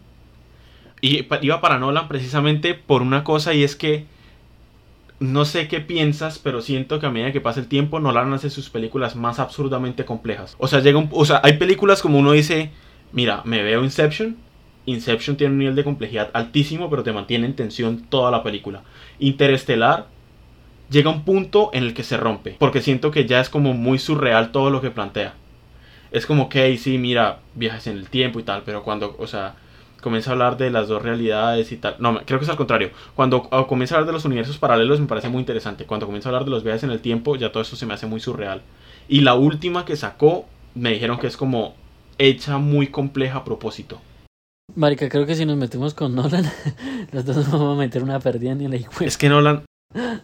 Y 1.00 1.26
iba 1.40 1.61
para 1.61 1.78
Nolan 1.78 2.09
precisamente 2.09 2.74
por 2.74 3.03
una 3.03 3.24
cosa 3.24 3.55
y 3.55 3.64
es 3.64 3.74
que 3.74 4.07
no 5.18 5.44
sé 5.44 5.68
qué 5.68 5.80
piensas, 5.80 6.38
pero 6.38 6.62
siento 6.62 6.98
que 6.98 7.07
a 7.07 7.11
medida 7.11 7.32
que 7.32 7.40
pasa 7.40 7.61
el 7.61 7.68
tiempo 7.68 8.00
Nolan 8.00 8.32
hace 8.32 8.50
sus 8.50 8.70
películas 8.70 9.16
más 9.16 9.38
absurdamente 9.38 10.05
complejas. 10.05 10.57
O 10.59 10.68
sea, 10.68 10.80
llega 10.80 10.98
un, 10.98 11.09
o 11.12 11.24
sea, 11.24 11.40
hay 11.44 11.55
películas 11.55 12.03
como 12.03 12.18
uno 12.18 12.32
dice, 12.32 12.70
mira, 13.12 13.42
me 13.44 13.62
veo 13.62 13.84
Inception 13.84 14.36
Inception 14.86 15.36
tiene 15.36 15.53
un 15.53 15.59
nivel 15.59 15.76
de 15.76 15.84
complejidad 15.84 16.30
altísimo, 16.32 16.90
pero 16.90 17.03
te 17.03 17.12
mantiene 17.12 17.46
en 17.46 17.55
tensión 17.55 18.03
toda 18.09 18.30
la 18.30 18.42
película. 18.42 18.82
Interestelar 19.18 20.07
llega 20.93 21.11
un 21.11 21.24
punto 21.24 21.70
en 21.72 21.82
el 21.82 21.95
que 21.95 22.05
se 22.05 22.16
rompe, 22.16 22.57
porque 22.59 22.80
siento 22.80 23.11
que 23.11 23.26
ya 23.26 23.40
es 23.40 23.49
como 23.49 23.72
muy 23.72 23.99
surreal 23.99 24.53
todo 24.53 24.70
lo 24.70 24.80
que 24.80 24.90
plantea. 24.90 25.34
Es 26.12 26.26
como 26.26 26.49
que, 26.49 26.76
sí, 26.76 26.99
mira, 26.99 27.40
viajes 27.55 27.86
en 27.86 27.97
el 27.97 28.09
tiempo 28.09 28.38
y 28.38 28.43
tal, 28.43 28.62
pero 28.64 28.82
cuando, 28.82 29.16
o 29.18 29.26
sea, 29.26 29.55
comienza 30.03 30.30
a 30.30 30.32
hablar 30.34 30.59
de 30.59 30.70
las 30.70 30.88
dos 30.88 31.03
realidades 31.03 31.72
y 31.72 31.78
tal. 31.78 31.97
No, 31.99 32.20
creo 32.26 32.38
que 32.38 32.45
es 32.45 32.51
al 32.51 32.57
contrario. 32.57 32.90
Cuando 33.14 33.49
comienza 33.66 33.95
a 33.95 33.99
hablar 33.99 34.09
de 34.09 34.12
los 34.12 34.26
universos 34.26 34.59
paralelos 34.59 35.01
me 35.01 35.07
parece 35.07 35.30
muy 35.30 35.40
interesante. 35.40 35.86
Cuando 35.86 36.07
comienza 36.07 36.28
a 36.28 36.30
hablar 36.30 36.45
de 36.45 36.51
los 36.51 36.62
viajes 36.62 36.84
en 36.84 36.90
el 36.90 37.01
tiempo, 37.01 37.36
ya 37.36 37.51
todo 37.51 37.62
eso 37.62 37.76
se 37.76 37.86
me 37.86 37.95
hace 37.95 38.07
muy 38.07 38.20
surreal. 38.20 38.61
Y 39.09 39.22
la 39.22 39.34
última 39.34 39.86
que 39.86 39.97
sacó, 39.97 40.45
me 40.74 40.90
dijeron 40.90 41.18
que 41.18 41.26
es 41.28 41.36
como 41.36 41.74
hecha 42.18 42.59
muy 42.59 42.88
compleja 42.88 43.38
a 43.38 43.45
propósito. 43.45 44.01
Marica, 44.74 45.09
creo 45.09 45.26
que 45.26 45.34
si 45.34 45.47
nos 45.47 45.57
metemos 45.57 45.95
con 45.95 46.14
Nolan, 46.14 46.45
los 47.12 47.24
dos 47.24 47.36
nos 47.36 47.51
vamos 47.51 47.76
a 47.76 47.80
meter 47.80 48.03
una 48.03 48.20
perdida 48.20 48.55
ni 48.55 48.68
la 48.68 48.76
hijo. 48.76 48.93
Es 49.03 49.16
que 49.16 49.28
Nolan. 49.30 49.64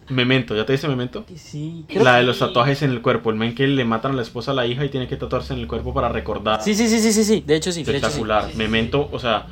Memento, 0.09 0.55
¿ya 0.55 0.65
te 0.65 0.73
dice 0.73 0.87
Memento? 0.87 1.25
Sí. 1.35 1.85
La 1.95 2.17
de 2.17 2.23
los 2.23 2.39
tatuajes 2.39 2.81
en 2.81 2.91
el 2.91 3.01
cuerpo. 3.01 3.29
El 3.29 3.35
men 3.35 3.53
que 3.55 3.67
le 3.67 3.85
matan 3.85 4.13
a 4.13 4.15
la 4.15 4.21
esposa 4.23 4.51
a 4.51 4.53
la 4.55 4.65
hija 4.65 4.83
y 4.85 4.89
tiene 4.89 5.07
que 5.07 5.15
tatuarse 5.15 5.53
en 5.53 5.59
el 5.59 5.67
cuerpo 5.67 5.93
para 5.93 6.09
recordar. 6.09 6.61
Sí, 6.63 6.73
sí, 6.75 6.87
sí, 6.87 6.99
sí, 6.99 7.11
sí, 7.13 7.23
sí. 7.23 7.43
De 7.45 7.55
hecho 7.55 7.71
sí. 7.71 7.83
de 7.83 7.91
hecho, 7.91 7.91
sí. 7.91 7.95
Espectacular. 7.97 8.55
Memento, 8.55 9.07
o 9.11 9.19
sea, 9.19 9.45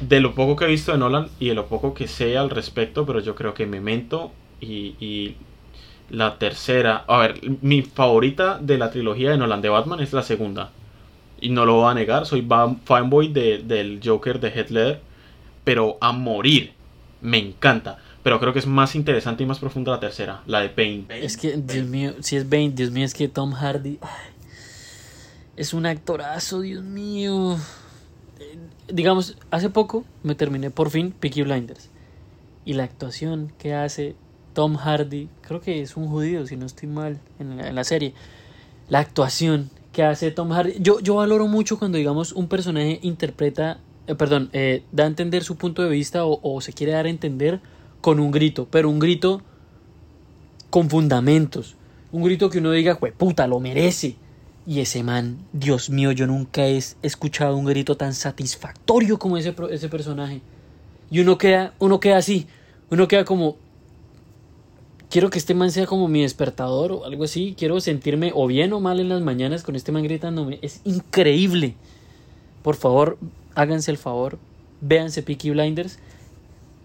de 0.00 0.20
lo 0.20 0.34
poco 0.34 0.56
que 0.56 0.64
he 0.64 0.68
visto 0.68 0.92
de 0.92 0.98
Nolan 0.98 1.28
y 1.40 1.48
de 1.48 1.54
lo 1.54 1.66
poco 1.66 1.94
que 1.94 2.08
sé 2.08 2.36
al 2.38 2.50
respecto, 2.50 3.04
pero 3.06 3.20
yo 3.20 3.34
creo 3.34 3.54
que 3.54 3.66
Memento 3.66 4.32
y, 4.60 4.94
y 5.00 5.36
la 6.10 6.38
tercera. 6.38 7.04
A 7.08 7.18
ver, 7.18 7.40
mi 7.62 7.82
favorita 7.82 8.58
de 8.60 8.78
la 8.78 8.90
trilogía 8.90 9.30
de 9.30 9.38
Nolan 9.38 9.60
de 9.62 9.68
Batman 9.68 10.00
es 10.00 10.12
la 10.12 10.22
segunda. 10.22 10.70
Y 11.40 11.50
no 11.50 11.64
lo 11.64 11.74
voy 11.74 11.90
a 11.90 11.94
negar, 11.94 12.26
soy 12.26 12.44
fanboy 12.84 13.28
de- 13.28 13.58
del 13.58 14.00
Joker 14.04 14.40
de 14.40 14.48
Heath 14.48 14.70
Ledger, 14.70 15.00
pero 15.62 15.96
a 16.00 16.10
morir. 16.10 16.72
Me 17.20 17.38
encanta. 17.38 17.98
Pero 18.28 18.40
creo 18.40 18.52
que 18.52 18.58
es 18.58 18.66
más 18.66 18.94
interesante 18.94 19.42
y 19.42 19.46
más 19.46 19.58
profunda 19.58 19.90
la 19.90 20.00
tercera, 20.00 20.42
la 20.44 20.60
de 20.60 20.68
Bane. 20.68 21.06
Es 21.24 21.38
que, 21.38 21.56
Dios 21.56 21.86
mío, 21.86 22.12
si 22.20 22.36
es 22.36 22.46
Bane, 22.46 22.72
Dios 22.74 22.90
mío, 22.90 23.06
es 23.06 23.14
que 23.14 23.26
Tom 23.26 23.52
Hardy 23.52 23.98
es 25.56 25.72
un 25.72 25.86
actorazo, 25.86 26.60
Dios 26.60 26.84
mío. 26.84 27.56
Eh, 28.38 28.58
Digamos, 28.92 29.38
hace 29.50 29.70
poco 29.70 30.04
me 30.22 30.34
terminé 30.34 30.68
por 30.68 30.90
fin 30.90 31.10
Peaky 31.10 31.40
Blinders. 31.44 31.88
Y 32.66 32.74
la 32.74 32.84
actuación 32.84 33.50
que 33.56 33.72
hace 33.72 34.14
Tom 34.52 34.76
Hardy, 34.76 35.30
creo 35.40 35.62
que 35.62 35.80
es 35.80 35.96
un 35.96 36.08
judío, 36.08 36.46
si 36.46 36.58
no 36.58 36.66
estoy 36.66 36.90
mal, 36.90 37.18
en 37.38 37.56
la, 37.56 37.68
en 37.70 37.74
la 37.74 37.84
serie. 37.84 38.12
La 38.90 38.98
actuación 38.98 39.70
que 39.94 40.02
hace 40.02 40.32
Tom 40.32 40.50
Hardy. 40.50 40.74
Yo, 40.80 41.00
yo 41.00 41.14
valoro 41.14 41.46
mucho 41.46 41.78
cuando, 41.78 41.96
digamos, 41.96 42.32
un 42.32 42.46
personaje 42.46 42.98
interpreta, 43.00 43.78
eh, 44.06 44.14
perdón, 44.14 44.50
eh, 44.52 44.82
da 44.92 45.04
a 45.04 45.06
entender 45.06 45.44
su 45.44 45.56
punto 45.56 45.82
de 45.82 45.88
vista 45.88 46.26
o, 46.26 46.38
o 46.42 46.60
se 46.60 46.74
quiere 46.74 46.92
dar 46.92 47.06
a 47.06 47.08
entender 47.08 47.60
con 48.00 48.20
un 48.20 48.30
grito, 48.30 48.68
pero 48.70 48.90
un 48.90 48.98
grito 48.98 49.42
con 50.70 50.90
fundamentos. 50.90 51.76
Un 52.12 52.22
grito 52.22 52.50
que 52.50 52.58
uno 52.58 52.72
diga, 52.72 52.98
puta, 52.98 53.46
lo 53.46 53.60
merece. 53.60 54.16
Y 54.66 54.80
ese 54.80 55.02
man, 55.02 55.38
Dios 55.52 55.88
mío, 55.88 56.12
yo 56.12 56.26
nunca 56.26 56.66
he 56.66 56.76
escuchado 56.76 57.56
un 57.56 57.64
grito 57.64 57.96
tan 57.96 58.12
satisfactorio 58.12 59.18
como 59.18 59.36
ese, 59.36 59.54
ese 59.70 59.88
personaje. 59.88 60.42
Y 61.10 61.20
uno 61.20 61.38
queda, 61.38 61.72
uno 61.78 62.00
queda 62.00 62.18
así, 62.18 62.46
uno 62.90 63.08
queda 63.08 63.24
como, 63.24 63.56
quiero 65.10 65.30
que 65.30 65.38
este 65.38 65.54
man 65.54 65.70
sea 65.70 65.86
como 65.86 66.08
mi 66.08 66.22
despertador 66.22 66.92
o 66.92 67.04
algo 67.06 67.24
así, 67.24 67.54
quiero 67.56 67.80
sentirme 67.80 68.30
o 68.34 68.46
bien 68.46 68.72
o 68.74 68.80
mal 68.80 69.00
en 69.00 69.08
las 69.08 69.22
mañanas 69.22 69.62
con 69.62 69.74
este 69.74 69.90
man 69.90 70.02
gritándome. 70.02 70.58
Es 70.60 70.82
increíble. 70.84 71.74
Por 72.62 72.76
favor, 72.76 73.18
háganse 73.54 73.90
el 73.90 73.96
favor, 73.96 74.38
véanse 74.82 75.22
Peaky 75.22 75.50
Blinders. 75.50 75.98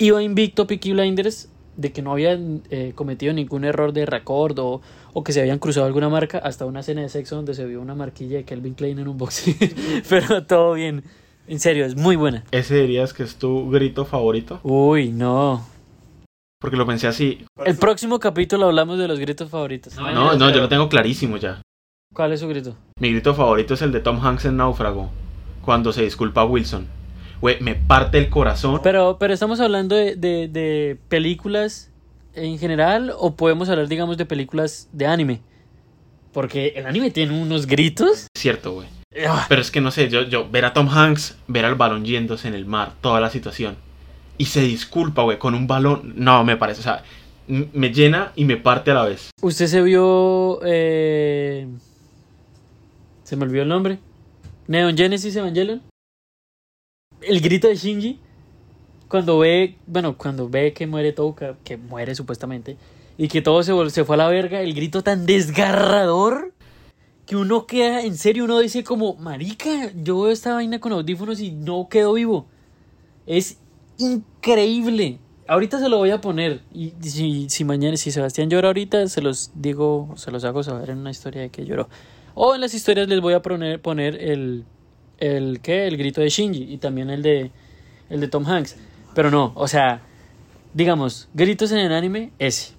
Iba 0.03 0.21
invicto 0.21 0.67
Peaky 0.67 0.91
Blinders 0.91 1.47
de 1.77 1.93
que 1.93 2.01
no 2.01 2.11
habían 2.11 2.61
eh, 2.69 2.91
cometido 2.93 3.31
ningún 3.31 3.63
error 3.63 3.93
de 3.93 4.05
record 4.05 4.59
o, 4.59 4.81
o 5.13 5.23
que 5.23 5.31
se 5.31 5.39
habían 5.39 5.59
cruzado 5.59 5.85
alguna 5.85 6.09
marca 6.09 6.39
hasta 6.39 6.65
una 6.65 6.81
escena 6.81 7.03
de 7.03 7.07
sexo 7.07 7.37
donde 7.37 7.53
se 7.53 7.65
vio 7.65 7.79
una 7.79 7.95
marquilla 7.95 8.35
de 8.35 8.43
Calvin 8.43 8.73
Klein 8.73 8.99
en 8.99 9.07
un 9.07 9.17
boxing. 9.17 9.55
Pero 10.09 10.43
todo 10.43 10.73
bien. 10.73 11.05
En 11.47 11.61
serio, 11.61 11.85
es 11.85 11.95
muy 11.95 12.17
buena. 12.17 12.43
¿Ese 12.51 12.81
dirías 12.81 13.13
que 13.13 13.23
es 13.23 13.37
tu 13.37 13.71
grito 13.71 14.03
favorito? 14.03 14.59
Uy, 14.63 15.07
no. 15.13 15.65
Porque 16.59 16.75
lo 16.75 16.85
pensé 16.85 17.07
así. 17.07 17.45
El 17.65 17.77
próximo 17.77 18.19
capítulo 18.19 18.65
hablamos 18.65 18.99
de 18.99 19.07
los 19.07 19.19
gritos 19.19 19.49
favoritos. 19.49 19.95
No, 19.95 20.35
no, 20.35 20.49
yo 20.49 20.59
lo 20.59 20.67
tengo 20.67 20.89
clarísimo 20.89 21.37
ya. 21.37 21.61
¿Cuál 22.13 22.33
es 22.33 22.41
su 22.41 22.49
grito? 22.49 22.75
Mi 22.99 23.09
grito 23.09 23.33
favorito 23.33 23.75
es 23.75 23.81
el 23.81 23.93
de 23.93 24.01
Tom 24.01 24.19
Hanks 24.19 24.43
en 24.43 24.57
Náufrago. 24.57 25.11
Cuando 25.63 25.93
se 25.93 26.03
disculpa 26.03 26.41
a 26.41 26.45
Wilson. 26.45 26.87
Güey, 27.43 27.57
me 27.59 27.75
parte 27.75 28.17
el 28.19 28.29
corazón. 28.29 28.79
Pero, 28.81 29.17
pero 29.19 29.33
estamos 29.33 29.59
hablando 29.59 29.97
de, 29.97 30.15
de, 30.15 30.47
de 30.47 30.97
películas 31.09 31.91
en 32.35 32.57
general 32.57 33.11
o 33.17 33.35
podemos 33.35 33.67
hablar, 33.67 33.89
digamos, 33.89 34.15
de 34.15 34.25
películas 34.25 34.87
de 34.93 35.07
anime. 35.07 35.41
Porque 36.31 36.67
el 36.77 36.85
anime 36.85 37.11
tiene 37.11 37.37
unos 37.37 37.67
gritos. 37.67 38.27
Cierto, 38.33 38.75
güey. 38.75 38.87
Ah, 39.27 39.45
Pero 39.49 39.59
es 39.59 39.71
que 39.71 39.81
no 39.81 39.91
sé, 39.91 40.07
yo, 40.07 40.21
yo 40.21 40.49
ver 40.49 40.63
a 40.63 40.71
Tom 40.71 40.87
Hanks, 40.87 41.35
ver 41.49 41.65
al 41.65 41.75
balón 41.75 42.05
yéndose 42.05 42.47
en 42.47 42.53
el 42.53 42.65
mar, 42.65 42.93
toda 43.01 43.19
la 43.19 43.29
situación. 43.29 43.75
Y 44.37 44.45
se 44.45 44.61
disculpa, 44.61 45.23
güey, 45.23 45.37
con 45.37 45.53
un 45.53 45.67
balón. 45.67 46.13
No, 46.15 46.45
me 46.45 46.55
parece, 46.55 46.79
o 46.79 46.83
sea, 46.83 47.03
me 47.47 47.91
llena 47.93 48.31
y 48.37 48.45
me 48.45 48.55
parte 48.55 48.91
a 48.91 48.93
la 48.93 49.03
vez. 49.03 49.31
¿Usted 49.41 49.67
se 49.67 49.81
vio... 49.81 50.61
eh, 50.63 51.67
Se 53.25 53.35
me 53.35 53.43
olvidó 53.43 53.63
el 53.63 53.67
nombre. 53.67 53.99
Neon 54.69 54.95
Genesis 54.95 55.35
Evangelion. 55.35 55.81
El 57.25 57.41
grito 57.41 57.67
de 57.67 57.75
Shinji. 57.75 58.19
Cuando 59.07 59.39
ve, 59.39 59.77
bueno, 59.85 60.17
cuando 60.17 60.49
ve 60.49 60.73
que 60.73 60.87
muere 60.87 61.11
Touka, 61.11 61.55
que 61.63 61.77
muere 61.77 62.15
supuestamente, 62.15 62.77
y 63.17 63.27
que 63.27 63.41
todo 63.41 63.61
se, 63.61 63.89
se 63.91 64.05
fue 64.05 64.15
a 64.15 64.17
la 64.17 64.27
verga, 64.27 64.61
el 64.61 64.73
grito 64.73 65.03
tan 65.03 65.25
desgarrador 65.25 66.53
que 67.25 67.35
uno 67.35 67.67
queda, 67.67 68.01
en 68.01 68.17
serio, 68.17 68.45
uno 68.45 68.59
dice 68.59 68.83
como, 68.83 69.15
marica, 69.15 69.91
yo 69.95 70.21
veo 70.21 70.31
esta 70.31 70.55
vaina 70.55 70.79
con 70.79 70.91
audífonos 70.91 71.39
y 71.39 71.51
no 71.51 71.87
quedo 71.89 72.13
vivo. 72.13 72.47
Es 73.25 73.59
increíble. 73.97 75.19
Ahorita 75.47 75.79
se 75.79 75.89
lo 75.89 75.97
voy 75.97 76.11
a 76.11 76.19
poner. 76.19 76.61
Y 76.73 76.93
si, 77.01 77.49
si 77.49 77.63
mañana, 77.63 77.97
si 77.97 78.11
Sebastián 78.11 78.49
llora 78.49 78.69
ahorita, 78.69 79.07
se 79.07 79.21
los 79.21 79.51
digo, 79.55 80.13
se 80.15 80.31
los 80.31 80.43
hago 80.43 80.63
saber 80.63 80.89
en 80.89 80.97
una 80.97 81.11
historia 81.11 81.41
de 81.41 81.49
que 81.49 81.65
lloró. 81.65 81.87
O 82.33 82.55
en 82.55 82.61
las 82.61 82.73
historias 82.73 83.07
les 83.07 83.21
voy 83.21 83.33
a 83.33 83.41
poner, 83.41 83.81
poner 83.81 84.15
el, 84.21 84.65
el, 85.23 85.59
¿qué? 85.61 85.87
El 85.87 85.97
grito 85.97 86.21
de 86.21 86.29
Shinji 86.29 86.73
y 86.73 86.77
también 86.77 87.09
el 87.09 87.21
de, 87.21 87.51
el 88.09 88.19
de 88.19 88.27
Tom 88.27 88.45
Hanks. 88.45 88.75
Pero 89.15 89.31
no, 89.31 89.53
o 89.55 89.67
sea, 89.67 90.01
digamos, 90.73 91.29
gritos 91.33 91.71
en 91.71 91.79
el 91.79 91.93
anime, 91.93 92.31
ese. 92.39 92.73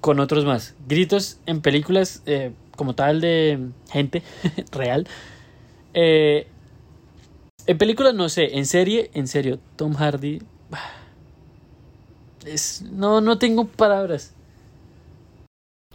Con 0.00 0.20
otros 0.20 0.44
más. 0.44 0.74
Gritos 0.86 1.38
en 1.46 1.60
películas 1.60 2.22
eh, 2.26 2.52
como 2.76 2.94
tal 2.94 3.20
de 3.20 3.58
gente 3.90 4.22
real. 4.72 5.06
Eh, 5.92 6.46
en 7.66 7.78
películas 7.78 8.14
no 8.14 8.28
sé, 8.28 8.56
en 8.56 8.66
serie, 8.66 9.10
en 9.14 9.26
serio, 9.26 9.58
Tom 9.76 9.94
Hardy. 9.94 10.40
Es, 12.46 12.82
no, 12.90 13.20
no 13.20 13.38
tengo 13.38 13.66
palabras. 13.66 14.34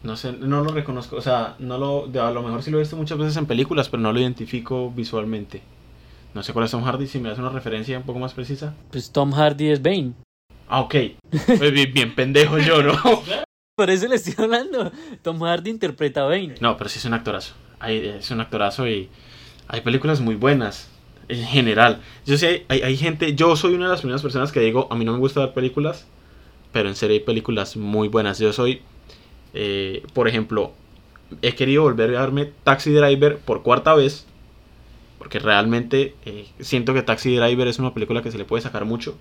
No 0.06 0.16
sé, 0.16 0.34
no 0.34 0.64
lo 0.64 0.72
reconozco, 0.72 1.16
o 1.16 1.22
sea, 1.22 1.56
no 1.60 1.78
lo, 1.78 2.22
a 2.22 2.32
lo 2.32 2.44
mejor 2.44 2.62
sí 2.62 2.70
lo 2.72 2.78
he 2.78 2.82
visto 2.82 2.96
muchas 2.96 3.18
veces 3.18 3.38
en 3.38 3.48
películas, 3.48 3.90
pero 3.90 4.02
no 4.04 4.14
lo 4.14 4.20
identifico 4.20 4.92
visualmente. 4.92 5.62
No 6.34 6.44
sé 6.44 6.54
cuál 6.54 6.66
es 6.66 6.72
Tom 6.72 6.84
Hardy, 6.84 7.08
si 7.08 7.20
me 7.20 7.30
das 7.30 7.40
una 7.40 7.50
referencia 7.50 7.98
un 7.98 8.04
poco 8.04 8.20
más 8.20 8.34
precisa. 8.34 8.76
Pues 8.92 9.12
Tom 9.12 9.32
Hardy 9.34 9.70
es 9.70 9.82
Bane. 9.82 10.14
Ah, 10.68 10.82
ok. 10.82 10.96
Pues 11.58 11.72
bien, 11.72 11.92
bien 11.94 12.14
pendejo 12.16 12.58
yo, 12.60 12.84
¿no? 12.84 12.94
Por 13.78 13.90
eso 13.90 14.08
le 14.08 14.16
estoy 14.16 14.36
hablando. 14.38 14.92
Tom 15.22 15.42
Hardy 15.42 15.70
interpreta 15.72 16.22
a 16.22 16.26
Bane. 16.26 16.56
No, 16.62 16.78
pero 16.78 16.90
sí 16.90 17.00
es 17.00 17.06
un 17.06 17.14
actorazo. 17.14 17.56
Hay- 17.80 18.06
es 18.06 18.30
un 18.32 18.42
actorazo 18.42 18.88
y 18.88 19.10
hay 19.68 19.82
películas 19.82 20.22
muy 20.22 20.36
buenas 20.36 20.90
en 21.30 21.44
general. 21.46 22.02
Yo 22.26 22.38
sé, 22.38 22.66
hay, 22.68 22.82
hay 22.82 22.96
gente, 22.98 23.34
yo 23.36 23.56
soy 23.56 23.74
una 23.74 23.86
de 23.86 23.92
las 23.92 24.02
primeras 24.02 24.22
personas 24.22 24.52
que 24.52 24.60
digo, 24.60 24.88
a 24.92 24.96
mí 24.96 25.04
no 25.04 25.14
me 25.14 25.20
gusta 25.20 25.40
ver 25.40 25.54
películas, 25.54 26.06
pero 26.72 26.90
en 26.90 26.96
serio 26.96 27.16
hay 27.16 27.22
películas 27.22 27.76
muy 27.76 28.08
buenas. 28.08 28.40
Yo 28.40 28.54
soy, 28.54 28.82
eh, 29.56 30.04
por 30.14 30.28
ejemplo, 30.28 30.74
he 31.42 31.56
querido 31.56 31.84
volver 31.84 32.16
a 32.16 32.22
verme 32.22 32.52
Taxi 32.64 32.92
Driver 32.92 33.38
por 33.38 33.64
cuarta 33.64 33.96
vez, 33.96 34.26
porque 35.18 35.40
realmente 35.40 36.14
eh, 36.26 36.46
siento 36.60 36.94
que 36.94 37.02
Taxi 37.02 37.36
Driver 37.36 37.68
es 37.68 37.80
una 37.80 37.94
película 37.94 38.22
que 38.22 38.32
se 38.32 38.38
le 38.38 38.46
puede 38.46 38.62
sacar 38.62 38.86
mucho. 38.86 39.18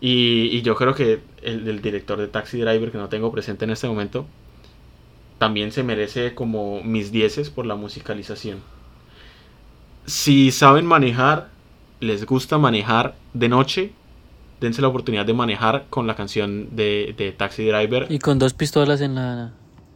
Y, 0.00 0.48
y 0.52 0.62
yo 0.62 0.76
creo 0.76 0.94
que 0.94 1.20
el, 1.42 1.68
el 1.68 1.82
director 1.82 2.18
de 2.18 2.28
Taxi 2.28 2.58
Driver, 2.58 2.90
que 2.90 2.98
no 2.98 3.08
tengo 3.08 3.32
presente 3.32 3.64
en 3.64 3.72
este 3.72 3.88
momento, 3.88 4.26
también 5.38 5.72
se 5.72 5.82
merece 5.82 6.34
como 6.34 6.82
mis 6.82 7.10
dieces 7.10 7.50
por 7.50 7.66
la 7.66 7.74
musicalización. 7.74 8.60
Si 10.06 10.52
saben 10.52 10.86
manejar, 10.86 11.48
les 12.00 12.24
gusta 12.24 12.58
manejar 12.58 13.14
de 13.32 13.48
noche, 13.48 13.92
dense 14.64 14.82
la 14.82 14.88
oportunidad 14.88 15.26
de 15.26 15.34
manejar 15.34 15.84
con 15.90 16.06
la 16.06 16.16
canción 16.16 16.74
de, 16.74 17.14
de 17.16 17.32
Taxi 17.32 17.64
Driver. 17.64 18.06
Y 18.08 18.18
con 18.18 18.38
dos 18.38 18.54
pistolas 18.54 19.00
en 19.00 19.14
la. 19.14 19.52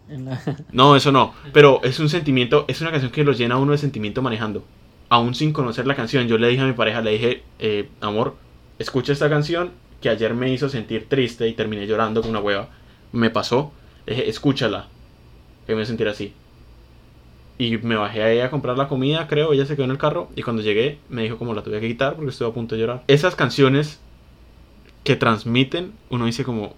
En 0.08 0.26
la... 0.26 0.40
No, 0.72 0.94
eso 0.94 1.10
no, 1.10 1.34
pero 1.52 1.80
es 1.82 1.98
un 1.98 2.08
sentimiento, 2.08 2.64
es 2.68 2.80
una 2.80 2.90
canción 2.90 3.10
que 3.10 3.24
los 3.24 3.38
llena 3.38 3.56
a 3.56 3.58
uno 3.58 3.72
de 3.72 3.78
sentimiento 3.78 4.22
manejando. 4.22 4.64
Aún 5.08 5.34
sin 5.34 5.52
conocer 5.52 5.86
la 5.86 5.94
canción, 5.94 6.28
yo 6.28 6.38
le 6.38 6.48
dije 6.48 6.62
a 6.62 6.66
mi 6.66 6.74
pareja, 6.74 7.00
le 7.00 7.12
dije, 7.12 7.42
eh, 7.58 7.88
amor, 8.00 8.36
escucha 8.78 9.12
esta 9.12 9.30
canción 9.30 9.70
que 10.02 10.10
ayer 10.10 10.34
me 10.34 10.52
hizo 10.52 10.68
sentir 10.68 11.08
triste 11.08 11.48
y 11.48 11.54
terminé 11.54 11.86
llorando 11.86 12.20
como 12.20 12.32
una 12.32 12.40
hueva. 12.40 12.68
Me 13.12 13.30
pasó, 13.30 13.72
le 14.06 14.14
dije, 14.14 14.28
escúchala, 14.28 14.86
que 15.66 15.72
me 15.72 15.76
voy 15.76 15.82
a 15.84 15.86
sentir 15.86 16.08
así. 16.08 16.34
Y 17.56 17.78
me 17.78 17.96
bajé 17.96 18.22
ahí 18.22 18.40
a 18.40 18.50
comprar 18.50 18.76
la 18.76 18.86
comida, 18.86 19.26
creo, 19.26 19.52
ella 19.52 19.64
se 19.64 19.74
quedó 19.74 19.86
en 19.86 19.92
el 19.92 19.98
carro 19.98 20.28
y 20.36 20.42
cuando 20.42 20.62
llegué 20.62 20.98
me 21.08 21.22
dijo 21.22 21.38
como 21.38 21.54
la 21.54 21.62
tuve 21.62 21.80
que 21.80 21.88
quitar 21.88 22.14
porque 22.14 22.30
estuve 22.30 22.48
a 22.48 22.52
punto 22.52 22.74
de 22.74 22.82
llorar. 22.82 23.02
Esas 23.08 23.34
canciones 23.34 23.98
que 25.08 25.16
transmiten, 25.16 25.92
uno 26.10 26.26
dice 26.26 26.44
como, 26.44 26.74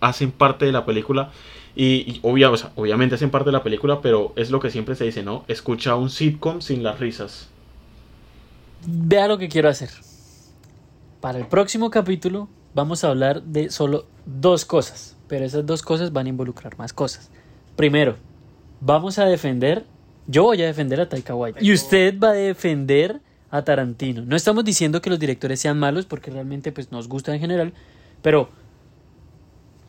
hacen 0.00 0.30
parte 0.30 0.66
de 0.66 0.72
la 0.72 0.84
película 0.84 1.30
y, 1.74 1.84
y 2.06 2.20
obvia- 2.22 2.50
o 2.50 2.56
sea, 2.58 2.70
obviamente 2.76 3.14
hacen 3.14 3.30
parte 3.30 3.46
de 3.48 3.52
la 3.52 3.62
película, 3.62 4.02
pero 4.02 4.34
es 4.36 4.50
lo 4.50 4.60
que 4.60 4.70
siempre 4.70 4.94
se 4.94 5.04
dice, 5.04 5.22
¿no? 5.22 5.44
Escucha 5.48 5.96
un 5.96 6.10
sitcom 6.10 6.60
sin 6.60 6.82
las 6.82 7.00
risas. 7.00 7.48
Vea 8.86 9.26
lo 9.26 9.38
que 9.38 9.48
quiero 9.48 9.70
hacer. 9.70 9.88
Para 11.22 11.38
el 11.38 11.46
próximo 11.46 11.88
capítulo 11.90 12.48
vamos 12.74 13.04
a 13.04 13.08
hablar 13.08 13.42
de 13.42 13.70
solo 13.70 14.04
dos 14.26 14.66
cosas, 14.66 15.16
pero 15.26 15.46
esas 15.46 15.64
dos 15.64 15.80
cosas 15.80 16.12
van 16.12 16.26
a 16.26 16.28
involucrar 16.28 16.76
más 16.76 16.92
cosas. 16.92 17.30
Primero, 17.74 18.16
vamos 18.82 19.18
a 19.18 19.24
defender, 19.24 19.86
yo 20.26 20.42
voy 20.42 20.60
a 20.62 20.66
defender 20.66 21.00
a 21.00 21.08
Taika 21.08 21.34
Waititi 21.34 21.66
y 21.66 21.72
usted 21.72 22.18
va 22.20 22.30
a 22.30 22.32
defender 22.34 23.22
a 23.54 23.62
Tarantino. 23.62 24.24
No 24.26 24.34
estamos 24.34 24.64
diciendo 24.64 25.00
que 25.00 25.10
los 25.10 25.20
directores 25.20 25.60
sean 25.60 25.78
malos 25.78 26.06
porque 26.06 26.28
realmente 26.28 26.72
pues 26.72 26.90
nos 26.90 27.08
gusta 27.08 27.32
en 27.32 27.38
general, 27.38 27.72
pero 28.20 28.48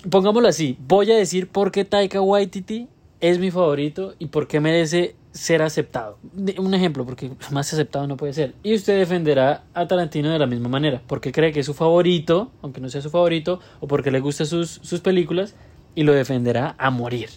pongámoslo 0.08 0.48
así, 0.48 0.78
voy 0.88 1.12
a 1.12 1.16
decir 1.16 1.48
por 1.48 1.72
qué 1.72 1.84
Taika 1.84 2.22
Waititi 2.22 2.88
es 3.22 3.40
mi 3.40 3.50
favorito 3.50 4.14
y 4.20 4.28
por 4.28 4.48
qué 4.48 4.60
merece 4.60 5.16
ser 5.32 5.64
aceptado. 5.64 6.20
Un 6.60 6.76
ejemplo, 6.76 7.08
porque 7.08 7.32
más 7.50 7.74
aceptado 7.74 8.06
no 8.06 8.18
puede 8.18 8.34
ser. 8.34 8.54
Y 8.62 8.76
usted 8.76 9.00
defenderá 9.00 9.64
a 9.74 9.88
Tarantino 9.88 10.30
de 10.30 10.38
la 10.38 10.46
misma 10.46 10.70
manera, 10.70 11.02
porque 11.08 11.32
cree 11.32 11.52
que 11.52 11.62
es 11.62 11.66
su 11.66 11.74
favorito, 11.74 12.52
aunque 12.62 12.82
no 12.82 12.90
sea 12.90 13.02
su 13.02 13.10
favorito, 13.10 13.60
o 13.80 13.88
porque 13.88 14.12
le 14.12 14.20
gustan 14.20 14.46
sus, 14.46 14.80
sus 14.84 15.00
películas, 15.00 15.56
y 15.96 16.04
lo 16.04 16.14
defenderá 16.14 16.76
a 16.78 16.92
morir. 16.92 17.30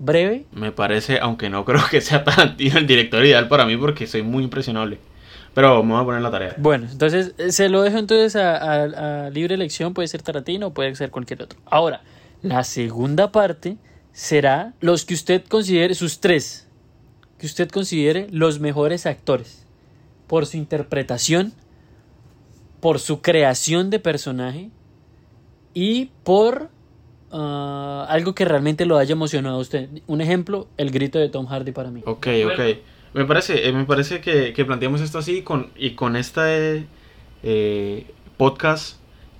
Breve. 0.00 0.44
Me 0.52 0.72
parece, 0.72 1.20
aunque 1.20 1.50
no 1.50 1.64
creo 1.64 1.82
que 1.88 2.00
sea 2.00 2.24
Tarantino 2.24 2.78
el 2.78 2.88
director 2.88 3.24
ideal 3.24 3.46
para 3.46 3.64
mí, 3.64 3.76
porque 3.76 4.08
soy 4.08 4.22
muy 4.22 4.42
impresionable. 4.42 4.98
Pero 5.58 5.82
me 5.82 5.92
voy 5.92 6.02
a 6.02 6.04
poner 6.04 6.22
la 6.22 6.30
tarea. 6.30 6.54
Bueno, 6.56 6.86
entonces 6.88 7.34
eh, 7.36 7.50
se 7.50 7.68
lo 7.68 7.82
dejo 7.82 7.98
entonces 7.98 8.36
a, 8.36 9.24
a 9.24 9.30
libre 9.30 9.56
elección, 9.56 9.92
puede 9.92 10.06
ser 10.06 10.22
Tarantino 10.22 10.68
o 10.68 10.70
puede 10.72 10.94
ser 10.94 11.10
cualquier 11.10 11.42
otro. 11.42 11.58
Ahora, 11.66 12.00
la 12.42 12.62
segunda 12.62 13.32
parte 13.32 13.76
será 14.12 14.74
los 14.80 15.04
que 15.04 15.14
usted 15.14 15.42
considere, 15.48 15.96
sus 15.96 16.20
tres, 16.20 16.68
que 17.38 17.46
usted 17.46 17.68
considere 17.70 18.28
los 18.30 18.60
mejores 18.60 19.04
actores 19.04 19.66
por 20.28 20.46
su 20.46 20.58
interpretación, 20.58 21.52
por 22.78 23.00
su 23.00 23.20
creación 23.20 23.90
de 23.90 23.98
personaje 23.98 24.70
y 25.74 26.12
por 26.22 26.70
ah, 27.32 28.06
algo 28.08 28.32
que 28.32 28.44
realmente 28.44 28.86
lo 28.86 28.96
haya 28.96 29.14
emocionado 29.14 29.56
a 29.56 29.60
usted. 29.60 29.88
Un 30.06 30.20
ejemplo, 30.20 30.68
el 30.76 30.92
grito 30.92 31.18
de 31.18 31.28
Tom 31.28 31.46
Hardy 31.46 31.72
para 31.72 31.90
mí. 31.90 32.02
Ok, 32.06 32.28
ok. 32.46 32.60
Me 33.14 33.24
parece, 33.24 33.68
eh, 33.68 33.72
me 33.72 33.84
parece 33.84 34.20
que, 34.20 34.52
que 34.52 34.64
planteamos 34.64 35.00
esto 35.00 35.18
así 35.18 35.42
con, 35.42 35.70
y 35.76 35.90
con 35.90 36.16
este 36.16 36.86
eh, 37.42 38.06
podcast 38.36 38.98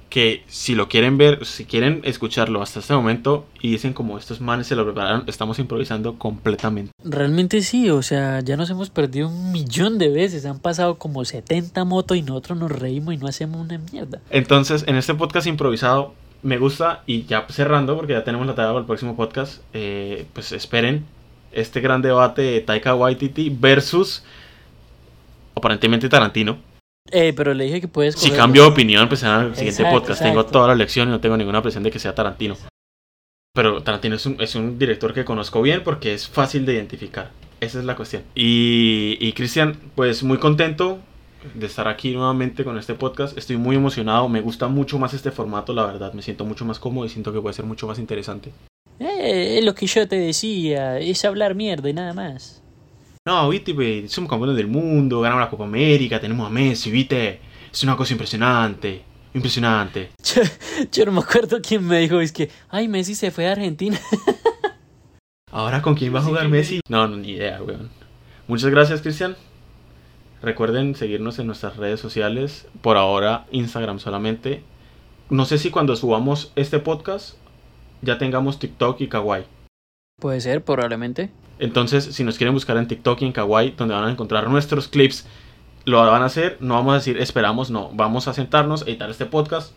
que 0.09 0.43
si 0.47 0.75
lo 0.75 0.89
quieren 0.89 1.19
ver, 1.19 1.45
si 1.45 1.65
quieren 1.65 2.01
escucharlo 2.05 2.63
hasta 2.63 2.81
este 2.81 2.95
momento 2.95 3.47
y 3.61 3.71
dicen 3.71 3.93
como 3.93 4.19
estos 4.19 4.41
manes 4.41 4.67
se 4.67 4.75
lo 4.75 4.85
prepararon, 4.85 5.25
estamos 5.27 5.59
improvisando 5.59 6.15
completamente. 6.15 6.93
Realmente 7.05 7.61
sí, 7.61 7.91
o 7.91 8.03
sea, 8.03 8.41
ya 8.41 8.57
nos 8.57 8.71
hemos 8.71 8.91
perdido 8.91 9.29
un 9.29 9.53
millón 9.53 9.99
de 9.99 10.09
veces, 10.09 10.47
han 10.47 10.61
pasado 10.61 10.97
como 10.97 11.25
70 11.25 11.85
motos 11.85 12.17
y 12.17 12.23
nosotros 12.23 12.59
nos 12.59 12.73
reímos 12.73 13.15
y 13.15 13.19
no 13.19 13.27
hacemos 13.27 13.61
una 13.61 13.79
mierda. 13.79 14.21
Entonces, 14.31 14.85
en 14.87 14.97
este 14.97 15.15
podcast 15.15 15.47
improvisado 15.47 16.15
me 16.43 16.57
gusta 16.57 17.03
y 17.07 17.25
ya 17.25 17.47
cerrando 17.51 17.97
porque 17.97 18.13
ya 18.13 18.25
tenemos 18.25 18.47
la 18.47 18.55
tarea 18.55 18.71
para 18.71 18.81
el 18.81 18.87
próximo 18.87 19.17
podcast, 19.17 19.61
eh, 19.75 20.27
pues 20.33 20.53
esperen 20.53 21.05
este 21.61 21.81
gran 21.81 22.03
debate 22.03 22.43
de 22.43 22.61
Taika 22.61 22.95
Waititi 22.95 23.51
versus 23.51 24.23
aparentemente 25.55 26.09
Tarantino. 26.09 26.59
Eh, 27.11 27.33
pero 27.35 27.55
le 27.55 27.65
dije 27.65 27.81
que 27.81 27.89
puedes. 27.89 28.15
Si 28.17 28.31
cambio 28.31 28.63
de 28.63 28.69
opinión, 28.69 29.09
pues 29.09 29.23
en 29.23 29.31
el 29.31 29.57
siguiente 29.57 29.85
podcast. 29.91 30.23
Tengo 30.23 30.45
toda 30.45 30.69
la 30.69 30.75
lección 30.75 31.09
y 31.09 31.11
no 31.11 31.21
tengo 31.21 31.37
ninguna 31.37 31.63
presión 31.63 31.83
de 31.83 31.91
que 31.91 31.99
sea 31.99 32.15
Tarantino. 32.15 32.57
Pero 33.55 33.83
Tarantino 33.83 34.15
es 34.15 34.27
un, 34.27 34.41
es 34.41 34.55
un 34.55 34.79
director 34.79 35.13
que 35.15 35.25
conozco 35.25 35.63
bien 35.63 35.83
porque 35.83 36.15
es 36.15 36.29
fácil 36.29 36.65
de 36.67 36.75
identificar. 36.75 37.31
Esa 37.61 37.79
es 37.81 37.85
la 37.85 37.97
cuestión. 37.97 38.23
Y, 38.35 39.17
y 39.21 39.33
Cristian, 39.33 39.77
pues 39.95 40.23
muy 40.23 40.39
contento 40.39 41.01
de 41.55 41.67
estar 41.67 41.89
aquí 41.89 42.13
nuevamente 42.13 42.63
con 42.63 42.79
este 42.79 42.95
podcast. 42.95 43.37
Estoy 43.37 43.57
muy 43.57 43.77
emocionado. 43.77 44.29
Me 44.29 44.41
gusta 44.41 44.69
mucho 44.69 44.99
más 44.99 45.15
este 45.15 45.31
formato, 45.31 45.73
la 45.73 45.87
verdad. 45.87 46.13
Me 46.13 46.23
siento 46.23 46.45
mucho 46.45 46.65
más 46.65 46.79
cómodo 46.79 47.07
y 47.07 47.09
siento 47.09 47.33
que 47.33 47.41
puede 47.41 47.55
ser 47.55 47.65
mucho 47.65 47.87
más 47.87 47.99
interesante. 47.99 48.53
Eh, 49.01 49.59
es 49.59 49.65
lo 49.65 49.75
que 49.75 49.87
yo 49.87 50.07
te 50.09 50.17
decía. 50.17 50.99
Es 50.99 51.25
hablar 51.25 51.55
mierda 51.55 51.89
y 51.89 51.93
nada 51.93 52.13
más. 52.13 52.63
No, 53.25 53.49
viste, 53.51 54.09
somos 54.09 54.31
campeones 54.31 54.57
del 54.57 54.69
mundo, 54.69 55.21
ganamos 55.21 55.45
la 55.45 55.51
Copa 55.51 55.65
América, 55.65 56.19
tenemos 56.21 56.47
a 56.47 56.51
Messi, 56.51 56.91
viste. 56.91 57.41
Es 57.71 57.83
una 57.83 57.97
cosa 57.97 58.15
impresionante. 58.15 59.03
Impresionante. 59.35 60.11
Yo, 60.93 61.05
no 61.05 61.13
me 61.13 61.21
acuerdo 61.21 61.59
quién 61.61 61.87
me 61.87 61.99
dijo, 61.99 62.21
es 62.21 62.33
que, 62.33 62.51
ay, 62.71 62.89
Messi 62.89 63.15
se 63.15 63.31
fue 63.31 63.47
a 63.47 63.53
Argentina. 63.53 64.01
¿Ahora 65.53 65.83
con 65.83 65.95
quién 65.95 66.15
va 66.15 66.21
a 66.21 66.23
jugar 66.23 66.49
Messi? 66.49 66.81
No, 66.89 67.07
no, 67.07 67.17
ni 67.17 67.33
idea, 67.33 67.63
weón. 67.63 67.91
Muchas 68.47 68.71
gracias, 68.71 69.03
Cristian. 69.03 69.37
Recuerden 70.41 70.95
seguirnos 70.95 71.39
en 71.39 71.47
nuestras 71.47 71.77
redes 71.77 72.01
sociales. 72.01 72.67
Por 72.81 72.97
ahora, 72.97 73.47
Instagram 73.51 73.99
solamente. 73.99 74.63
No 75.31 75.45
sé 75.45 75.59
si 75.59 75.71
cuando 75.71 75.97
subamos 75.97 76.53
este 76.57 76.79
podcast 76.79 77.37
ya 78.03 78.19
tengamos 78.19 78.59
TikTok 78.59 79.01
y 79.01 79.09
Kawaii. 79.09 79.45
Puede 80.21 80.41
ser, 80.41 80.65
probablemente. 80.65 81.31
Entonces, 81.59 82.05
si 82.05 82.25
nos 82.25 82.39
quieren 82.39 82.55
buscar 82.55 82.77
en 82.77 82.89
TikTok 82.89 83.23
y 83.23 83.27
en 83.27 83.33
Kawaii, 83.33 83.71
donde 83.77 83.95
van 83.95 84.05
a 84.05 84.11
encontrar 84.11 84.49
nuestros 84.49 84.89
clips, 84.89 85.27
lo 85.85 85.99
van 85.99 86.23
a 86.23 86.27
hacer. 86.27 86.57
No 86.61 86.75
vamos 86.75 86.93
a 86.93 86.97
decir 86.97 87.19
esperamos, 87.19 87.71
no. 87.71 87.91
Vamos 87.93 88.29
a 88.29 88.33
sentarnos, 88.33 88.83
editar 88.83 89.11
este 89.11 89.27
podcast 89.27 89.73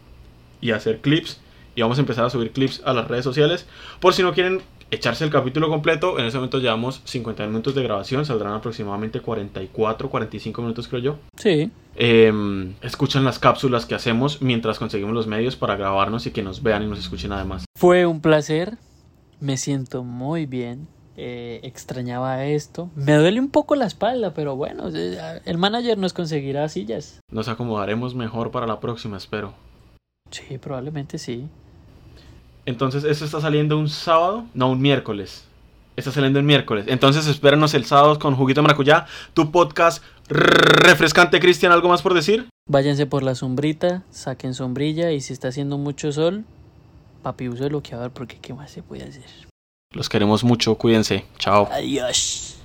y 0.60 0.72
hacer 0.72 1.00
clips. 1.02 1.40
Y 1.76 1.82
vamos 1.82 1.98
a 1.98 2.02
empezar 2.02 2.26
a 2.26 2.30
subir 2.30 2.52
clips 2.52 2.82
a 2.86 2.94
las 2.94 3.08
redes 3.08 3.24
sociales. 3.24 3.68
Por 4.00 4.14
si 4.14 4.24
no 4.24 4.34
quieren 4.34 4.62
echarse 4.92 5.24
el 5.24 5.32
capítulo 5.32 5.70
completo, 5.70 6.20
en 6.20 6.26
ese 6.26 6.38
momento 6.38 6.60
llevamos 6.60 7.02
50 7.06 7.48
minutos 7.48 7.74
de 7.74 7.84
grabación. 7.84 8.26
Saldrán 8.26 8.54
aproximadamente 8.54 9.22
44, 9.22 10.10
45 10.10 10.62
minutos, 10.62 10.88
creo 10.88 11.02
yo. 11.02 11.20
Sí. 11.38 11.72
Eh, 11.96 12.74
escuchan 12.82 13.24
las 13.24 13.40
cápsulas 13.40 13.86
que 13.86 13.96
hacemos 13.96 14.42
mientras 14.42 14.78
conseguimos 14.78 15.14
los 15.14 15.28
medios 15.28 15.56
para 15.56 15.76
grabarnos 15.76 16.28
y 16.28 16.32
que 16.32 16.44
nos 16.44 16.62
vean 16.62 16.84
y 16.84 16.88
nos 16.88 17.00
escuchen 17.00 17.32
además. 17.32 17.66
Fue 17.76 18.06
un 18.06 18.22
placer. 18.22 18.78
Me 19.40 19.58
siento 19.58 20.04
muy 20.04 20.46
bien. 20.46 20.88
Eh, 21.18 21.60
extrañaba 21.64 22.46
esto. 22.46 22.90
Me 22.96 23.14
duele 23.14 23.40
un 23.40 23.50
poco 23.50 23.76
la 23.76 23.86
espalda, 23.86 24.34
pero 24.34 24.56
bueno, 24.56 24.90
eh, 24.94 25.42
el 25.46 25.58
manager 25.58 25.98
nos 25.98 26.14
conseguirá 26.14 26.68
sillas. 26.70 27.20
Nos 27.30 27.48
acomodaremos 27.48 28.16
mejor 28.16 28.52
para 28.52 28.66
la 28.66 28.80
próxima, 28.80 29.18
espero. 29.18 29.54
Sí, 30.30 30.58
probablemente 30.58 31.18
sí. 31.18 31.48
Entonces, 32.66 33.04
¿esto 33.04 33.26
está 33.26 33.42
saliendo 33.42 33.78
un 33.78 33.90
sábado? 33.90 34.46
No, 34.54 34.70
un 34.70 34.82
miércoles. 34.82 35.46
Está 35.96 36.12
saliendo 36.12 36.40
el 36.40 36.46
miércoles. 36.46 36.86
Entonces, 36.88 37.28
espéranos 37.28 37.74
el 37.74 37.86
sábado 37.86 38.18
con 38.20 38.36
Juguito 38.36 38.62
Maracuyá, 38.62 39.08
tu 39.34 39.52
podcast 39.52 40.04
refrescante, 40.30 41.40
Cristian. 41.40 41.72
¿Algo 41.72 41.90
más 41.90 42.02
por 42.02 42.14
decir? 42.14 42.48
Váyanse 42.70 43.06
por 43.06 43.24
la 43.24 43.36
sombrita, 43.36 44.04
saquen 44.12 44.54
sombrilla 44.54 45.12
y 45.12 45.22
si 45.22 45.34
está 45.34 45.50
haciendo 45.50 45.78
mucho 45.78 46.12
sol, 46.12 46.46
papi, 47.24 47.50
use 47.50 47.68
bloqueador 47.68 48.12
porque 48.12 48.38
¿qué 48.40 48.54
más 48.54 48.72
se 48.72 48.84
puede 48.84 49.04
hacer? 49.04 49.26
Los 49.94 50.08
queremos 50.08 50.44
mucho, 50.44 50.76
cuídense. 50.76 51.26
Chao. 51.38 51.68
Adiós. 51.72 52.61